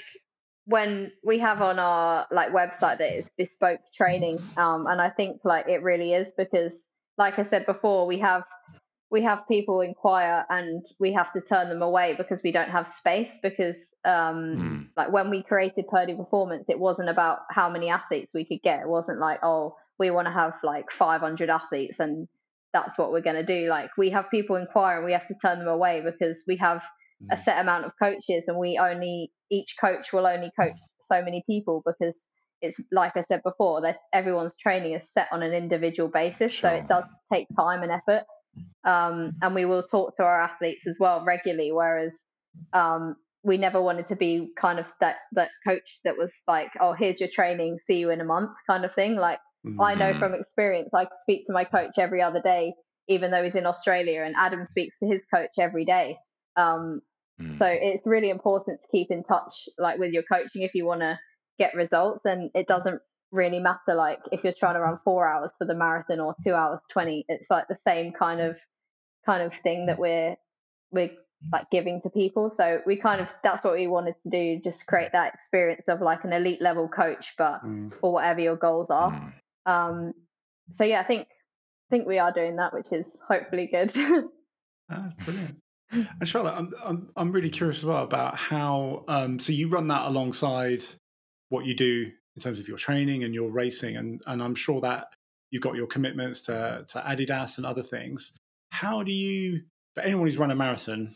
when 0.65 1.11
we 1.23 1.39
have 1.39 1.61
on 1.61 1.77
our 1.79 2.27
like 2.31 2.51
website 2.51 2.97
that 2.97 3.15
it's 3.15 3.31
bespoke 3.37 3.79
training, 3.93 4.39
um, 4.57 4.87
and 4.87 5.01
I 5.01 5.09
think 5.09 5.41
like 5.43 5.67
it 5.67 5.83
really 5.83 6.13
is 6.13 6.33
because 6.37 6.87
like 7.17 7.39
I 7.39 7.43
said 7.43 7.65
before, 7.65 8.05
we 8.07 8.19
have 8.19 8.45
we 9.11 9.21
have 9.21 9.47
people 9.47 9.81
inquire 9.81 10.45
and 10.49 10.83
we 10.99 11.13
have 11.13 11.31
to 11.31 11.39
turn 11.39 11.69
them 11.69 11.81
away 11.81 12.15
because 12.17 12.41
we 12.43 12.51
don't 12.51 12.71
have 12.71 12.87
space 12.87 13.37
because 13.41 13.95
um 14.03 14.35
mm. 14.35 14.87
like 14.97 15.11
when 15.11 15.29
we 15.29 15.43
created 15.43 15.87
Purdue 15.87 16.17
Performance 16.17 16.69
it 16.69 16.79
wasn't 16.79 17.07
about 17.07 17.41
how 17.51 17.69
many 17.69 17.89
athletes 17.89 18.33
we 18.33 18.43
could 18.43 18.63
get 18.63 18.81
it 18.81 18.89
wasn't 18.89 19.19
like 19.19 19.39
oh 19.43 19.75
we 19.99 20.09
want 20.09 20.25
to 20.25 20.33
have 20.33 20.55
like 20.63 20.91
500 20.91 21.49
athletes 21.49 21.99
and 21.99 22.27
that's 22.75 22.97
what 22.97 23.09
we're 23.09 23.21
going 23.21 23.37
to 23.37 23.43
do 23.43 23.69
like 23.69 23.89
we 23.97 24.09
have 24.09 24.29
people 24.29 24.57
inquire 24.57 24.97
and 24.97 25.05
we 25.05 25.13
have 25.13 25.25
to 25.25 25.35
turn 25.41 25.59
them 25.59 25.69
away 25.69 26.01
because 26.03 26.43
we 26.45 26.57
have 26.57 26.81
mm. 27.23 27.27
a 27.31 27.35
hmm. 27.35 27.41
set 27.41 27.61
amount 27.61 27.85
of 27.85 27.93
coaches 27.97 28.49
and 28.49 28.59
we 28.59 28.77
only 28.77 29.31
each 29.49 29.75
coach 29.81 30.11
will 30.11 30.27
only 30.27 30.51
coach 30.59 30.77
so 30.99 31.21
many 31.21 31.41
people 31.47 31.81
because 31.85 32.29
it's 32.61 32.81
like 32.91 33.13
I 33.15 33.21
said 33.21 33.41
before 33.43 33.81
that 33.81 33.99
everyone's 34.13 34.57
training 34.57 34.93
is 34.93 35.11
set 35.11 35.27
on 35.31 35.43
an 35.43 35.53
individual 35.53 36.09
basis, 36.09 36.53
sure. 36.53 36.71
so 36.71 36.75
it 36.75 36.87
does 36.87 37.05
take 37.31 37.47
time 37.55 37.83
and 37.83 37.91
effort. 37.91 38.23
Um, 38.85 39.33
and 39.41 39.53
we 39.53 39.65
will 39.65 39.83
talk 39.83 40.15
to 40.15 40.23
our 40.23 40.41
athletes 40.41 40.87
as 40.87 40.97
well 40.99 41.23
regularly. 41.25 41.71
Whereas 41.71 42.23
um, 42.73 43.15
we 43.43 43.57
never 43.57 43.81
wanted 43.81 44.07
to 44.07 44.15
be 44.15 44.51
kind 44.57 44.79
of 44.79 44.91
that 45.01 45.17
that 45.33 45.51
coach 45.67 45.99
that 46.03 46.17
was 46.17 46.41
like, 46.47 46.71
oh, 46.79 46.93
here's 46.93 47.19
your 47.19 47.29
training, 47.29 47.79
see 47.79 47.99
you 47.99 48.09
in 48.09 48.21
a 48.21 48.25
month, 48.25 48.51
kind 48.67 48.85
of 48.85 48.93
thing. 48.93 49.15
Like 49.15 49.39
mm-hmm. 49.65 49.81
I 49.81 49.95
know 49.95 50.11
mm-hmm. 50.11 50.19
from 50.19 50.33
experience, 50.33 50.93
I 50.93 51.07
speak 51.21 51.43
to 51.45 51.53
my 51.53 51.63
coach 51.63 51.97
every 51.97 52.21
other 52.21 52.41
day, 52.41 52.73
even 53.07 53.31
though 53.31 53.43
he's 53.43 53.55
in 53.55 53.65
Australia, 53.65 54.23
and 54.23 54.35
Adam 54.37 54.65
speaks 54.65 54.97
to 54.99 55.07
his 55.07 55.25
coach 55.25 55.51
every 55.59 55.85
day. 55.85 56.17
Um, 56.55 57.01
mm. 57.41 57.53
So 57.57 57.65
it's 57.67 58.05
really 58.05 58.29
important 58.29 58.79
to 58.79 58.87
keep 58.91 59.11
in 59.11 59.23
touch, 59.23 59.51
like 59.77 59.99
with 59.99 60.11
your 60.11 60.23
coaching, 60.23 60.61
if 60.61 60.75
you 60.75 60.85
want 60.85 61.01
to 61.01 61.19
get 61.57 61.73
results 61.73 62.25
and 62.25 62.51
it 62.53 62.67
doesn't 62.67 63.01
really 63.31 63.59
matter 63.59 63.95
like 63.95 64.19
if 64.31 64.43
you're 64.43 64.53
trying 64.53 64.75
to 64.75 64.79
run 64.79 64.97
four 65.03 65.27
hours 65.27 65.55
for 65.57 65.65
the 65.65 65.75
marathon 65.75 66.19
or 66.19 66.35
two 66.43 66.53
hours 66.53 66.81
20 66.91 67.25
it's 67.27 67.49
like 67.49 67.67
the 67.67 67.75
same 67.75 68.11
kind 68.11 68.39
of 68.39 68.57
kind 69.25 69.43
of 69.43 69.53
thing 69.53 69.87
that 69.87 69.99
we're 69.99 70.35
we're 70.91 71.11
like 71.51 71.69
giving 71.69 72.01
to 72.01 72.09
people 72.09 72.49
so 72.49 72.81
we 72.85 72.95
kind 72.95 73.21
of 73.21 73.33
that's 73.43 73.63
what 73.63 73.73
we 73.73 73.87
wanted 73.87 74.15
to 74.17 74.29
do 74.29 74.59
just 74.63 74.87
create 74.87 75.11
that 75.11 75.33
experience 75.33 75.87
of 75.87 76.01
like 76.01 76.23
an 76.23 76.33
elite 76.33 76.61
level 76.61 76.87
coach 76.87 77.33
but 77.37 77.63
mm. 77.63 77.91
for 77.99 78.13
whatever 78.13 78.39
your 78.39 78.55
goals 78.55 78.89
are 78.89 79.11
mm. 79.11 79.33
Um 79.65 80.13
so 80.69 80.83
yeah 80.83 80.99
i 80.99 81.03
think 81.03 81.27
i 81.29 81.95
think 81.95 82.07
we 82.07 82.19
are 82.19 82.31
doing 82.31 82.55
that 82.55 82.73
which 82.73 82.91
is 82.91 83.21
hopefully 83.27 83.67
good 83.67 83.91
ah, 84.91 85.09
brilliant 85.23 85.57
and 85.91 86.27
charlotte 86.27 86.55
I'm, 86.55 86.73
I'm 86.83 87.09
i'm 87.15 87.31
really 87.31 87.49
curious 87.49 87.79
as 87.79 87.85
well 87.85 88.03
about 88.03 88.35
how 88.37 89.05
um 89.07 89.39
so 89.39 89.51
you 89.51 89.69
run 89.69 89.87
that 89.87 90.05
alongside 90.07 90.83
what 91.49 91.65
you 91.65 91.75
do 91.75 92.11
in 92.35 92.41
terms 92.41 92.59
of 92.59 92.67
your 92.67 92.77
training 92.77 93.23
and 93.23 93.33
your 93.33 93.49
racing, 93.49 93.97
and 93.97 94.21
and 94.27 94.41
I'm 94.43 94.55
sure 94.55 94.81
that 94.81 95.07
you've 95.51 95.61
got 95.61 95.75
your 95.75 95.87
commitments 95.87 96.41
to 96.43 96.85
to 96.89 96.99
Adidas 96.99 97.57
and 97.57 97.65
other 97.65 97.81
things. 97.83 98.31
How 98.71 99.03
do 99.03 99.11
you? 99.11 99.61
For 99.95 100.01
anyone 100.01 100.25
who's 100.25 100.37
run 100.37 100.51
a 100.51 100.55
marathon, 100.55 101.15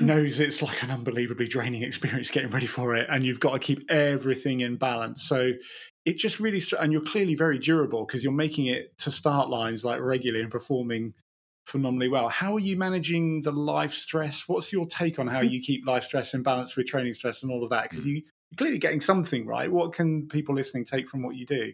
knows 0.00 0.40
it's 0.40 0.62
like 0.62 0.82
an 0.82 0.90
unbelievably 0.90 1.48
draining 1.48 1.82
experience 1.82 2.30
getting 2.30 2.50
ready 2.50 2.66
for 2.66 2.96
it 2.96 3.06
and 3.10 3.24
you've 3.24 3.40
got 3.40 3.52
to 3.52 3.58
keep 3.58 3.90
everything 3.90 4.60
in 4.60 4.76
balance. 4.76 5.22
So 5.22 5.52
it 6.04 6.16
just 6.16 6.40
really 6.40 6.62
and 6.78 6.92
you're 6.92 7.02
clearly 7.02 7.34
very 7.34 7.58
durable 7.58 8.06
because 8.06 8.24
you're 8.24 8.32
making 8.32 8.66
it 8.66 8.96
to 8.98 9.10
start 9.10 9.50
lines 9.50 9.84
like 9.84 10.00
regularly 10.00 10.42
and 10.42 10.50
performing 10.50 11.14
phenomenally 11.66 12.08
well. 12.08 12.28
How 12.28 12.54
are 12.56 12.60
you 12.60 12.76
managing 12.76 13.42
the 13.42 13.52
life 13.52 13.92
stress? 13.92 14.44
What's 14.46 14.72
your 14.72 14.86
take 14.86 15.18
on 15.18 15.26
how 15.26 15.40
hmm. 15.40 15.48
you 15.48 15.60
keep 15.60 15.86
life 15.86 16.04
stress 16.04 16.34
in 16.34 16.42
balance 16.42 16.76
with 16.76 16.86
training 16.86 17.14
stress 17.14 17.42
and 17.42 17.52
all 17.52 17.62
of 17.62 17.70
that? 17.70 17.90
Because 17.90 18.04
hmm. 18.04 18.10
you 18.10 18.14
you're 18.14 18.56
clearly 18.56 18.78
getting 18.78 19.00
something 19.00 19.46
right. 19.46 19.70
What 19.70 19.92
can 19.92 20.26
people 20.26 20.54
listening 20.54 20.84
take 20.84 21.08
from 21.08 21.22
what 21.22 21.36
you 21.36 21.46
do? 21.46 21.72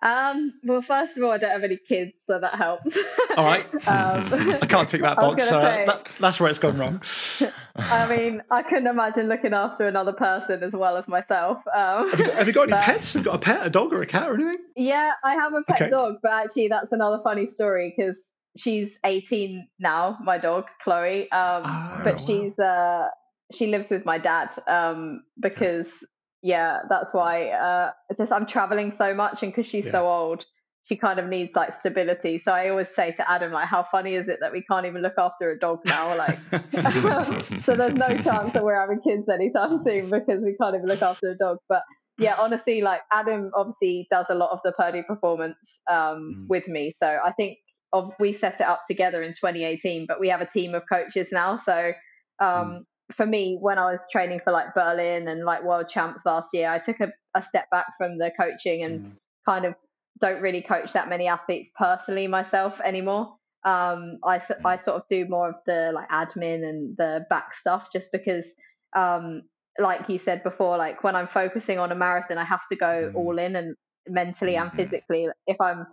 Um, 0.00 0.54
well, 0.62 0.80
first 0.80 1.16
of 1.16 1.24
all, 1.24 1.32
I 1.32 1.38
don't 1.38 1.50
have 1.50 1.64
any 1.64 1.76
kids, 1.76 2.22
so 2.24 2.38
that 2.38 2.54
helps. 2.54 2.96
All 3.36 3.44
right. 3.44 3.66
um, 3.88 4.32
I 4.62 4.66
can't 4.68 4.88
tick 4.88 5.00
that 5.00 5.16
box. 5.16 5.42
Uh, 5.42 5.60
say, 5.60 5.84
that, 5.86 6.08
that's 6.20 6.38
where 6.38 6.48
it's 6.50 6.58
gone 6.58 6.78
wrong. 6.78 7.02
I 7.76 8.06
mean, 8.08 8.42
I 8.50 8.62
couldn't 8.62 8.86
imagine 8.86 9.28
looking 9.28 9.54
after 9.54 9.88
another 9.88 10.12
person 10.12 10.62
as 10.62 10.74
well 10.74 10.96
as 10.96 11.08
myself. 11.08 11.64
Um, 11.74 12.08
have, 12.10 12.20
you 12.20 12.26
got, 12.26 12.34
have, 12.34 12.46
you 12.46 12.52
got, 12.52 12.62
any 12.62 12.70
but, 12.72 12.84
pets? 12.84 13.12
Have 13.12 13.20
you 13.20 13.24
got 13.24 13.34
a 13.36 13.40
pet, 13.40 13.66
a 13.66 13.70
dog, 13.70 13.92
or 13.92 14.02
a 14.02 14.06
cat, 14.06 14.28
or 14.28 14.34
anything? 14.34 14.58
Yeah, 14.76 15.12
I 15.24 15.34
have 15.34 15.52
a 15.52 15.62
pet 15.62 15.82
okay. 15.82 15.90
dog, 15.90 16.16
but 16.22 16.32
actually, 16.32 16.68
that's 16.68 16.92
another 16.92 17.18
funny 17.18 17.46
story 17.46 17.92
because 17.96 18.34
she's 18.56 19.00
18 19.04 19.68
now, 19.80 20.18
my 20.22 20.38
dog, 20.38 20.66
Chloe. 20.82 21.30
Um, 21.32 21.62
oh, 21.64 22.00
but 22.04 22.20
wow. 22.20 22.26
she's 22.26 22.58
uh, 22.58 23.08
she 23.52 23.66
lives 23.66 23.90
with 23.90 24.04
my 24.04 24.18
dad 24.18 24.50
um, 24.66 25.24
because 25.40 26.06
yeah, 26.42 26.80
that's 26.88 27.12
why 27.12 27.48
uh, 27.48 27.90
just 28.16 28.32
I'm 28.32 28.46
traveling 28.46 28.90
so 28.90 29.14
much 29.14 29.42
and 29.42 29.52
because 29.52 29.68
she's 29.68 29.86
yeah. 29.86 29.92
so 29.92 30.08
old, 30.08 30.44
she 30.84 30.96
kind 30.96 31.18
of 31.18 31.26
needs 31.26 31.56
like 31.56 31.72
stability. 31.72 32.38
So 32.38 32.52
I 32.52 32.68
always 32.68 32.88
say 32.88 33.12
to 33.12 33.30
Adam, 33.30 33.52
like, 33.52 33.66
how 33.66 33.82
funny 33.82 34.14
is 34.14 34.28
it 34.28 34.38
that 34.40 34.52
we 34.52 34.62
can't 34.62 34.86
even 34.86 35.02
look 35.02 35.18
after 35.18 35.50
a 35.50 35.58
dog 35.58 35.80
now? 35.84 36.16
Like, 36.16 36.38
so 37.64 37.76
there's 37.76 37.94
no 37.94 38.16
chance 38.18 38.52
that 38.52 38.64
we're 38.64 38.80
having 38.80 39.00
kids 39.00 39.28
anytime 39.28 39.76
soon 39.82 40.10
because 40.10 40.42
we 40.42 40.56
can't 40.60 40.74
even 40.76 40.86
look 40.86 41.02
after 41.02 41.30
a 41.30 41.36
dog. 41.36 41.58
But 41.68 41.82
yeah, 42.18 42.36
honestly, 42.38 42.80
like 42.80 43.00
Adam 43.12 43.50
obviously 43.54 44.06
does 44.10 44.30
a 44.30 44.34
lot 44.34 44.50
of 44.50 44.60
the 44.64 44.72
Purdue 44.72 45.02
performance 45.02 45.82
um, 45.90 45.96
mm. 46.44 46.48
with 46.48 46.68
me. 46.68 46.90
So 46.90 47.06
I 47.06 47.32
think 47.32 47.58
of 47.92 48.12
we 48.20 48.32
set 48.32 48.60
it 48.60 48.66
up 48.66 48.82
together 48.86 49.22
in 49.22 49.30
2018, 49.30 50.06
but 50.06 50.20
we 50.20 50.28
have 50.28 50.40
a 50.40 50.46
team 50.46 50.74
of 50.74 50.84
coaches 50.90 51.30
now. 51.32 51.56
So 51.56 51.92
um, 52.40 52.66
mm 52.66 52.78
for 53.12 53.26
me, 53.26 53.56
when 53.60 53.78
I 53.78 53.84
was 53.84 54.06
training 54.10 54.40
for 54.40 54.52
like 54.52 54.74
Berlin 54.74 55.28
and 55.28 55.44
like 55.44 55.64
world 55.64 55.88
champs 55.88 56.26
last 56.26 56.54
year, 56.54 56.70
I 56.70 56.78
took 56.78 57.00
a, 57.00 57.12
a 57.34 57.42
step 57.42 57.70
back 57.70 57.86
from 57.96 58.18
the 58.18 58.30
coaching 58.38 58.82
and 58.82 59.00
mm. 59.00 59.12
kind 59.48 59.64
of 59.64 59.74
don't 60.20 60.42
really 60.42 60.62
coach 60.62 60.92
that 60.92 61.08
many 61.08 61.26
athletes 61.26 61.70
personally 61.76 62.26
myself 62.26 62.80
anymore. 62.80 63.36
Um, 63.64 64.18
I, 64.24 64.38
mm. 64.38 64.60
I 64.64 64.76
sort 64.76 64.98
of 64.98 65.08
do 65.08 65.26
more 65.26 65.48
of 65.48 65.56
the 65.66 65.92
like 65.94 66.08
admin 66.10 66.68
and 66.68 66.96
the 66.96 67.26
back 67.30 67.54
stuff 67.54 67.90
just 67.92 68.12
because, 68.12 68.54
um, 68.94 69.42
like 69.78 70.08
you 70.08 70.18
said 70.18 70.42
before, 70.42 70.76
like 70.76 71.02
when 71.02 71.16
I'm 71.16 71.28
focusing 71.28 71.78
on 71.78 71.92
a 71.92 71.94
marathon, 71.94 72.38
I 72.38 72.44
have 72.44 72.66
to 72.68 72.76
go 72.76 73.10
mm. 73.12 73.14
all 73.14 73.38
in 73.38 73.56
and 73.56 73.74
mentally 74.06 74.52
mm-hmm. 74.52 74.64
and 74.64 74.72
physically. 74.72 75.28
If 75.46 75.60
I'm 75.60 75.86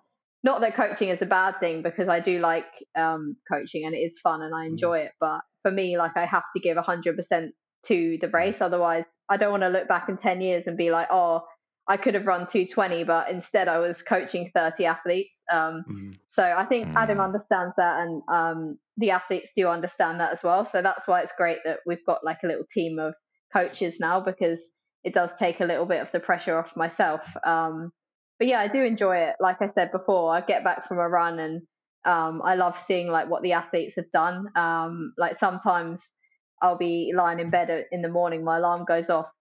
not 0.46 0.62
that 0.62 0.76
coaching 0.76 1.10
is 1.10 1.24
a 1.24 1.26
bad 1.26 1.60
thing 1.60 1.82
because 1.82 2.08
I 2.08 2.20
do 2.20 2.40
like 2.40 2.72
um, 2.96 3.36
coaching 3.52 3.84
and 3.84 3.96
it 3.96 3.98
is 3.98 4.20
fun 4.20 4.44
and 4.44 4.54
I 4.54 4.66
mm. 4.66 4.70
enjoy 4.70 5.00
mm. 5.00 5.06
it, 5.06 5.12
but 5.20 5.42
for 5.64 5.72
me, 5.72 5.98
like 5.98 6.16
I 6.16 6.26
have 6.26 6.44
to 6.54 6.60
give 6.60 6.78
100% 6.78 7.50
to 7.88 8.18
the 8.22 8.30
race. 8.30 8.62
Otherwise, 8.62 9.08
I 9.28 9.38
don't 9.38 9.50
want 9.50 9.64
to 9.64 9.70
look 9.70 9.88
back 9.88 10.08
in 10.08 10.18
10 10.18 10.42
years 10.42 10.68
and 10.68 10.78
be 10.78 10.92
like, 10.92 11.08
oh, 11.10 11.42
I 11.88 11.98
could 11.98 12.14
have 12.14 12.28
run 12.28 12.46
220, 12.46 13.06
but 13.06 13.32
instead 13.32 13.68
I 13.68 13.80
was 13.80 14.04
coaching 14.04 14.52
30 14.56 14.86
athletes. 14.86 15.44
Um, 15.52 15.84
mm-hmm. 15.90 16.12
So 16.28 16.44
I 16.44 16.64
think 16.66 16.88
mm-hmm. 16.88 16.98
Adam 16.98 17.20
understands 17.20 17.76
that, 17.78 18.02
and 18.02 18.22
um, 18.28 18.78
the 18.98 19.12
athletes 19.12 19.52
do 19.56 19.68
understand 19.68 20.20
that 20.20 20.32
as 20.32 20.44
well. 20.44 20.64
So 20.64 20.84
that's 20.84 21.08
why 21.08 21.22
it's 21.22 21.34
great 21.36 21.58
that 21.66 21.80
we've 21.88 22.06
got 22.06 22.24
like 22.24 22.40
a 22.44 22.48
little 22.48 22.66
team 22.72 23.00
of 23.00 23.16
coaches 23.52 24.00
now 24.00 24.20
because 24.20 24.72
it 25.04 25.14
does 25.14 25.38
take 25.38 25.60
a 25.60 25.66
little 25.66 25.86
bit 25.88 26.02
of 26.02 26.12
the 26.12 26.20
pressure 26.20 26.58
off 26.58 26.78
myself. 26.78 27.36
Um, 27.44 27.92
but 28.40 28.48
yeah, 28.48 28.60
I 28.60 28.68
do 28.68 28.84
enjoy 28.84 29.18
it. 29.18 29.36
Like 29.40 29.62
I 29.62 29.68
said 29.68 29.92
before, 29.92 30.34
I 30.34 30.42
get 30.42 30.64
back 30.64 30.84
from 30.86 30.98
a 30.98 31.08
run 31.08 31.40
and 31.40 31.62
um, 32.06 32.42
I 32.44 32.56
love 32.56 32.78
seeing 32.78 33.08
like 33.08 33.30
what 33.30 33.42
the 33.42 33.54
athletes 33.54 33.96
have 33.96 34.10
done. 34.12 34.48
Um, 34.56 35.14
like 35.18 35.36
sometimes 35.36 36.14
I'll 36.62 36.78
be 36.78 37.14
lying 37.16 37.40
in 37.40 37.50
bed 37.50 37.86
in 37.92 38.02
the 38.02 38.10
morning, 38.10 38.44
my 38.44 38.58
alarm 38.58 38.86
goes 38.86 39.10
off. 39.10 39.32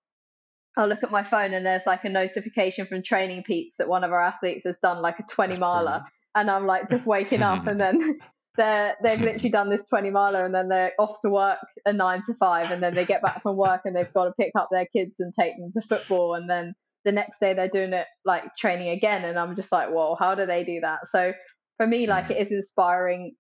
I'll 0.76 0.88
look 0.88 1.04
at 1.04 1.11
my 1.11 1.22
phone 1.22 1.54
and 1.54 1.64
there's 1.64 1.87
like 1.87 2.04
a 2.04 2.09
notification 2.09 2.87
from 2.87 3.02
Training 3.02 3.44
Peaks 3.44 3.76
that 3.76 3.88
one 3.88 4.02
of 4.02 4.11
our 4.11 4.22
athletes 4.22 4.64
has 4.64 4.78
done 4.78 5.00
like 5.02 5.20
a 5.20 5.22
20 5.22 5.57
miler, 5.57 6.02
and 6.35 6.50
I'm 6.50 6.66
like 6.66 6.88
just 6.88 7.07
waking 7.07 7.42
up 7.42 7.66
and 7.66 7.80
then 7.80 8.18
they're 8.57 8.96
they've 9.02 9.20
literally 9.20 9.50
done 9.50 9.68
this 9.68 9.83
20 9.85 10.11
miler 10.11 10.44
and 10.44 10.54
then 10.54 10.68
they're 10.68 10.92
off 10.98 11.20
to 11.22 11.28
work 11.30 11.59
a 11.87 11.92
nine 11.92 12.22
to 12.24 12.35
five 12.35 12.70
and 12.70 12.83
then 12.83 12.94
they 12.94 13.04
get 13.04 13.20
back 13.20 13.42
from 13.42 13.57
work 13.57 13.80
and 13.85 13.96
they've 13.96 14.12
got 14.12 14.26
to 14.26 14.33
pick 14.38 14.52
up 14.57 14.68
their 14.70 14.87
kids 14.87 15.18
and 15.18 15.33
take 15.33 15.57
them 15.57 15.70
to 15.72 15.80
football 15.80 16.35
and 16.35 16.48
then 16.48 16.74
the 17.04 17.12
next 17.12 17.38
day 17.38 17.54
they're 17.54 17.68
doing 17.68 17.92
it 17.92 18.06
like 18.24 18.54
training 18.54 18.88
again 18.88 19.24
and 19.24 19.38
i'm 19.38 19.54
just 19.54 19.70
like 19.72 19.90
whoa 19.90 20.16
how 20.18 20.34
do 20.34 20.46
they 20.46 20.64
do 20.64 20.80
that? 20.80 21.06
So 21.06 21.32
for 21.76 21.86
me 21.86 22.06
like 22.06 22.30
it 22.30 22.38
is 22.38 22.52
inspiring 22.52 23.34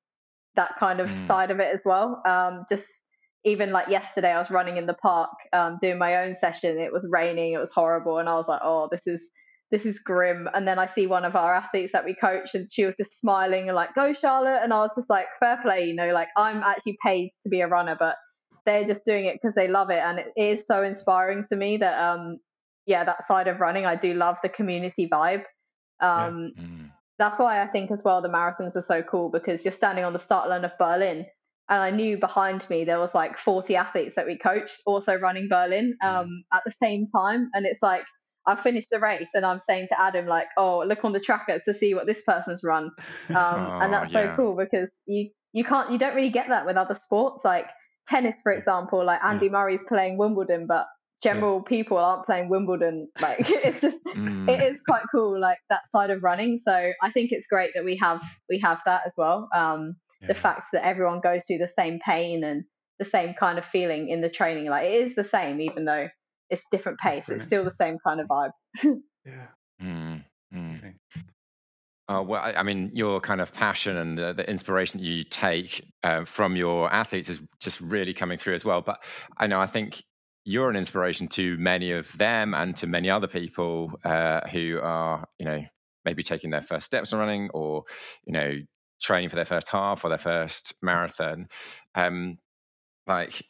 that 0.56 0.76
kind 0.76 1.00
of 1.00 1.08
mm. 1.08 1.26
side 1.26 1.50
of 1.50 1.58
it 1.58 1.72
as 1.72 1.82
well. 1.84 2.22
Um, 2.26 2.64
just 2.68 2.88
even 3.46 3.72
like 3.72 3.88
yesterday 3.88 4.30
i 4.30 4.38
was 4.38 4.50
running 4.50 4.78
in 4.78 4.86
the 4.86 4.94
park 4.94 5.30
um, 5.52 5.78
doing 5.80 5.98
my 5.98 6.24
own 6.24 6.34
session. 6.34 6.78
It 6.78 6.92
was 6.92 7.08
raining 7.10 7.52
it 7.52 7.58
was 7.58 7.72
horrible 7.72 8.18
and 8.18 8.28
i 8.28 8.34
was 8.34 8.48
like 8.48 8.60
oh 8.62 8.88
this 8.90 9.06
is 9.06 9.30
this 9.70 9.86
is 9.86 9.98
grim. 9.98 10.48
And 10.52 10.68
then 10.68 10.78
i 10.78 10.86
see 10.86 11.06
one 11.06 11.24
of 11.24 11.36
our 11.36 11.54
athletes 11.54 11.92
that 11.92 12.04
we 12.04 12.14
coach 12.14 12.54
and 12.54 12.68
she 12.70 12.84
was 12.84 12.96
just 12.96 13.18
smiling 13.18 13.68
and 13.68 13.74
like 13.74 13.94
go 13.94 14.12
charlotte. 14.12 14.60
And 14.62 14.72
i 14.72 14.78
was 14.78 14.94
just 14.94 15.10
like 15.10 15.26
fair 15.40 15.58
play 15.62 15.86
you 15.86 15.94
know 15.94 16.12
like 16.12 16.28
i'm 16.36 16.62
actually 16.62 16.98
paid 17.04 17.30
to 17.42 17.48
be 17.48 17.60
a 17.60 17.68
runner 17.68 17.96
but 17.98 18.16
they're 18.66 18.84
just 18.84 19.04
doing 19.04 19.26
it 19.26 19.34
because 19.34 19.54
they 19.54 19.68
love 19.68 19.90
it 19.90 20.02
and 20.02 20.18
it 20.18 20.32
is 20.36 20.66
so 20.66 20.82
inspiring 20.82 21.44
to 21.50 21.56
me 21.56 21.76
that 21.76 21.98
um 22.00 22.38
yeah, 22.86 23.04
that 23.04 23.22
side 23.22 23.48
of 23.48 23.60
running, 23.60 23.86
I 23.86 23.96
do 23.96 24.14
love 24.14 24.38
the 24.42 24.48
community 24.48 25.08
vibe. 25.08 25.44
Um, 26.00 26.52
yeah. 26.56 26.64
mm. 26.64 26.90
That's 27.18 27.38
why 27.38 27.62
I 27.62 27.68
think 27.68 27.90
as 27.90 28.02
well 28.04 28.20
the 28.22 28.28
marathons 28.28 28.76
are 28.76 28.80
so 28.80 29.02
cool 29.02 29.30
because 29.30 29.64
you're 29.64 29.72
standing 29.72 30.04
on 30.04 30.12
the 30.12 30.18
start 30.18 30.48
line 30.48 30.64
of 30.64 30.76
Berlin, 30.78 31.26
and 31.68 31.80
I 31.80 31.90
knew 31.90 32.18
behind 32.18 32.68
me 32.68 32.84
there 32.84 32.98
was 32.98 33.14
like 33.14 33.38
40 33.38 33.76
athletes 33.76 34.16
that 34.16 34.26
we 34.26 34.36
coached 34.36 34.82
also 34.84 35.18
running 35.18 35.48
Berlin 35.48 35.96
um, 36.02 36.28
at 36.52 36.62
the 36.64 36.72
same 36.72 37.06
time, 37.06 37.50
and 37.54 37.66
it's 37.66 37.82
like 37.82 38.04
I 38.46 38.56
finished 38.56 38.90
the 38.90 39.00
race 39.00 39.30
and 39.34 39.46
I'm 39.46 39.58
saying 39.58 39.88
to 39.88 40.00
Adam 40.00 40.26
like, 40.26 40.48
oh, 40.58 40.84
look 40.86 41.04
on 41.04 41.12
the 41.12 41.20
tracker 41.20 41.60
to 41.64 41.72
see 41.72 41.94
what 41.94 42.06
this 42.06 42.22
person's 42.22 42.62
run, 42.62 42.84
um, 43.30 43.36
oh, 43.36 43.78
and 43.80 43.92
that's 43.92 44.12
yeah. 44.12 44.30
so 44.30 44.36
cool 44.36 44.56
because 44.56 45.00
you 45.06 45.30
you 45.54 45.64
can't 45.64 45.90
you 45.90 45.98
don't 45.98 46.14
really 46.14 46.30
get 46.30 46.48
that 46.48 46.66
with 46.66 46.76
other 46.76 46.94
sports 46.94 47.44
like 47.44 47.70
tennis 48.06 48.38
for 48.42 48.52
example 48.52 49.02
like 49.02 49.24
Andy 49.24 49.46
yeah. 49.46 49.52
Murray's 49.52 49.82
playing 49.84 50.18
Wimbledon 50.18 50.66
but 50.66 50.86
general 51.22 51.56
yeah. 51.64 51.68
people 51.68 51.98
aren't 51.98 52.24
playing 52.24 52.48
Wimbledon. 52.48 53.08
Like 53.20 53.36
it's 53.40 53.80
just 53.80 54.04
mm. 54.04 54.48
it 54.48 54.62
is 54.62 54.80
quite 54.80 55.04
cool, 55.10 55.40
like 55.40 55.58
that 55.70 55.86
side 55.86 56.10
of 56.10 56.22
running. 56.22 56.58
So 56.58 56.92
I 57.02 57.10
think 57.10 57.32
it's 57.32 57.46
great 57.46 57.70
that 57.74 57.84
we 57.84 57.96
have 57.96 58.22
we 58.48 58.58
have 58.60 58.82
that 58.86 59.02
as 59.06 59.14
well. 59.16 59.48
Um, 59.54 59.96
yeah. 60.20 60.28
The 60.28 60.34
fact 60.34 60.66
that 60.72 60.86
everyone 60.86 61.20
goes 61.20 61.44
through 61.46 61.58
the 61.58 61.68
same 61.68 61.98
pain 62.00 62.44
and 62.44 62.64
the 62.98 63.04
same 63.04 63.34
kind 63.34 63.58
of 63.58 63.64
feeling 63.64 64.08
in 64.08 64.20
the 64.20 64.30
training, 64.30 64.68
like 64.68 64.86
it 64.86 64.94
is 64.94 65.14
the 65.14 65.24
same, 65.24 65.60
even 65.60 65.84
though 65.84 66.08
it's 66.50 66.64
different 66.70 66.98
pace. 66.98 67.28
It's 67.28 67.42
still 67.42 67.64
the 67.64 67.70
same 67.70 67.98
kind 68.06 68.20
of 68.20 68.28
vibe. 68.28 68.50
yeah. 69.24 69.46
Mm. 69.82 70.24
Mm. 70.54 70.94
Uh, 72.06 72.22
well, 72.22 72.40
I, 72.40 72.52
I, 72.52 72.62
mean, 72.62 72.90
your 72.92 73.20
kind 73.20 73.40
of 73.40 73.52
passion 73.52 73.96
and 73.96 74.18
the, 74.18 74.34
the 74.34 74.48
inspiration 74.48 75.00
you 75.00 75.24
take 75.24 75.84
uh, 76.02 76.24
from 76.24 76.54
your 76.54 76.92
athletes 76.92 77.30
is 77.30 77.40
just 77.60 77.80
really 77.80 78.12
coming 78.12 78.36
through 78.36 78.54
as 78.54 78.64
well. 78.64 78.82
But 78.82 79.02
I 79.38 79.46
know, 79.46 79.58
I 79.58 79.66
think 79.66 80.02
you're 80.44 80.70
an 80.70 80.76
inspiration 80.76 81.26
to 81.28 81.56
many 81.56 81.92
of 81.92 82.16
them 82.18 82.54
and 82.54 82.76
to 82.76 82.86
many 82.86 83.10
other 83.10 83.26
people 83.26 83.92
uh, 84.04 84.40
who 84.48 84.78
are, 84.82 85.26
you 85.38 85.46
know, 85.46 85.62
maybe 86.04 86.22
taking 86.22 86.50
their 86.50 86.60
first 86.60 86.86
steps 86.86 87.12
in 87.12 87.18
running 87.18 87.50
or, 87.54 87.84
you 88.24 88.32
know, 88.32 88.58
training 89.00 89.30
for 89.30 89.36
their 89.36 89.44
first 89.44 89.68
half 89.68 90.04
or 90.04 90.08
their 90.08 90.18
first 90.18 90.74
marathon. 90.82 91.48
Um, 91.94 92.38
like, 93.06 93.42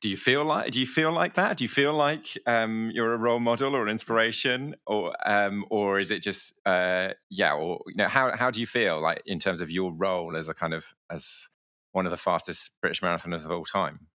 do 0.00 0.08
you 0.08 0.16
feel 0.16 0.44
like 0.44 0.72
do 0.72 0.80
you 0.80 0.86
feel 0.86 1.12
like 1.12 1.34
that? 1.34 1.56
Do 1.56 1.64
you 1.64 1.68
feel 1.68 1.94
like 1.94 2.36
um, 2.46 2.90
you're 2.92 3.14
a 3.14 3.16
role 3.16 3.40
model 3.40 3.74
or 3.74 3.84
an 3.84 3.88
inspiration, 3.88 4.74
or 4.86 5.14
um, 5.28 5.64
or 5.70 5.98
is 5.98 6.10
it 6.10 6.22
just 6.22 6.52
uh, 6.66 7.10
yeah? 7.30 7.54
Or 7.54 7.80
you 7.86 7.94
know, 7.96 8.08
how 8.08 8.36
how 8.36 8.50
do 8.50 8.60
you 8.60 8.66
feel 8.66 9.00
like 9.00 9.22
in 9.24 9.38
terms 9.38 9.60
of 9.60 9.70
your 9.70 9.92
role 9.92 10.36
as 10.36 10.48
a 10.48 10.54
kind 10.54 10.74
of 10.74 10.94
as 11.10 11.48
one 11.92 12.06
of 12.06 12.10
the 12.10 12.16
fastest 12.16 12.80
British 12.80 13.00
marathoners 13.00 13.44
of 13.44 13.52
all 13.52 13.64
time? 13.64 14.08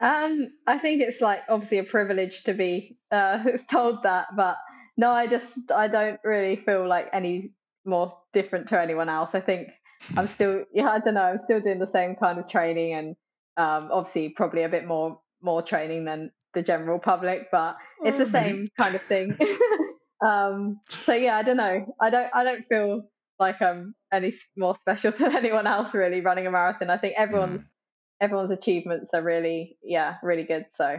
Um, 0.00 0.48
I 0.66 0.78
think 0.78 1.02
it's 1.02 1.20
like 1.20 1.42
obviously 1.48 1.78
a 1.78 1.84
privilege 1.84 2.42
to 2.44 2.54
be 2.54 2.98
uh, 3.10 3.42
told 3.70 4.02
that, 4.02 4.28
but 4.36 4.56
no, 4.96 5.10
I 5.10 5.26
just 5.26 5.58
I 5.74 5.88
don't 5.88 6.20
really 6.24 6.56
feel 6.56 6.86
like 6.86 7.08
any 7.12 7.52
more 7.84 8.10
different 8.32 8.68
to 8.68 8.80
anyone 8.80 9.08
else. 9.08 9.34
I 9.34 9.40
think 9.40 9.70
I'm 10.10 10.24
hmm. 10.24 10.26
still 10.26 10.64
yeah 10.74 10.90
I 10.90 10.98
don't 10.98 11.14
know 11.14 11.22
I'm 11.22 11.38
still 11.38 11.60
doing 11.60 11.78
the 11.78 11.86
same 11.86 12.14
kind 12.16 12.38
of 12.38 12.48
training 12.48 12.92
and 12.92 13.16
um, 13.56 13.88
obviously 13.90 14.30
probably 14.30 14.62
a 14.62 14.68
bit 14.68 14.84
more 14.84 15.20
more 15.42 15.62
training 15.62 16.04
than 16.04 16.30
the 16.54 16.62
general 16.62 16.98
public, 16.98 17.48
but 17.52 17.76
it's 18.02 18.18
the 18.18 18.24
oh, 18.24 18.26
same 18.26 18.68
kind 18.78 18.94
of 18.94 19.02
thing. 19.02 19.36
um, 20.26 20.80
so 21.00 21.14
yeah, 21.14 21.36
I 21.36 21.42
don't 21.42 21.56
know. 21.56 21.94
I 22.00 22.10
don't 22.10 22.30
I 22.34 22.44
don't 22.44 22.64
feel 22.68 23.02
like 23.38 23.60
I'm 23.62 23.94
any 24.12 24.32
more 24.56 24.74
special 24.74 25.12
than 25.12 25.36
anyone 25.36 25.66
else 25.66 25.94
really 25.94 26.20
running 26.20 26.46
a 26.46 26.50
marathon. 26.50 26.90
I 26.90 26.96
think 26.96 27.14
everyone's 27.16 27.70
everyone's 28.20 28.50
achievements 28.50 29.12
are 29.14 29.22
really 29.22 29.76
yeah 29.82 30.16
really 30.22 30.44
good 30.44 30.66
so. 30.68 30.98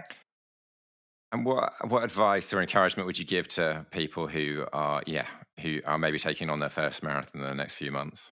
And 1.31 1.45
what 1.45 1.73
what 1.89 2.03
advice 2.03 2.53
or 2.53 2.61
encouragement 2.61 3.05
would 3.05 3.19
you 3.19 3.25
give 3.25 3.47
to 3.49 3.85
people 3.91 4.27
who 4.27 4.65
are 4.71 5.03
yeah 5.05 5.27
who 5.61 5.81
are 5.85 5.97
maybe 5.97 6.19
taking 6.19 6.49
on 6.49 6.59
their 6.59 6.69
first 6.69 7.03
marathon 7.03 7.41
in 7.41 7.47
the 7.47 7.55
next 7.55 7.73
few 7.75 7.91
months? 7.91 8.31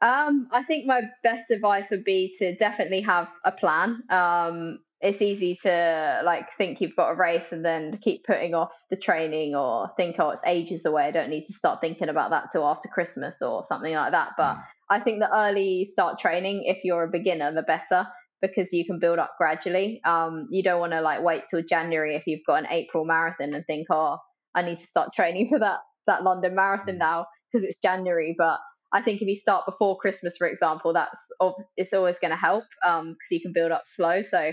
Um 0.00 0.48
i 0.52 0.62
think 0.62 0.86
my 0.86 1.02
best 1.22 1.50
advice 1.50 1.90
would 1.90 2.04
be 2.04 2.34
to 2.38 2.54
definitely 2.56 3.00
have 3.02 3.28
a 3.44 3.52
plan. 3.52 4.02
Um 4.10 4.80
it's 5.00 5.22
easy 5.22 5.54
to 5.54 6.22
like 6.24 6.50
think 6.50 6.80
you've 6.80 6.96
got 6.96 7.12
a 7.12 7.14
race 7.14 7.52
and 7.52 7.64
then 7.64 7.98
keep 7.98 8.24
putting 8.24 8.54
off 8.54 8.74
the 8.90 8.96
training 8.96 9.54
or 9.54 9.90
think 9.96 10.16
oh 10.18 10.30
it's 10.30 10.42
ages 10.44 10.84
away 10.84 11.04
i 11.04 11.10
don't 11.10 11.30
need 11.30 11.44
to 11.44 11.52
start 11.52 11.80
thinking 11.80 12.08
about 12.08 12.30
that 12.30 12.48
till 12.50 12.66
after 12.66 12.88
christmas 12.88 13.40
or 13.40 13.62
something 13.62 13.94
like 13.94 14.10
that 14.12 14.32
but 14.36 14.54
mm. 14.56 14.62
I 14.90 15.00
think 15.00 15.20
the 15.20 15.34
early 15.34 15.68
you 15.68 15.84
start 15.84 16.18
training, 16.18 16.62
if 16.64 16.78
you're 16.84 17.04
a 17.04 17.10
beginner, 17.10 17.52
the 17.52 17.62
better 17.62 18.06
because 18.40 18.72
you 18.72 18.84
can 18.86 18.98
build 18.98 19.18
up 19.18 19.32
gradually. 19.36 20.00
Um, 20.04 20.46
you 20.50 20.62
don't 20.62 20.80
want 20.80 20.92
to 20.92 21.00
like 21.00 21.22
wait 21.22 21.44
till 21.50 21.62
January 21.62 22.14
if 22.14 22.26
you've 22.26 22.46
got 22.46 22.60
an 22.60 22.68
April 22.70 23.04
marathon 23.04 23.52
and 23.52 23.64
think, 23.66 23.88
oh, 23.90 24.18
I 24.54 24.62
need 24.62 24.78
to 24.78 24.86
start 24.86 25.12
training 25.12 25.48
for 25.48 25.58
that 25.58 25.80
that 26.06 26.22
London 26.22 26.54
marathon 26.54 26.96
mm. 26.96 26.98
now 26.98 27.26
because 27.52 27.64
it's 27.64 27.80
January. 27.80 28.34
But 28.36 28.58
I 28.92 29.02
think 29.02 29.20
if 29.20 29.28
you 29.28 29.34
start 29.34 29.66
before 29.66 29.98
Christmas, 29.98 30.36
for 30.36 30.46
example, 30.46 30.92
that's 30.92 31.30
it's 31.76 31.92
always 31.92 32.18
going 32.18 32.30
to 32.30 32.36
help 32.36 32.64
because 32.82 33.00
um, 33.00 33.16
you 33.30 33.40
can 33.40 33.52
build 33.52 33.72
up 33.72 33.82
slow. 33.84 34.22
So 34.22 34.52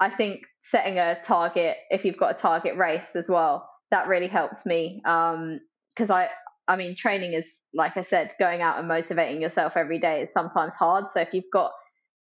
I 0.00 0.10
think 0.10 0.42
setting 0.60 0.98
a 0.98 1.18
target, 1.20 1.76
if 1.90 2.04
you've 2.04 2.18
got 2.18 2.32
a 2.32 2.38
target 2.38 2.76
race 2.76 3.16
as 3.16 3.28
well, 3.28 3.68
that 3.90 4.08
really 4.08 4.28
helps 4.28 4.66
me 4.66 5.00
because 5.04 6.10
um, 6.10 6.16
I 6.16 6.28
I 6.68 6.76
mean, 6.76 6.94
training 6.94 7.32
is 7.32 7.60
like 7.74 7.96
I 7.96 8.00
said, 8.00 8.32
going 8.38 8.62
out 8.62 8.78
and 8.78 8.88
motivating 8.88 9.40
yourself 9.40 9.76
every 9.76 9.98
day 9.98 10.22
is 10.22 10.32
sometimes 10.32 10.74
hard. 10.74 11.10
So 11.10 11.20
if 11.20 11.32
you've 11.32 11.44
got 11.52 11.72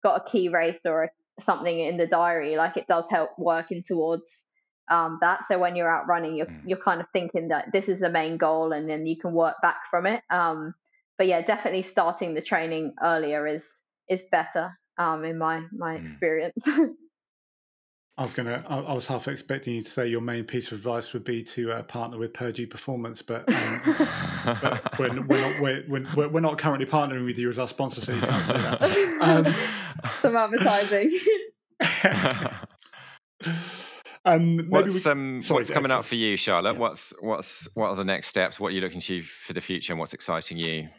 got 0.03 0.21
a 0.21 0.29
key 0.29 0.49
race 0.49 0.85
or 0.85 1.03
a, 1.03 1.09
something 1.39 1.79
in 1.79 1.97
the 1.97 2.07
diary, 2.07 2.55
like 2.55 2.77
it 2.77 2.87
does 2.87 3.09
help 3.09 3.31
working 3.37 3.81
towards 3.85 4.47
um, 4.89 5.19
that. 5.21 5.43
So 5.43 5.59
when 5.59 5.75
you're 5.75 5.89
out 5.89 6.07
running, 6.07 6.35
you're 6.35 6.47
mm. 6.47 6.61
you're 6.65 6.77
kind 6.77 6.99
of 6.99 7.07
thinking 7.13 7.49
that 7.49 7.71
this 7.71 7.89
is 7.89 7.99
the 7.99 8.09
main 8.09 8.37
goal, 8.37 8.71
and 8.73 8.89
then 8.89 9.05
you 9.05 9.17
can 9.17 9.33
work 9.33 9.55
back 9.61 9.85
from 9.89 10.05
it. 10.05 10.21
Um, 10.29 10.73
but 11.17 11.27
yeah, 11.27 11.41
definitely 11.41 11.83
starting 11.83 12.33
the 12.33 12.41
training 12.41 12.93
earlier 13.03 13.45
is 13.47 13.81
is 14.09 14.23
better 14.31 14.77
um, 14.97 15.23
in 15.23 15.37
my 15.37 15.63
my 15.71 15.95
mm. 15.95 16.01
experience. 16.01 16.67
I 18.17 18.23
was 18.23 18.33
gonna. 18.33 18.63
I, 18.67 18.79
I, 18.79 18.93
was 18.93 19.07
half 19.07 19.27
expecting 19.27 19.75
you 19.75 19.81
to 19.81 19.89
say 19.89 20.07
your 20.07 20.21
main 20.21 20.43
piece 20.43 20.71
of 20.71 20.77
advice 20.77 21.13
would 21.13 21.23
be 21.23 21.41
to 21.43 21.71
uh, 21.71 21.83
partner 21.83 22.17
with 22.17 22.33
Purdue 22.33 22.67
Performance, 22.67 23.21
but, 23.21 23.49
um, 23.51 24.07
but 24.45 24.99
we're, 24.99 25.21
we're, 25.21 25.41
not. 25.41 25.61
We're, 25.61 25.85
we're, 26.15 26.27
we're, 26.29 26.39
not 26.41 26.57
currently 26.57 26.85
partnering 26.85 27.25
with 27.25 27.37
you 27.37 27.49
as 27.49 27.59
our 27.59 27.67
sponsor, 27.67 28.01
so 28.01 28.13
you 28.13 28.21
can't 28.21 28.45
say 28.45 28.53
that. 28.53 29.07
Um, 29.21 29.53
Some 30.21 30.35
advertising. 30.35 31.11
um, 34.25 34.59
what's, 34.69 35.05
we, 35.05 35.11
um, 35.11 35.41
sorry, 35.41 35.59
what's 35.59 35.69
coming 35.69 35.91
up 35.91 36.05
for 36.05 36.15
you, 36.15 36.35
Charlotte? 36.35 36.73
Yeah. 36.73 36.79
What's 36.79 37.13
what's 37.21 37.67
what 37.75 37.89
are 37.89 37.95
the 37.95 38.03
next 38.03 38.27
steps? 38.27 38.59
What 38.59 38.69
are 38.69 38.71
you 38.71 38.81
looking 38.81 39.01
to 39.01 39.21
for 39.21 39.53
the 39.53 39.61
future, 39.61 39.93
and 39.93 39.99
what's 39.99 40.13
exciting 40.13 40.57
you? 40.57 40.89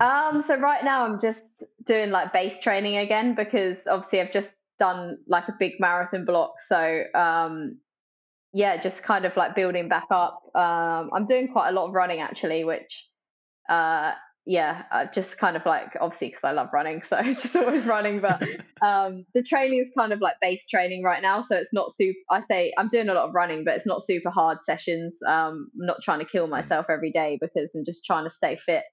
Um, 0.00 0.40
so 0.40 0.56
right 0.58 0.82
now 0.82 1.04
I'm 1.04 1.20
just 1.20 1.64
doing 1.84 2.10
like 2.10 2.32
base 2.32 2.58
training 2.58 2.96
again 2.96 3.34
because 3.34 3.86
obviously 3.86 4.20
I've 4.20 4.30
just 4.30 4.50
done 4.78 5.18
like 5.28 5.46
a 5.48 5.54
big 5.58 5.74
marathon 5.78 6.24
block. 6.24 6.54
So 6.60 7.04
um, 7.14 7.78
yeah, 8.52 8.76
just 8.76 9.02
kind 9.02 9.24
of 9.24 9.36
like 9.36 9.54
building 9.54 9.88
back 9.88 10.06
up. 10.10 10.42
Um, 10.54 11.10
I'm 11.12 11.24
doing 11.26 11.48
quite 11.48 11.68
a 11.68 11.72
lot 11.72 11.88
of 11.88 11.94
running 11.94 12.20
actually, 12.20 12.64
which 12.64 13.06
uh, 13.68 14.12
yeah, 14.46 14.82
uh, 14.90 15.06
just 15.06 15.38
kind 15.38 15.56
of 15.56 15.64
like 15.64 15.96
obviously 16.00 16.28
because 16.28 16.44
I 16.44 16.52
love 16.52 16.70
running, 16.72 17.02
so 17.02 17.22
just 17.22 17.54
always 17.54 17.84
running. 17.84 18.20
But 18.20 18.42
um, 18.82 19.24
the 19.34 19.42
training 19.42 19.80
is 19.80 19.92
kind 19.96 20.12
of 20.12 20.20
like 20.20 20.36
base 20.40 20.66
training 20.66 21.04
right 21.04 21.22
now, 21.22 21.40
so 21.40 21.56
it's 21.56 21.72
not 21.72 21.92
super. 21.92 22.18
I 22.28 22.40
say 22.40 22.72
I'm 22.76 22.88
doing 22.88 23.08
a 23.08 23.14
lot 23.14 23.28
of 23.28 23.34
running, 23.34 23.64
but 23.64 23.74
it's 23.74 23.86
not 23.86 24.02
super 24.02 24.30
hard 24.30 24.62
sessions. 24.62 25.20
Um, 25.26 25.70
I'm 25.80 25.86
not 25.86 25.98
trying 26.02 26.18
to 26.18 26.24
kill 26.24 26.46
mm. 26.46 26.50
myself 26.50 26.86
every 26.88 27.12
day 27.12 27.38
because 27.40 27.74
I'm 27.74 27.84
just 27.84 28.04
trying 28.04 28.24
to 28.24 28.30
stay 28.30 28.56
fit, 28.56 28.84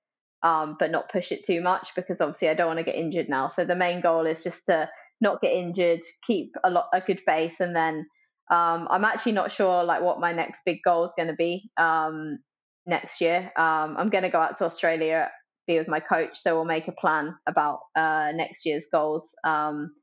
um, 0.44 0.76
but 0.78 0.92
not 0.92 1.12
push 1.12 1.32
it 1.32 1.44
too 1.44 1.62
much 1.62 1.96
because 1.96 2.22
obviously 2.22 2.50
I 2.50 2.54
don't 2.54 2.68
want 2.68 2.80
to 2.80 2.86
get 2.86 2.96
injured 2.96 3.30
now. 3.30 3.48
So 3.48 3.66
the 3.66 3.76
main 3.76 4.02
goal 4.02 4.28
is 4.28 4.44
just 4.44 4.68
to 4.68 4.90
not 5.22 5.42
get 5.42 5.54
injured, 5.54 6.02
keep 6.28 6.52
a 6.64 6.70
lot 6.70 6.90
a 6.94 7.02
good 7.02 7.22
base, 7.26 7.62
and 7.62 7.76
then 7.76 8.06
um, 8.50 8.88
I'm 8.90 9.04
actually 9.04 9.34
not 9.34 9.52
sure 9.52 9.84
like 9.84 10.02
what 10.02 10.20
my 10.20 10.32
next 10.32 10.62
big 10.66 10.80
goal 10.84 11.04
is 11.04 11.14
going 11.18 11.28
to 11.28 11.36
be 11.36 11.70
um, 11.78 12.40
next 12.86 13.20
year. 13.22 13.52
Um, 13.58 13.96
I'm 13.98 14.10
going 14.10 14.24
to 14.24 14.30
go 14.30 14.40
out 14.40 14.56
to 14.56 14.66
Australia, 14.66 15.30
be 15.68 15.78
with 15.78 15.88
my 15.88 16.00
coach, 16.00 16.38
so 16.38 16.56
we'll 16.56 16.66
make 16.66 16.88
a 16.88 16.94
plan 16.94 17.36
about 17.46 17.80
uh, 17.96 18.32
next 18.34 18.66
year's 18.66 18.88
goals. 18.92 19.36
Um, 19.44 19.94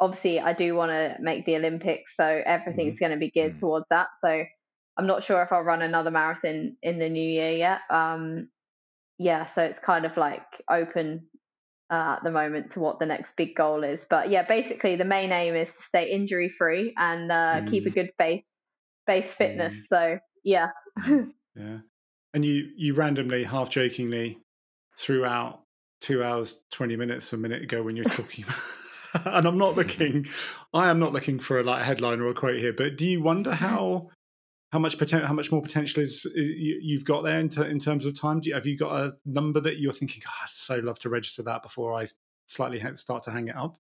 obviously, 0.00 0.40
I 0.40 0.52
do 0.52 0.74
want 0.74 0.90
to 0.90 1.16
make 1.20 1.46
the 1.46 1.56
Olympics, 1.56 2.16
so 2.16 2.42
everything's 2.44 2.96
mm-hmm. 2.96 3.04
going 3.04 3.12
to 3.12 3.24
be 3.24 3.30
geared 3.30 3.52
mm-hmm. 3.52 3.60
towards 3.60 3.86
that. 3.90 4.08
So 4.18 4.44
I'm 4.96 5.06
not 5.06 5.22
sure 5.22 5.42
if 5.42 5.52
I'll 5.52 5.62
run 5.62 5.82
another 5.82 6.10
marathon 6.10 6.76
in 6.82 6.98
the 6.98 7.08
new 7.08 7.22
year 7.22 7.52
yet. 7.52 7.80
Um, 7.88 8.48
yeah, 9.18 9.44
so 9.44 9.62
it's 9.62 9.78
kind 9.78 10.04
of 10.04 10.16
like 10.16 10.60
open 10.68 11.28
uh, 11.92 12.14
at 12.16 12.24
the 12.24 12.30
moment 12.30 12.70
to 12.70 12.80
what 12.80 12.98
the 12.98 13.04
next 13.04 13.36
big 13.36 13.54
goal 13.54 13.84
is. 13.84 14.06
But 14.08 14.30
yeah, 14.30 14.44
basically 14.44 14.96
the 14.96 15.04
main 15.04 15.30
aim 15.30 15.54
is 15.54 15.76
to 15.76 15.82
stay 15.82 16.10
injury 16.10 16.48
free 16.48 16.94
and 16.96 17.30
uh, 17.30 17.60
mm. 17.60 17.70
keep 17.70 17.84
a 17.84 17.90
mm. 17.90 17.94
good 17.94 18.10
base 18.18 18.56
base 19.06 19.26
fitness. 19.26 19.76
Mm. 19.76 19.86
So 19.88 20.18
yeah. 20.42 20.68
yeah. 21.54 21.78
And 22.32 22.44
you 22.46 22.70
you 22.76 22.94
randomly, 22.94 23.44
half 23.44 23.68
jokingly, 23.68 24.38
threw 24.96 25.26
out 25.26 25.60
two 26.00 26.24
hours 26.24 26.56
twenty 26.70 26.96
minutes 26.96 27.30
a 27.34 27.36
minute 27.36 27.62
ago 27.62 27.82
when 27.82 27.94
you're 27.94 28.04
talking. 28.06 28.46
and 29.26 29.46
I'm 29.46 29.58
not 29.58 29.76
looking, 29.76 30.26
I 30.72 30.88
am 30.88 30.98
not 30.98 31.12
looking 31.12 31.38
for 31.38 31.60
a 31.60 31.62
like 31.62 31.82
headline 31.82 32.20
or 32.20 32.28
a 32.28 32.34
quote 32.34 32.58
here. 32.58 32.72
But 32.72 32.96
do 32.96 33.06
you 33.06 33.22
wonder 33.22 33.52
how 33.52 34.08
how 34.72 34.78
much 34.78 34.96
potential, 34.96 35.28
how 35.28 35.34
much 35.34 35.52
more 35.52 35.60
potential 35.60 36.02
is, 36.02 36.24
you've 36.34 37.04
got 37.04 37.22
there 37.22 37.38
in, 37.38 37.50
t- 37.50 37.68
in 37.68 37.78
terms 37.78 38.06
of 38.06 38.18
time? 38.18 38.40
Do 38.40 38.48
you, 38.48 38.54
have 38.54 38.66
you 38.66 38.76
got 38.76 38.98
a 38.98 39.14
number 39.26 39.60
that 39.60 39.78
you're 39.78 39.92
thinking? 39.92 40.22
Oh, 40.26 40.32
I'd 40.42 40.48
so 40.48 40.76
love 40.76 40.98
to 41.00 41.10
register 41.10 41.42
that 41.42 41.62
before 41.62 41.92
I 41.92 42.08
slightly 42.46 42.82
start 42.96 43.22
to 43.24 43.30
hang 43.30 43.48
it 43.48 43.56
up. 43.56 43.76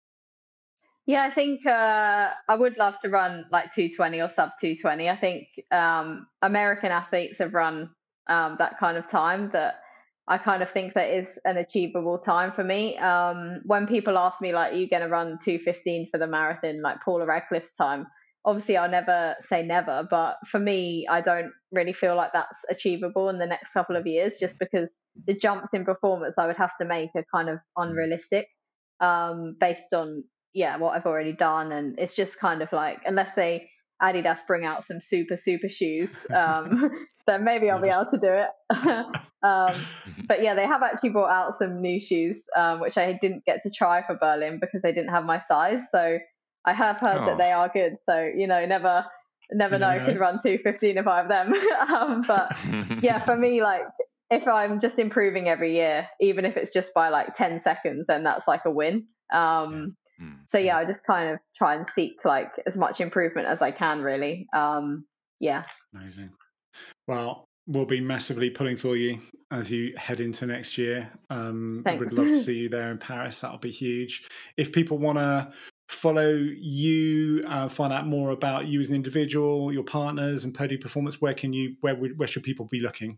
Yeah, 1.05 1.23
I 1.23 1.31
think 1.31 1.65
uh, 1.65 2.29
I 2.47 2.55
would 2.55 2.77
love 2.77 2.97
to 2.99 3.09
run 3.09 3.45
like 3.51 3.71
220 3.71 4.19
or 4.19 4.27
sub 4.27 4.51
220. 4.59 5.09
I 5.09 5.15
think 5.15 5.47
um, 5.71 6.27
American 6.41 6.91
athletes 6.91 7.37
have 7.37 7.53
run 7.53 7.91
um, 8.27 8.55
that 8.57 8.79
kind 8.79 8.97
of 8.97 9.07
time 9.07 9.51
that 9.53 9.81
I 10.27 10.39
kind 10.39 10.61
of 10.63 10.69
think 10.69 10.93
that 10.93 11.09
is 11.09 11.39
an 11.45 11.57
achievable 11.57 12.17
time 12.17 12.51
for 12.51 12.63
me. 12.63 12.97
Um, 12.97 13.61
when 13.65 13.87
people 13.87 14.17
ask 14.17 14.41
me 14.41 14.53
like, 14.53 14.73
"Are 14.73 14.75
you 14.75 14.87
going 14.87 15.01
to 15.01 15.07
run 15.07 15.39
215 15.43 16.07
for 16.07 16.19
the 16.19 16.27
marathon?" 16.27 16.77
Like 16.77 17.01
Paula 17.01 17.25
Radcliffe's 17.25 17.75
time, 17.75 18.05
obviously 18.45 18.77
I'll 18.77 18.89
never 18.89 19.35
say 19.39 19.63
never, 19.63 20.07
but 20.09 20.37
for 20.47 20.59
me, 20.59 21.05
I 21.09 21.21
don't 21.21 21.51
really 21.71 21.93
feel 21.93 22.15
like 22.15 22.33
that's 22.33 22.65
achievable 22.69 23.29
in 23.29 23.37
the 23.37 23.45
next 23.45 23.73
couple 23.73 23.95
of 23.95 24.07
years 24.07 24.37
just 24.39 24.57
because 24.59 25.01
the 25.27 25.35
jumps 25.35 25.73
in 25.73 25.85
performance 25.85 26.37
I 26.37 26.47
would 26.47 26.57
have 26.57 26.75
to 26.77 26.85
make 26.85 27.09
are 27.15 27.25
kind 27.33 27.49
of 27.49 27.59
unrealistic 27.75 28.47
um, 28.99 29.55
based 29.59 29.93
on, 29.93 30.23
yeah, 30.53 30.77
what 30.77 30.95
I've 30.95 31.05
already 31.05 31.33
done. 31.33 31.71
And 31.71 31.99
it's 31.99 32.15
just 32.15 32.39
kind 32.39 32.61
of 32.61 32.71
like, 32.71 33.01
unless 33.05 33.35
they 33.35 33.69
Adidas 34.01 34.47
bring 34.47 34.65
out 34.65 34.83
some 34.83 34.99
super, 34.99 35.35
super 35.35 35.69
shoes, 35.69 36.25
um, 36.31 36.91
then 37.27 37.43
maybe 37.43 37.69
I'll 37.69 37.81
be 37.81 37.89
able 37.89 38.05
to 38.05 38.17
do 38.17 38.31
it. 38.31 38.49
um, 39.43 39.75
but 40.27 40.41
yeah, 40.41 40.55
they 40.55 40.65
have 40.65 40.81
actually 40.81 41.09
brought 41.09 41.29
out 41.29 41.53
some 41.53 41.81
new 41.81 41.99
shoes, 41.99 42.47
um, 42.55 42.79
which 42.79 42.97
I 42.97 43.17
didn't 43.19 43.45
get 43.45 43.61
to 43.61 43.69
try 43.69 44.01
for 44.05 44.15
Berlin 44.15 44.59
because 44.59 44.81
they 44.81 44.93
didn't 44.93 45.11
have 45.11 45.25
my 45.25 45.37
size. 45.37 45.91
So 45.91 46.19
I 46.66 46.74
have 46.74 46.97
heard 46.97 47.22
oh. 47.22 47.26
that 47.26 47.38
they 47.38 47.51
are 47.51 47.70
good. 47.70 47.97
So 47.99 48.30
you 48.36 48.47
know, 48.47 48.66
never 48.66 49.05
never 49.51 49.76
you 49.76 49.80
know, 49.80 49.97
know. 49.97 50.05
could 50.05 50.20
run 50.20 50.38
215 50.41 50.97
if 50.97 51.07
I 51.07 51.18
have 51.18 51.30
them. 51.30 51.53
um, 51.89 52.24
but 52.28 52.55
yeah, 53.01 53.20
for 53.20 53.36
me, 53.36 53.64
like 53.64 53.84
if 54.30 54.47
I'm 54.47 54.80
just 54.80 54.99
improving 54.99 55.47
every 55.47 55.76
year, 55.76 56.07
even 56.20 56.45
if 56.45 56.57
it's 56.57 56.72
just 56.72 56.93
by 56.93 57.10
like 57.10 57.34
10 57.34 57.60
seconds, 57.60 58.07
then 58.07 58.24
that's 58.24 58.47
like 58.47 58.62
a 58.66 58.72
win. 58.72 59.07
Um, 59.34 59.95
mm. 60.22 60.38
So 60.45 60.57
yeah, 60.57 60.78
I 60.78 60.86
just 60.86 61.05
kind 61.05 61.32
of 61.32 61.39
try 61.55 61.76
and 61.76 61.86
seek 61.86 62.24
like 62.26 62.51
as 62.66 62.78
much 62.78 63.01
improvement 63.01 63.47
as 63.47 63.62
I 63.62 63.72
can, 63.72 64.01
really. 64.01 64.47
Um, 64.53 65.05
yeah. 65.39 65.64
Amazing. 65.95 66.32
Well, 67.07 67.45
we'll 67.66 67.86
be 67.86 68.01
massively 68.01 68.49
pulling 68.49 68.78
for 68.78 68.95
you 68.95 69.20
as 69.51 69.72
you 69.72 69.93
head 69.97 70.20
into 70.20 70.45
next 70.45 70.78
year. 70.78 71.10
Um, 71.30 71.82
Thanks. 71.84 71.99
We'd 71.99 72.12
love 72.12 72.28
to 72.28 72.43
see 72.43 72.57
you 72.60 72.70
there 72.70 72.91
in 72.91 72.99
Paris. 72.99 73.39
That'll 73.39 73.57
be 73.57 73.72
huge. 73.72 74.24
If 74.57 74.72
people 74.72 74.99
want 74.99 75.18
to 75.18 75.51
follow 75.89 76.29
you, 76.31 77.43
uh, 77.47 77.67
find 77.67 77.91
out 77.91 78.05
more 78.05 78.29
about 78.29 78.67
you 78.67 78.79
as 78.79 78.89
an 78.89 78.95
individual, 78.95 79.73
your 79.73 79.83
partners, 79.83 80.43
and 80.43 80.53
Purdue 80.53 80.77
Performance, 80.77 81.19
where 81.19 81.33
can 81.33 81.51
you 81.51 81.75
where 81.81 81.95
where 81.95 82.27
should 82.27 82.43
people 82.43 82.65
be 82.65 82.79
looking? 82.79 83.17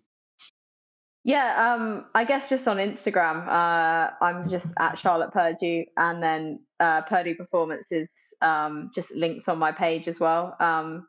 Yeah, 1.24 1.76
um, 1.76 2.06
I 2.16 2.24
guess 2.24 2.50
just 2.50 2.68
on 2.68 2.78
Instagram, 2.78 3.48
uh, 3.48 4.12
I'm 4.22 4.50
just 4.50 4.74
at 4.80 4.98
Charlotte 4.98 5.32
Purdue, 5.32 5.86
and 5.96 6.24
then 6.24 6.62
uh, 6.80 7.02
Purdue 7.02 7.36
Performance 7.36 7.92
is 7.92 8.34
um, 8.42 8.90
just 8.96 9.14
linked 9.14 9.48
on 9.48 9.60
my 9.60 9.72
page 9.72 10.08
as 10.08 10.20
well. 10.20 10.56
Um, 10.60 11.06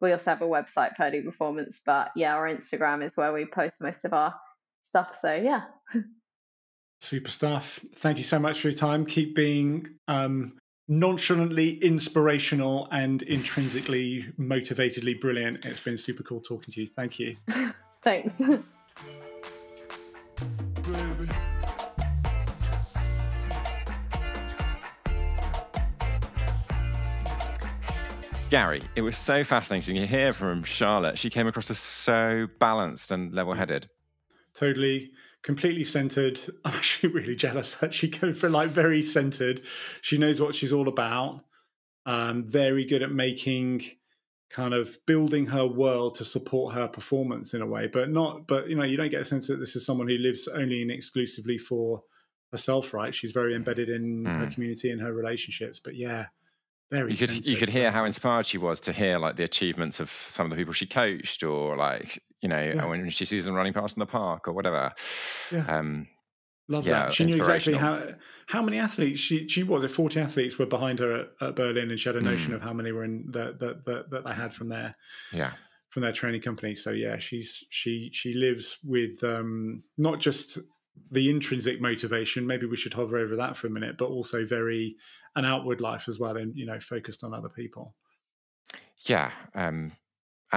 we 0.00 0.10
also 0.10 0.30
have 0.30 0.42
a 0.42 0.46
website, 0.46 0.96
Purdue 0.96 1.22
Performance, 1.22 1.82
but 1.84 2.10
yeah, 2.16 2.34
our 2.34 2.48
Instagram 2.48 3.04
is 3.04 3.16
where 3.16 3.32
we 3.32 3.46
post 3.46 3.80
most 3.80 4.04
of 4.04 4.12
our 4.12 4.34
stuff. 4.82 5.14
So 5.14 5.34
yeah. 5.34 5.62
Super 7.00 7.30
stuff. 7.30 7.80
Thank 7.96 8.16
you 8.16 8.24
so 8.24 8.38
much 8.38 8.60
for 8.60 8.70
your 8.70 8.78
time. 8.78 9.04
Keep 9.04 9.36
being 9.36 9.86
um, 10.08 10.56
nonchalantly 10.88 11.78
inspirational 11.82 12.88
and 12.90 13.22
intrinsically 13.22 14.26
motivatedly 14.38 15.20
brilliant. 15.20 15.64
It's 15.64 15.80
been 15.80 15.96
super 15.96 16.22
cool 16.22 16.40
talking 16.40 16.72
to 16.74 16.80
you. 16.82 16.86
Thank 16.86 17.18
you. 17.18 17.36
Thanks. 18.02 18.40
Gary, 28.50 28.82
it 28.94 29.00
was 29.00 29.16
so 29.16 29.42
fascinating 29.42 29.96
to 29.96 30.06
hear 30.06 30.32
from 30.32 30.62
Charlotte. 30.62 31.18
She 31.18 31.28
came 31.28 31.48
across 31.48 31.70
as 31.70 31.78
so 31.78 32.46
balanced 32.60 33.10
and 33.10 33.32
level 33.34 33.54
headed. 33.54 33.88
Totally 34.54 35.10
completely 35.44 35.84
centered. 35.84 36.40
I'm 36.64 36.74
actually 36.74 37.10
really 37.10 37.36
jealous 37.36 37.76
she 37.90 38.08
can 38.08 38.34
feel 38.34 38.50
like 38.50 38.70
very 38.70 39.02
centered. 39.02 39.64
She 40.00 40.18
knows 40.18 40.40
what 40.40 40.56
she's 40.56 40.72
all 40.72 40.88
about. 40.88 41.44
Um, 42.06 42.46
very 42.46 42.84
good 42.84 43.02
at 43.02 43.12
making 43.12 43.82
kind 44.50 44.74
of 44.74 44.98
building 45.06 45.46
her 45.46 45.66
world 45.66 46.16
to 46.16 46.24
support 46.24 46.74
her 46.74 46.86
performance 46.86 47.54
in 47.54 47.62
a 47.62 47.66
way, 47.66 47.86
but 47.86 48.10
not. 48.10 48.46
But 48.46 48.68
you 48.68 48.76
know, 48.76 48.84
you 48.84 48.96
don't 48.96 49.10
get 49.10 49.20
a 49.20 49.24
sense 49.24 49.46
that 49.46 49.60
this 49.60 49.76
is 49.76 49.86
someone 49.86 50.08
who 50.08 50.18
lives 50.18 50.48
only 50.48 50.82
and 50.82 50.90
exclusively 50.90 51.58
for 51.58 52.02
herself. 52.52 52.92
Right? 52.92 53.14
She's 53.14 53.32
very 53.32 53.54
embedded 53.54 53.88
in 53.88 54.24
mm. 54.24 54.38
her 54.38 54.46
community 54.46 54.90
and 54.90 55.00
her 55.00 55.12
relationships. 55.12 55.80
But 55.82 55.94
yeah. 55.94 56.26
Very 56.90 57.12
you 57.12 57.16
could 57.16 57.46
you 57.46 57.56
could 57.56 57.70
hear 57.70 57.90
how 57.90 58.04
inspired 58.04 58.44
she 58.44 58.58
was 58.58 58.78
to 58.80 58.92
hear 58.92 59.18
like 59.18 59.36
the 59.36 59.42
achievements 59.42 60.00
of 60.00 60.10
some 60.10 60.46
of 60.46 60.50
the 60.50 60.56
people 60.56 60.74
she 60.74 60.86
coached 60.86 61.42
or 61.42 61.76
like 61.76 62.22
you 62.44 62.48
know, 62.48 62.60
yeah. 62.60 62.84
when 62.84 63.08
she 63.08 63.24
sees 63.24 63.46
them 63.46 63.54
running 63.54 63.72
past 63.72 63.96
in 63.96 64.00
the 64.00 64.06
park 64.06 64.46
or 64.46 64.52
whatever. 64.52 64.92
Yeah. 65.50 65.64
Um, 65.66 66.06
Love 66.68 66.86
yeah, 66.86 67.04
that. 67.04 67.12
She 67.14 67.24
knew 67.24 67.36
exactly 67.36 67.72
how 67.74 68.02
how 68.46 68.62
many 68.62 68.78
athletes 68.78 69.20
she 69.20 69.48
she 69.48 69.62
was. 69.62 69.82
If 69.82 69.92
forty 69.92 70.20
athletes 70.20 70.58
were 70.58 70.66
behind 70.66 70.98
her 70.98 71.12
at, 71.12 71.28
at 71.40 71.56
Berlin, 71.56 71.90
and 71.90 71.98
she 71.98 72.08
had 72.08 72.16
a 72.16 72.22
notion 72.22 72.52
mm. 72.52 72.56
of 72.56 72.62
how 72.62 72.72
many 72.72 72.92
were 72.92 73.04
in 73.04 73.30
that 73.32 73.58
that 73.60 73.84
that 73.86 74.10
that 74.10 74.24
they 74.24 74.32
had 74.32 74.54
from 74.54 74.68
their 74.68 74.94
yeah 75.32 75.52
from 75.90 76.02
their 76.02 76.12
training 76.12 76.40
company. 76.40 76.74
So 76.74 76.90
yeah, 76.90 77.18
she's 77.18 77.64
she 77.68 78.10
she 78.12 78.32
lives 78.32 78.78
with 78.82 79.22
um, 79.24 79.82
not 79.98 80.20
just 80.20 80.58
the 81.10 81.30
intrinsic 81.30 81.80
motivation. 81.80 82.46
Maybe 82.46 82.66
we 82.66 82.76
should 82.76 82.94
hover 82.94 83.18
over 83.18 83.36
that 83.36 83.56
for 83.56 83.66
a 83.66 83.70
minute, 83.70 83.96
but 83.98 84.06
also 84.08 84.46
very 84.46 84.96
an 85.36 85.44
outward 85.44 85.80
life 85.80 86.08
as 86.08 86.18
well, 86.18 86.36
and 86.36 86.54
you 86.56 86.64
know, 86.66 86.80
focused 86.80 87.24
on 87.24 87.34
other 87.34 87.50
people. 87.50 87.94
Yeah, 89.06 89.32
um, 89.54 89.92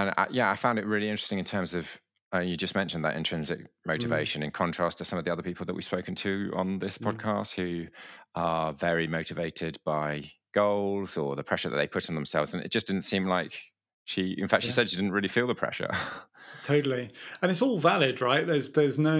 and 0.02 0.14
I, 0.18 0.28
yeah, 0.32 0.50
I 0.52 0.56
found 0.56 0.80
it 0.80 0.86
really 0.86 1.10
interesting 1.10 1.40
in 1.40 1.46
terms 1.46 1.74
of 1.74 1.88
uh, 2.34 2.40
you 2.40 2.58
just 2.58 2.76
mentioned 2.76 3.04
that 3.06 3.16
intrinsic 3.16 3.60
mm. 3.60 3.68
motivation 3.86 4.42
mm. 4.42 4.46
in 4.46 4.52
contrast 4.52 4.98
to 5.00 5.06
some 5.06 5.18
of 5.20 5.26
the 5.26 5.32
other 5.32 5.44
people 5.44 5.66
that 5.66 5.74
we've 5.74 5.84
spoken 5.86 6.14
to 6.16 6.52
on 6.56 6.80
this 6.80 6.98
mm. 6.98 7.08
podcast 7.08 7.52
who 7.54 7.88
are 8.36 8.74
very 8.74 9.08
motivated 9.08 9.78
by 9.86 10.30
goals 10.54 11.18
or 11.18 11.36
the 11.36 11.44
pressure 11.44 11.70
that 11.70 11.78
they 11.78 11.88
put 11.88 12.10
on 12.10 12.16
themselves. 12.16 12.54
And 12.54 12.64
it 12.64 12.72
just 12.72 12.88
didn't 12.88 13.04
seem 13.04 13.26
like 13.28 13.54
She, 14.06 14.36
in 14.38 14.48
fact, 14.48 14.64
she 14.64 14.70
Yeah. 14.70 14.76
said 14.76 14.90
she 14.90 14.96
didn't 14.96 15.12
really 15.12 15.28
feel 15.28 15.48
the 15.48 15.54
pressure. 15.56 15.92
Totally, 16.64 17.12
and 17.42 17.52
it's 17.52 17.62
all 17.62 17.78
valid, 17.78 18.22
right? 18.22 18.48
There's 18.48 18.70
there's 18.72 18.98
no 18.98 19.20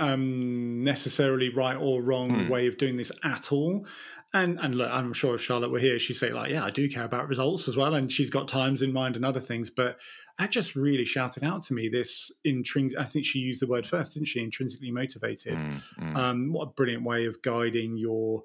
um, 0.00 0.82
necessarily 0.82 1.50
right 1.50 1.76
or 1.76 2.02
wrong 2.02 2.30
Hmm. 2.30 2.48
way 2.48 2.66
of 2.66 2.78
doing 2.78 2.96
this 2.96 3.12
at 3.22 3.52
all. 3.52 3.86
And 4.34 4.58
and 4.60 4.74
look, 4.74 4.90
I'm 4.90 5.12
sure 5.12 5.36
if 5.36 5.40
Charlotte 5.42 5.70
were 5.70 5.78
here, 5.78 5.98
she'd 5.98 6.14
say 6.14 6.32
like, 6.32 6.50
yeah, 6.50 6.64
I 6.64 6.70
do 6.70 6.88
care 6.88 7.04
about 7.04 7.28
results 7.28 7.68
as 7.68 7.76
well, 7.76 7.94
and 7.94 8.10
she's 8.12 8.30
got 8.30 8.48
times 8.48 8.82
in 8.82 8.92
mind 8.92 9.14
and 9.16 9.24
other 9.24 9.40
things. 9.40 9.70
But 9.70 10.00
that 10.38 10.50
just 10.50 10.74
really 10.74 11.04
shouted 11.04 11.44
out 11.44 11.62
to 11.62 11.74
me 11.74 11.88
this 11.88 12.32
intrinsic. 12.44 12.98
I 12.98 13.04
think 13.04 13.24
she 13.24 13.38
used 13.38 13.62
the 13.62 13.68
word 13.68 13.86
first, 13.86 14.14
didn't 14.14 14.26
she? 14.28 14.40
Intrinsically 14.40 14.90
motivated. 14.90 15.54
Mm, 15.54 15.80
mm, 16.00 16.16
Um, 16.16 16.52
what 16.52 16.64
a 16.64 16.70
brilliant 16.72 17.04
way 17.04 17.26
of 17.26 17.40
guiding 17.42 17.96
your, 17.96 18.42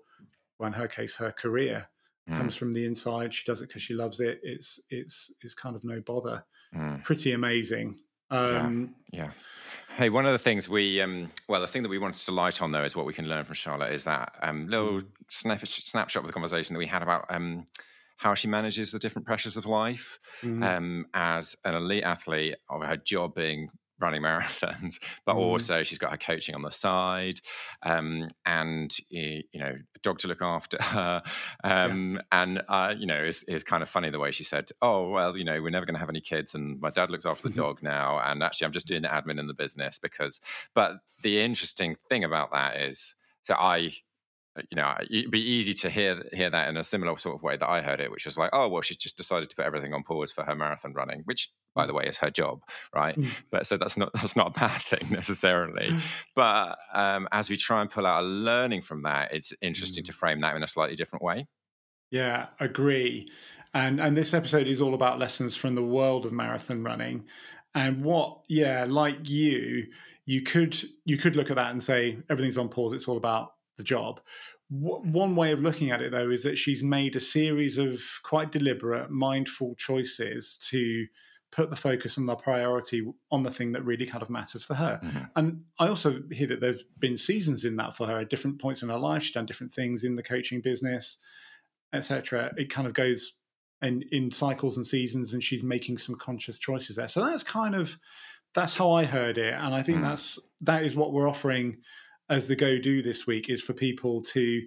well, 0.59 0.67
in 0.67 0.73
her 0.73 0.87
case, 0.87 1.15
her 1.15 1.31
career 1.31 1.89
mm, 2.29 2.37
comes 2.37 2.55
from 2.55 2.71
the 2.71 2.85
inside. 2.85 3.33
She 3.33 3.43
does 3.45 3.61
it 3.61 3.67
because 3.69 3.81
she 3.81 3.95
loves 3.95 4.19
it. 4.19 4.39
It's 4.43 4.79
it's 4.91 5.31
it's 5.41 5.55
kind 5.55 5.75
of 5.75 5.83
no 5.83 6.01
bother. 6.01 6.45
mm. 6.75 7.03
Pretty 7.03 7.31
amazing. 7.31 7.97
Um, 8.29 8.93
Yeah. 9.11 9.31
Hey, 9.99 10.07
one 10.07 10.25
of 10.25 10.31
the 10.31 10.39
things 10.39 10.69
we, 10.69 11.01
um, 11.01 11.29
well, 11.49 11.59
the 11.59 11.67
thing 11.67 11.83
that 11.83 11.89
we 11.89 11.97
wanted 11.97 12.23
to 12.23 12.31
light 12.31 12.61
on 12.61 12.71
though 12.71 12.85
is 12.85 12.95
what 12.95 13.05
we 13.05 13.11
can 13.11 13.27
learn 13.27 13.43
from 13.43 13.55
Charlotte 13.55 13.91
is 13.91 14.05
that 14.05 14.33
um, 14.41 14.65
little 14.69 15.01
snap- 15.29 15.67
snapshot 15.67 16.23
of 16.23 16.27
the 16.27 16.31
conversation 16.31 16.73
that 16.73 16.77
we 16.77 16.85
had 16.85 17.03
about 17.03 17.25
um, 17.29 17.65
how 18.15 18.33
she 18.33 18.47
manages 18.47 18.93
the 18.93 18.99
different 18.99 19.25
pressures 19.25 19.57
of 19.57 19.65
life 19.65 20.17
mm, 20.41 20.63
um, 20.63 21.05
as 21.13 21.57
an 21.65 21.75
elite 21.75 22.05
athlete 22.05 22.55
of 22.69 22.81
her 22.81 22.95
job 22.95 23.35
being 23.35 23.69
running 23.99 24.21
marathons, 24.23 25.01
but 25.25 25.35
Mhm. 25.35 25.35
also 25.35 25.83
she's 25.83 25.97
got 25.97 26.11
her 26.11 26.17
coaching 26.17 26.55
on 26.55 26.61
the 26.61 26.71
side, 26.71 27.39
um, 27.83 28.27
and 28.45 28.95
you 29.09 29.43
know, 29.55 29.75
a 29.95 29.99
dog 29.99 30.17
to 30.19 30.27
look 30.27 30.41
after 30.41 30.77
her, 30.81 31.23
um, 31.63 32.19
and 32.31 32.61
uh, 32.67 32.93
you 32.97 33.05
know, 33.05 33.21
it's, 33.23 33.43
it's 33.47 33.63
kind 33.63 33.83
of 33.83 33.89
funny 33.89 34.09
the 34.09 34.19
way 34.19 34.31
she 34.31 34.43
said, 34.43 34.69
"Oh, 34.81 35.09
well, 35.09 35.37
you 35.37 35.43
know, 35.43 35.61
we're 35.61 35.69
never 35.69 35.85
going 35.85 35.95
to 35.95 35.99
have 35.99 36.09
any 36.09 36.21
kids, 36.21 36.55
and 36.55 36.79
my 36.79 36.89
dad 36.89 37.09
looks 37.09 37.25
after 37.25 37.43
the 37.47 37.49
Mhm. 37.49 37.61
dog 37.61 37.81
now, 37.83 38.19
and 38.19 38.43
actually, 38.43 38.65
I'm 38.65 38.71
just 38.73 38.87
doing 38.87 39.01
the 39.01 39.07
admin 39.09 39.39
in 39.39 39.47
the 39.47 39.53
business 39.53 39.97
because." 39.97 40.39
But 40.73 40.97
the 41.21 41.41
interesting 41.41 41.95
thing 42.09 42.23
about 42.23 42.51
that 42.51 42.77
is, 42.77 43.15
so 43.43 43.55
I 43.55 43.91
you 44.71 44.75
know, 44.75 44.95
it'd 45.09 45.31
be 45.31 45.39
easy 45.41 45.73
to 45.73 45.89
hear 45.89 46.23
hear 46.33 46.49
that 46.49 46.67
in 46.67 46.75
a 46.77 46.83
similar 46.83 47.15
sort 47.17 47.35
of 47.35 47.43
way 47.43 47.55
that 47.55 47.69
I 47.69 47.81
heard 47.81 48.01
it, 48.01 48.11
which 48.11 48.25
was 48.25 48.37
like, 48.37 48.49
oh 48.53 48.67
well, 48.67 48.81
she's 48.81 48.97
just 48.97 49.15
decided 49.17 49.49
to 49.49 49.55
put 49.55 49.65
everything 49.65 49.93
on 49.93 50.03
pause 50.03 50.31
for 50.31 50.43
her 50.43 50.55
marathon 50.55 50.93
running, 50.93 51.21
which, 51.25 51.51
by 51.75 51.85
the 51.85 51.93
way, 51.93 52.05
is 52.05 52.17
her 52.17 52.29
job, 52.29 52.61
right? 52.95 53.17
Mm. 53.17 53.29
But 53.51 53.67
so 53.67 53.77
that's 53.77 53.97
not 53.97 54.11
that's 54.15 54.35
not 54.35 54.47
a 54.47 54.59
bad 54.59 54.81
thing 54.81 55.07
necessarily. 55.11 55.89
But 56.35 56.77
um, 56.93 57.27
as 57.31 57.49
we 57.49 57.57
try 57.57 57.81
and 57.81 57.89
pull 57.89 58.05
out 58.05 58.23
a 58.23 58.25
learning 58.25 58.81
from 58.81 59.03
that, 59.03 59.33
it's 59.33 59.53
interesting 59.61 60.03
Mm. 60.03 60.07
to 60.07 60.13
frame 60.13 60.41
that 60.41 60.55
in 60.55 60.63
a 60.63 60.67
slightly 60.67 60.95
different 60.95 61.23
way. 61.23 61.47
Yeah, 62.11 62.47
agree. 62.59 63.29
And 63.73 64.01
and 64.01 64.17
this 64.17 64.33
episode 64.33 64.67
is 64.67 64.81
all 64.81 64.93
about 64.95 65.19
lessons 65.19 65.55
from 65.55 65.75
the 65.75 65.83
world 65.83 66.25
of 66.25 66.31
marathon 66.33 66.83
running. 66.83 67.25
And 67.75 68.03
what, 68.03 68.41
yeah, 68.47 68.85
like 68.89 69.29
you, 69.29 69.87
you 70.25 70.41
could 70.41 70.75
you 71.05 71.17
could 71.17 71.35
look 71.35 71.49
at 71.51 71.55
that 71.57 71.71
and 71.71 71.83
say 71.83 72.17
everything's 72.29 72.57
on 72.57 72.69
pause. 72.69 72.93
It's 72.93 73.07
all 73.07 73.17
about 73.17 73.51
the 73.77 73.83
job. 73.83 74.21
W- 74.71 75.01
one 75.11 75.35
way 75.35 75.51
of 75.51 75.59
looking 75.59 75.91
at 75.91 76.01
it, 76.01 76.11
though, 76.11 76.31
is 76.31 76.43
that 76.43 76.57
she's 76.57 76.81
made 76.81 77.15
a 77.15 77.19
series 77.19 77.77
of 77.77 78.01
quite 78.23 78.51
deliberate, 78.51 79.11
mindful 79.11 79.75
choices 79.75 80.57
to 80.69 81.05
put 81.51 81.69
the 81.69 81.75
focus 81.75 82.17
and 82.17 82.27
the 82.27 82.35
priority 82.35 83.05
on 83.31 83.43
the 83.43 83.51
thing 83.51 83.71
that 83.71 83.83
really 83.83 84.05
kind 84.05 84.21
of 84.21 84.29
matters 84.29 84.63
for 84.63 84.75
her. 84.75 84.99
Mhm. 85.03 85.29
And 85.35 85.63
I 85.79 85.87
also 85.87 86.21
hear 86.31 86.47
that 86.47 86.59
there's 86.61 86.83
been 86.99 87.17
seasons 87.17 87.65
in 87.65 87.75
that 87.77 87.95
for 87.95 88.05
her 88.07 88.19
at 88.19 88.29
different 88.29 88.59
points 88.61 88.83
in 88.83 88.89
her 88.89 88.99
life. 88.99 89.23
She's 89.23 89.33
done 89.33 89.45
different 89.47 89.73
things 89.73 90.03
in 90.03 90.15
the 90.15 90.23
coaching 90.23 90.61
business 90.61 91.17
etc. 91.93 92.53
It 92.57 92.69
kind 92.69 92.87
of 92.87 92.93
goes 92.93 93.33
in 93.81 94.03
in 94.11 94.29
cycles 94.31 94.77
and 94.77 94.85
seasons, 94.85 95.33
and 95.33 95.43
she's 95.43 95.63
making 95.63 95.97
some 95.97 96.15
conscious 96.15 96.59
choices 96.59 96.97
there. 96.97 97.07
So 97.07 97.23
that's 97.25 97.43
kind 97.43 97.75
of 97.75 97.97
that's 98.53 98.75
how 98.75 98.91
I 98.91 99.05
heard 99.05 99.37
it, 99.37 99.53
and 99.53 99.73
I 99.73 99.81
think 99.83 99.99
Mm. 99.99 100.03
that's 100.03 100.37
that 100.61 100.83
is 100.83 100.95
what 100.95 101.13
we're 101.13 101.27
offering 101.27 101.77
as 102.29 102.47
the 102.47 102.55
Go 102.55 102.77
Do 102.77 103.01
this 103.01 103.25
week 103.25 103.49
is 103.49 103.61
for 103.63 103.73
people 103.73 104.21
to 104.21 104.61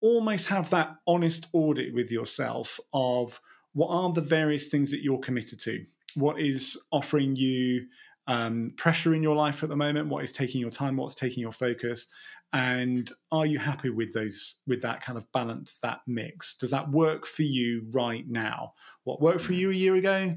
almost 0.00 0.46
have 0.46 0.70
that 0.70 0.94
honest 1.06 1.46
audit 1.52 1.92
with 1.94 2.12
yourself 2.12 2.78
of 2.92 3.40
what 3.72 3.88
are 3.88 4.12
the 4.12 4.20
various 4.20 4.68
things 4.68 4.90
that 4.92 5.02
you're 5.02 5.18
committed 5.18 5.58
to, 5.60 5.84
what 6.14 6.40
is 6.40 6.78
offering 6.92 7.36
you 7.36 7.86
um, 8.26 8.72
pressure 8.76 9.14
in 9.14 9.22
your 9.22 9.36
life 9.36 9.62
at 9.62 9.68
the 9.68 9.76
moment, 9.76 10.08
what 10.08 10.24
is 10.24 10.32
taking 10.32 10.60
your 10.60 10.70
time, 10.70 10.96
what's 10.96 11.14
taking 11.14 11.42
your 11.42 11.52
focus, 11.52 12.06
and 12.54 13.10
are 13.32 13.46
you 13.46 13.58
happy 13.58 13.90
with 13.90 14.14
those 14.14 14.54
with 14.66 14.80
that 14.82 15.02
kind 15.02 15.18
of 15.18 15.30
balance 15.32 15.78
that 15.82 16.00
mix? 16.06 16.54
Does 16.54 16.70
that 16.70 16.88
work 16.88 17.26
for 17.26 17.42
you 17.42 17.84
right 17.90 18.24
now? 18.28 18.74
What 19.02 19.20
worked 19.20 19.40
for 19.40 19.52
mm. 19.52 19.58
you 19.58 19.70
a 19.70 19.74
year 19.74 19.96
ago 19.96 20.36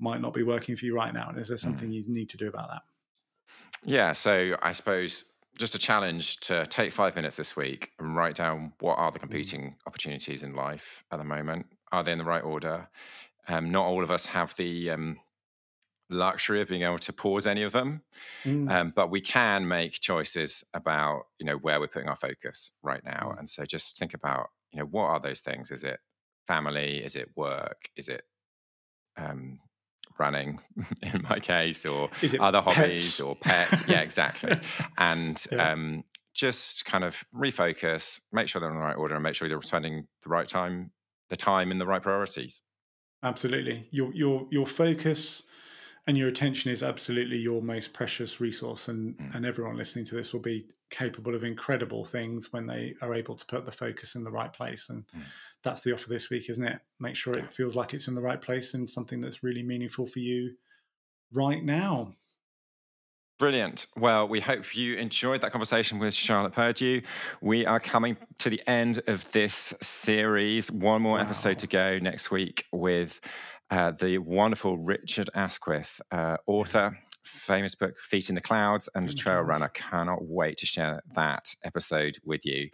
might 0.00 0.22
not 0.22 0.32
be 0.32 0.42
working 0.42 0.76
for 0.76 0.86
you 0.86 0.94
right 0.94 1.12
now 1.12 1.28
and 1.28 1.38
is 1.38 1.48
there 1.48 1.58
mm. 1.58 1.60
something 1.60 1.92
you 1.92 2.04
need 2.08 2.30
to 2.30 2.38
do 2.38 2.48
about 2.48 2.70
that? 2.70 2.82
Yeah, 3.84 4.14
so 4.14 4.56
I 4.62 4.72
suppose 4.72 5.24
just 5.58 5.74
a 5.74 5.78
challenge 5.78 6.38
to 6.40 6.64
take 6.66 6.90
five 6.90 7.14
minutes 7.16 7.36
this 7.36 7.54
week 7.54 7.90
and 7.98 8.16
write 8.16 8.36
down 8.36 8.72
what 8.80 8.94
are 8.94 9.12
the 9.12 9.18
mm. 9.18 9.22
competing 9.22 9.76
opportunities 9.86 10.42
in 10.42 10.54
life 10.54 11.04
at 11.12 11.18
the 11.18 11.24
moment. 11.24 11.66
Are 11.92 12.02
they 12.02 12.12
in 12.12 12.18
the 12.18 12.24
right 12.24 12.42
order? 12.42 12.88
Um, 13.48 13.70
not 13.70 13.86
all 13.86 14.02
of 14.04 14.10
us 14.10 14.26
have 14.26 14.54
the 14.56 14.90
um, 14.90 15.20
luxury 16.10 16.60
of 16.60 16.68
being 16.68 16.82
able 16.82 16.98
to 16.98 17.12
pause 17.12 17.46
any 17.46 17.62
of 17.62 17.72
them, 17.72 18.02
Mm, 18.44 18.68
um, 18.68 18.92
but 18.94 19.10
we 19.10 19.20
can 19.20 19.68
make 19.68 19.92
choices 19.94 20.64
about 20.74 21.24
you 21.38 21.46
know 21.46 21.56
where 21.58 21.80
we're 21.80 21.88
putting 21.88 22.08
our 22.08 22.16
focus 22.16 22.72
right 22.82 23.04
now. 23.04 23.32
Mm. 23.32 23.38
And 23.38 23.48
so 23.50 23.64
just 23.64 23.98
think 23.98 24.14
about 24.14 24.48
you 24.72 24.80
know 24.80 24.86
what 24.86 25.06
are 25.06 25.20
those 25.20 25.40
things? 25.40 25.70
Is 25.70 25.84
it 25.84 26.00
family? 26.46 27.04
Is 27.04 27.16
it 27.16 27.30
work? 27.36 27.90
Is 27.96 28.08
it 28.08 28.24
um, 29.16 29.60
running 30.18 30.60
in 31.02 31.22
my 31.28 31.40
case, 31.40 31.86
or 31.86 32.10
other 32.38 32.60
pets? 32.66 33.20
hobbies 33.20 33.20
or 33.20 33.36
pets. 33.36 33.86
yeah, 33.88 34.00
exactly. 34.00 34.58
And 34.98 35.44
Yeah. 35.50 35.68
um, 35.72 36.04
just 36.34 36.84
kind 36.84 37.04
of 37.04 37.24
refocus, 37.34 38.20
make 38.32 38.48
sure 38.48 38.60
they're 38.60 38.70
in 38.70 38.76
the 38.76 38.82
right 38.82 38.96
order, 38.96 39.14
and 39.14 39.22
make 39.22 39.34
sure 39.34 39.48
you're 39.48 39.62
spending 39.62 40.06
the 40.22 40.28
right 40.28 40.48
time, 40.48 40.92
the 41.30 41.36
time 41.36 41.70
in 41.70 41.78
the 41.78 41.86
right 41.86 42.02
priorities. 42.02 42.62
Absolutely 43.22 43.88
your 43.90 44.12
your 44.14 44.46
your 44.50 44.66
focus 44.66 45.44
and 46.06 46.16
your 46.16 46.28
attention 46.28 46.70
is 46.70 46.82
absolutely 46.82 47.36
your 47.38 47.62
most 47.62 47.92
precious 47.92 48.40
resource 48.40 48.88
and 48.88 49.16
Mm. 49.18 49.34
and 49.34 49.46
everyone 49.46 49.76
listening 49.76 50.04
to 50.06 50.14
this 50.14 50.32
will 50.32 50.40
be 50.40 50.68
capable 50.90 51.34
of 51.34 51.44
incredible 51.44 52.04
things 52.04 52.52
when 52.52 52.66
they 52.66 52.94
are 53.02 53.14
able 53.14 53.36
to 53.36 53.44
put 53.46 53.66
the 53.66 53.72
focus 53.72 54.14
in 54.14 54.24
the 54.24 54.30
right 54.30 54.52
place 54.52 54.88
and 54.88 55.04
Mm. 55.14 55.32
that's 55.62 55.82
the 55.82 55.92
offer 55.92 56.08
this 56.08 56.30
week 56.30 56.48
isn't 56.50 56.64
it 56.64 56.80
make 57.00 57.16
sure 57.16 57.34
it 57.34 57.52
feels 57.52 57.76
like 57.76 57.94
it's 57.94 58.08
in 58.08 58.14
the 58.14 58.20
right 58.22 58.40
place 58.40 58.74
and 58.74 58.88
something 58.88 59.20
that's 59.20 59.42
really 59.42 59.62
meaningful 59.62 60.06
for 60.06 60.20
you 60.20 60.56
right 61.32 61.64
now 61.64 62.14
Brilliant. 63.38 63.86
Well, 63.96 64.26
we 64.26 64.40
hope 64.40 64.74
you 64.74 64.94
enjoyed 64.94 65.40
that 65.42 65.52
conversation 65.52 66.00
with 66.00 66.12
Charlotte 66.12 66.52
Purdue. 66.52 67.02
We 67.40 67.64
are 67.66 67.78
coming 67.78 68.16
to 68.38 68.50
the 68.50 68.60
end 68.66 69.00
of 69.06 69.30
this 69.30 69.72
series. 69.80 70.72
One 70.72 71.02
more 71.02 71.18
Wow. 71.18 71.22
episode 71.24 71.56
to 71.60 71.68
go 71.68 71.98
next 72.00 72.32
week 72.32 72.64
with 72.72 73.20
uh, 73.70 73.92
the 73.92 74.18
wonderful 74.18 74.76
Richard 74.78 75.30
Askwith, 75.36 76.00
uh, 76.10 76.38
author, 76.48 76.98
famous 77.22 77.76
book 77.76 77.96
Feet 78.00 78.28
in 78.28 78.34
the 78.34 78.40
Clouds, 78.40 78.88
and 78.96 79.04
a 79.04 79.08
Feet 79.08 79.12
in 79.12 79.16
the 79.16 79.22
trail 79.22 79.40
runner. 79.42 79.68
Cannot 79.68 80.18
wait 80.24 80.56
to 80.58 80.66
share 80.66 81.00
that 81.14 81.54
episode 81.62 82.18
with 82.24 82.44
you. 82.44 82.68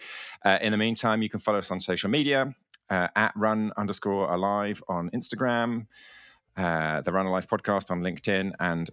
Uh, 0.46 0.56
in 0.62 0.72
the 0.72 0.78
meantime, 0.78 1.20
you 1.20 1.28
can 1.28 1.40
follow 1.40 1.58
us 1.58 1.70
on 1.70 1.78
social 1.78 2.08
media 2.08 2.54
uh, 2.88 3.08
at 3.16 3.32
run 3.36 3.70
underscore 3.76 4.32
alive 4.32 4.82
on 4.88 5.10
Instagram, 5.10 5.86
uh, 6.56 7.02
the 7.02 7.12
Run 7.12 7.26
Alive 7.26 7.46
podcast 7.48 7.90
on 7.90 8.00
LinkedIn, 8.00 8.52
and 8.60 8.88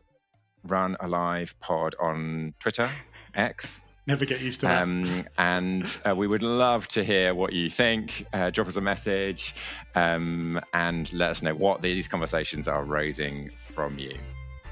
Run 0.64 0.95
Alive 0.99 1.55
Pod 1.59 1.95
on 1.99 2.53
Twitter, 2.59 2.89
X. 3.36 3.82
never 4.07 4.26
get 4.26 4.41
used 4.41 4.59
to 4.62 4.66
that 4.68 4.82
Um, 4.84 5.26
and 5.38 5.97
uh, 6.07 6.16
we 6.16 6.28
would 6.28 6.43
love 6.43 6.88
to 6.89 7.03
hear 7.03 7.34
what 7.34 7.53
you 7.53 7.70
think. 7.70 8.26
Uh, 8.34 8.49
drop 8.49 8.68
us 8.68 8.76
a 8.76 8.82
message 8.82 9.53
um, 9.95 10.59
and 10.74 11.12
let 11.14 11.30
us 11.32 11.41
know 11.41 11.53
what 11.55 11.82
these 11.82 12.07
conversations 12.07 12.68
are 12.68 12.84
raising 12.84 13.49
from 13.74 13.97
you. 13.99 14.18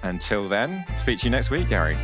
Until 0.03 0.47
then, 0.47 0.85
speak 0.95 1.19
to 1.19 1.25
you 1.25 1.31
next 1.31 1.49
week, 1.51 1.67
Gary. 1.69 1.97